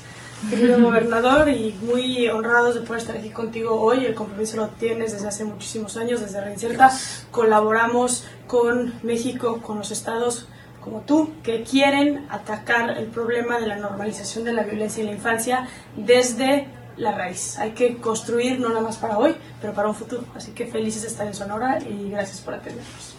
querido 0.50 0.80
gobernador, 0.80 1.50
y 1.50 1.76
muy 1.82 2.28
honrados 2.30 2.76
de 2.76 2.82
poder 2.82 3.02
estar 3.02 3.18
aquí 3.18 3.32
contigo 3.32 3.82
hoy. 3.82 4.06
El 4.06 4.14
compromiso 4.14 4.58
lo 4.58 4.68
tienes 4.68 5.14
desde 5.14 5.28
hace 5.28 5.44
muchísimos 5.44 5.98
años, 5.98 6.22
desde 6.22 6.40
Reinserta. 6.40 6.92
Colaboramos 7.32 8.26
con 8.48 8.94
México, 9.02 9.60
con 9.62 9.80
los 9.80 9.92
estados 9.92 10.48
como 10.82 11.02
tú, 11.02 11.32
que 11.44 11.64
quieren 11.64 12.28
atacar 12.30 12.98
el 12.98 13.08
problema 13.08 13.60
de 13.60 13.68
la 13.68 13.78
normalización 13.78 14.46
de 14.46 14.54
la 14.54 14.64
violencia 14.64 15.02
en 15.02 15.08
la 15.08 15.16
infancia 15.16 15.68
desde 15.98 16.68
la 17.00 17.14
raíz. 17.14 17.58
Hay 17.58 17.72
que 17.72 17.98
construir 17.98 18.60
no 18.60 18.70
nada 18.70 18.82
más 18.82 18.98
para 18.98 19.18
hoy, 19.18 19.36
pero 19.62 19.74
para 19.74 19.88
un 19.88 19.96
futuro. 19.96 20.24
Así 20.36 20.52
que 20.52 20.68
felices 20.68 21.02
de 21.02 21.08
estar 21.08 21.26
en 21.26 21.34
Sonora 21.34 21.80
y 21.80 22.10
gracias 22.12 22.42
por 22.42 22.54
atendernos. 22.54 23.16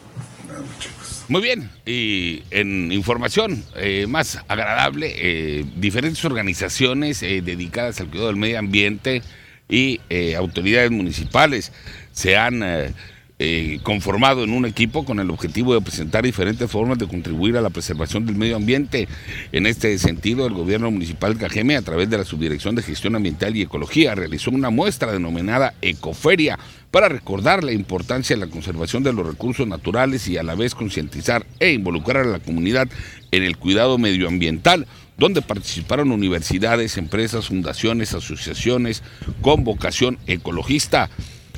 Muy 1.29 1.43
bien, 1.43 1.71
y 1.87 2.43
en 2.51 2.91
información 2.91 3.65
eh, 3.77 4.07
más 4.09 4.41
agradable, 4.49 5.15
eh, 5.17 5.65
diferentes 5.77 6.25
organizaciones 6.25 7.23
eh, 7.23 7.41
dedicadas 7.41 8.01
al 8.01 8.09
cuidado 8.09 8.29
del 8.29 8.37
medio 8.37 8.59
ambiente 8.59 9.23
y 9.69 10.01
autoridades 10.37 10.91
municipales 10.91 11.71
se 12.11 12.37
han 12.37 12.65
eh, 13.43 13.81
conformado 13.83 14.45
en 14.45 14.51
un 14.51 14.67
equipo 14.67 15.03
con 15.03 15.19
el 15.19 15.31
objetivo 15.31 15.73
de 15.73 15.81
presentar 15.81 16.23
diferentes 16.23 16.71
formas 16.71 16.99
de 16.99 17.09
contribuir 17.09 17.57
a 17.57 17.63
la 17.63 17.71
preservación 17.71 18.27
del 18.27 18.37
medio 18.37 18.55
ambiente. 18.55 19.09
En 19.51 19.65
este 19.65 19.97
sentido, 19.97 20.47
el 20.47 20.53
gobierno 20.53 20.91
municipal 20.91 21.33
de 21.33 21.41
Cajeme, 21.41 21.75
a 21.75 21.81
través 21.81 22.11
de 22.11 22.19
la 22.19 22.27
Subdirección 22.27 22.75
de 22.75 22.83
Gestión 22.83 23.17
Ambiental 23.17 23.57
y 23.57 23.63
Ecología, 23.63 24.15
realizó 24.15 24.51
una 24.51 24.69
muestra 24.69 25.11
denominada 25.11 25.73
Ecoferia 25.81 26.59
para 26.91 27.09
recordar 27.09 27.65
la 27.65 27.73
importancia 27.73 28.37
de 28.37 28.45
la 28.45 28.53
conservación 28.53 29.05
de 29.05 29.15
los 29.15 29.27
recursos 29.27 29.67
naturales 29.67 30.29
y 30.29 30.37
a 30.37 30.43
la 30.43 30.55
vez 30.55 30.75
concientizar 30.75 31.47
e 31.61 31.73
involucrar 31.73 32.27
a 32.27 32.31
la 32.31 32.41
comunidad 32.41 32.89
en 33.31 33.43
el 33.43 33.57
cuidado 33.57 33.97
medioambiental 33.97 34.87
donde 35.17 35.41
participaron 35.41 36.13
universidades, 36.13 36.99
empresas, 36.99 37.49
fundaciones, 37.49 38.13
asociaciones 38.13 39.03
con 39.41 39.65
vocación 39.65 40.19
ecologista. 40.27 41.09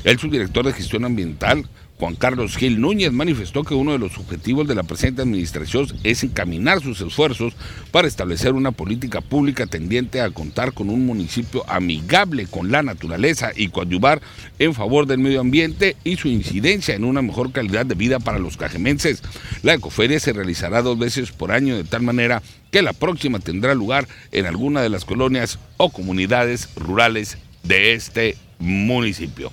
El 0.05 0.19
subdirector 0.19 0.67
de 0.67 0.73
gestión 0.73 1.05
ambiental, 1.05 1.65
Juan 1.97 2.17
Carlos 2.17 2.57
Gil 2.57 2.81
Núñez, 2.81 3.13
manifestó 3.13 3.63
que 3.63 3.75
uno 3.75 3.93
de 3.93 4.01
los 4.01 4.19
objetivos 4.19 4.67
de 4.67 4.75
la 4.75 4.83
presente 4.83 5.23
administración 5.23 5.87
es 6.03 6.25
encaminar 6.25 6.83
sus 6.83 7.01
esfuerzos 7.01 7.55
para 7.93 8.09
establecer 8.09 8.55
una 8.55 8.73
política 8.73 9.21
pública 9.21 9.67
tendiente 9.67 10.21
a 10.21 10.31
contar 10.31 10.73
con 10.73 10.91
un 10.91 11.07
municipio 11.07 11.63
amigable 11.71 12.47
con 12.47 12.73
la 12.73 12.83
naturaleza 12.83 13.53
y 13.55 13.69
coadyuvar 13.69 14.21
en 14.59 14.75
favor 14.75 15.07
del 15.07 15.19
medio 15.19 15.41
ambiente 15.41 15.97
y 16.03 16.17
su 16.17 16.27
incidencia 16.27 16.97
en 16.97 17.05
una 17.05 17.23
mejor 17.23 17.53
calidad 17.53 17.87
de 17.87 17.95
vida 17.95 18.19
para 18.19 18.41
los 18.41 18.57
cajemenses. 18.57 19.23
La 19.63 19.75
ecoferia 19.75 20.19
se 20.19 20.33
realizará 20.33 20.83
dos 20.83 20.99
veces 20.99 21.31
por 21.31 21.53
año 21.53 21.77
de 21.77 21.85
tal 21.85 22.03
manera 22.03 22.43
que 22.73 22.83
la 22.83 22.93
próxima 22.93 23.39
tendrá 23.39 23.77
lugar 23.77 24.09
en 24.33 24.47
alguna 24.47 24.83
de 24.83 24.89
las 24.89 25.05
colonias 25.05 25.61
o 25.77 25.91
comunidades 25.91 26.71
rurales 26.75 27.39
de 27.63 27.93
este 27.93 28.37
municipio. 28.59 29.53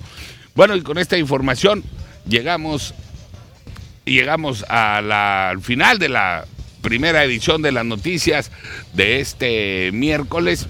Bueno, 0.54 0.76
y 0.76 0.82
con 0.82 0.98
esta 0.98 1.16
información 1.16 1.84
llegamos, 2.28 2.94
llegamos 4.04 4.64
al 4.68 5.60
final 5.62 5.98
de 5.98 6.08
la 6.08 6.44
primera 6.82 7.24
edición 7.24 7.62
de 7.62 7.72
las 7.72 7.84
noticias 7.84 8.50
de 8.94 9.20
este 9.20 9.90
miércoles. 9.92 10.66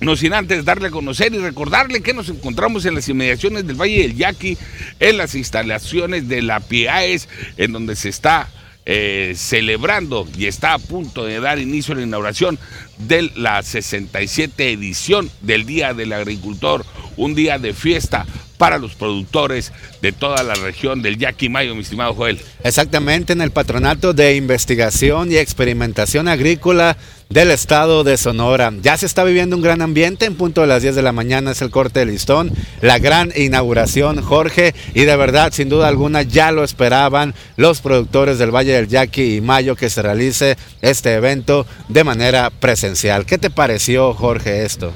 No 0.00 0.14
sin 0.14 0.34
antes 0.34 0.64
darle 0.64 0.88
a 0.88 0.90
conocer 0.90 1.32
y 1.34 1.38
recordarle 1.38 2.02
que 2.02 2.12
nos 2.12 2.28
encontramos 2.28 2.84
en 2.84 2.94
las 2.94 3.08
inmediaciones 3.08 3.66
del 3.66 3.80
Valle 3.80 4.02
del 4.02 4.16
Yaqui, 4.16 4.58
en 5.00 5.16
las 5.16 5.34
instalaciones 5.34 6.28
de 6.28 6.42
la 6.42 6.60
PIAES, 6.60 7.28
en 7.56 7.72
donde 7.72 7.96
se 7.96 8.10
está 8.10 8.48
eh, 8.84 9.32
celebrando 9.34 10.28
y 10.36 10.46
está 10.46 10.74
a 10.74 10.78
punto 10.78 11.24
de 11.24 11.40
dar 11.40 11.58
inicio 11.58 11.94
a 11.94 11.96
la 11.96 12.04
inauguración 12.04 12.58
de 12.98 13.30
la 13.34 13.62
67 13.62 14.72
edición 14.72 15.30
del 15.42 15.66
Día 15.66 15.94
del 15.94 16.12
Agricultor, 16.12 16.84
un 17.16 17.34
día 17.34 17.58
de 17.58 17.74
fiesta 17.74 18.26
para 18.56 18.78
los 18.78 18.94
productores 18.94 19.72
de 20.00 20.12
toda 20.12 20.42
la 20.42 20.54
región 20.54 21.02
del 21.02 21.18
Yaquimayo, 21.18 21.74
mi 21.74 21.82
estimado 21.82 22.14
Joel. 22.14 22.40
Exactamente, 22.64 23.32
en 23.32 23.40
el 23.40 23.50
Patronato 23.50 24.12
de 24.12 24.36
Investigación 24.36 25.30
y 25.30 25.36
Experimentación 25.36 26.28
Agrícola 26.28 26.96
del 27.28 27.50
estado 27.50 28.04
de 28.04 28.16
Sonora. 28.16 28.72
Ya 28.82 28.96
se 28.96 29.06
está 29.06 29.24
viviendo 29.24 29.56
un 29.56 29.62
gran 29.62 29.82
ambiente, 29.82 30.26
en 30.26 30.36
punto 30.36 30.60
de 30.60 30.68
las 30.68 30.82
10 30.82 30.94
de 30.94 31.02
la 31.02 31.12
mañana 31.12 31.50
es 31.50 31.60
el 31.60 31.70
corte 31.70 32.00
de 32.00 32.06
listón, 32.06 32.52
la 32.80 32.98
gran 32.98 33.32
inauguración, 33.34 34.22
Jorge, 34.22 34.74
y 34.94 35.02
de 35.02 35.16
verdad, 35.16 35.52
sin 35.52 35.68
duda 35.68 35.88
alguna, 35.88 36.22
ya 36.22 36.52
lo 36.52 36.62
esperaban 36.62 37.34
los 37.56 37.80
productores 37.80 38.38
del 38.38 38.54
Valle 38.54 38.72
del 38.72 38.88
Yaqui 38.88 39.40
Mayo 39.40 39.74
que 39.74 39.90
se 39.90 40.02
realice 40.02 40.56
este 40.82 41.14
evento 41.14 41.66
de 41.88 42.04
manera 42.04 42.50
presencial. 42.50 42.85
¿Qué 43.26 43.38
te 43.38 43.50
pareció, 43.50 44.14
Jorge, 44.14 44.64
esto? 44.64 44.92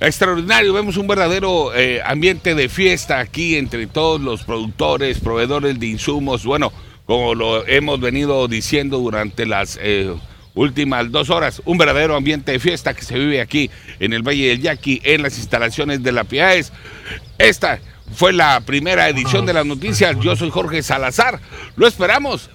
Extraordinario, 0.00 0.72
vemos 0.72 0.96
un 0.96 1.06
verdadero 1.06 1.74
eh, 1.74 2.00
ambiente 2.04 2.54
de 2.54 2.68
fiesta 2.68 3.18
aquí 3.18 3.56
entre 3.56 3.86
todos 3.86 4.20
los 4.20 4.42
productores, 4.44 5.20
proveedores 5.20 5.78
de 5.78 5.86
insumos. 5.86 6.44
Bueno, 6.44 6.72
como 7.04 7.34
lo 7.34 7.66
hemos 7.66 8.00
venido 8.00 8.48
diciendo 8.48 8.98
durante 8.98 9.46
las 9.46 9.78
eh, 9.80 10.14
últimas 10.54 11.10
dos 11.12 11.30
horas, 11.30 11.62
un 11.64 11.78
verdadero 11.78 12.16
ambiente 12.16 12.52
de 12.52 12.58
fiesta 12.58 12.94
que 12.94 13.02
se 13.02 13.18
vive 13.18 13.40
aquí 13.40 13.70
en 14.00 14.12
el 14.12 14.22
Valle 14.22 14.48
del 14.48 14.62
Yaqui, 14.62 15.00
en 15.04 15.22
las 15.22 15.38
instalaciones 15.38 16.02
de 16.02 16.12
la 16.12 16.24
PIAES. 16.24 16.72
Esta 17.38 17.80
fue 18.14 18.32
la 18.32 18.60
primera 18.60 19.08
edición 19.08 19.46
de 19.46 19.52
las 19.52 19.66
noticias. 19.66 20.16
Yo 20.20 20.36
soy 20.36 20.50
Jorge 20.50 20.82
Salazar. 20.82 21.40
Lo 21.76 21.86
esperamos 21.86 22.50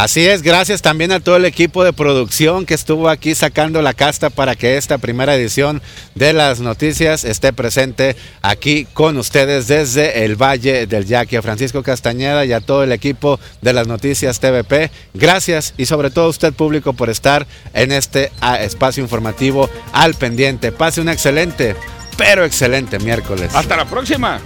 Así 0.00 0.26
es, 0.26 0.40
gracias 0.40 0.80
también 0.80 1.12
a 1.12 1.20
todo 1.20 1.36
el 1.36 1.44
equipo 1.44 1.84
de 1.84 1.92
producción 1.92 2.64
que 2.64 2.72
estuvo 2.72 3.10
aquí 3.10 3.34
sacando 3.34 3.82
la 3.82 3.92
casta 3.92 4.30
para 4.30 4.56
que 4.56 4.78
esta 4.78 4.96
primera 4.96 5.34
edición 5.34 5.82
de 6.14 6.32
las 6.32 6.60
noticias 6.60 7.22
esté 7.22 7.52
presente 7.52 8.16
aquí 8.40 8.86
con 8.94 9.18
ustedes 9.18 9.68
desde 9.68 10.24
el 10.24 10.36
Valle 10.36 10.86
del 10.86 11.04
Yaqui. 11.04 11.36
A 11.36 11.42
Francisco 11.42 11.82
Castañeda 11.82 12.46
y 12.46 12.54
a 12.54 12.62
todo 12.62 12.82
el 12.82 12.92
equipo 12.92 13.38
de 13.60 13.74
las 13.74 13.88
noticias 13.88 14.40
TVP, 14.40 14.90
gracias 15.12 15.74
y 15.76 15.84
sobre 15.84 16.10
todo 16.10 16.24
a 16.24 16.30
usted 16.30 16.54
público 16.54 16.94
por 16.94 17.10
estar 17.10 17.46
en 17.74 17.92
este 17.92 18.32
ah, 18.40 18.58
espacio 18.58 19.02
informativo 19.02 19.68
al 19.92 20.14
pendiente. 20.14 20.72
Pase 20.72 21.02
un 21.02 21.10
excelente, 21.10 21.76
pero 22.16 22.46
excelente 22.46 22.98
miércoles. 23.00 23.54
Hasta 23.54 23.76
la 23.76 23.84
próxima. 23.84 24.40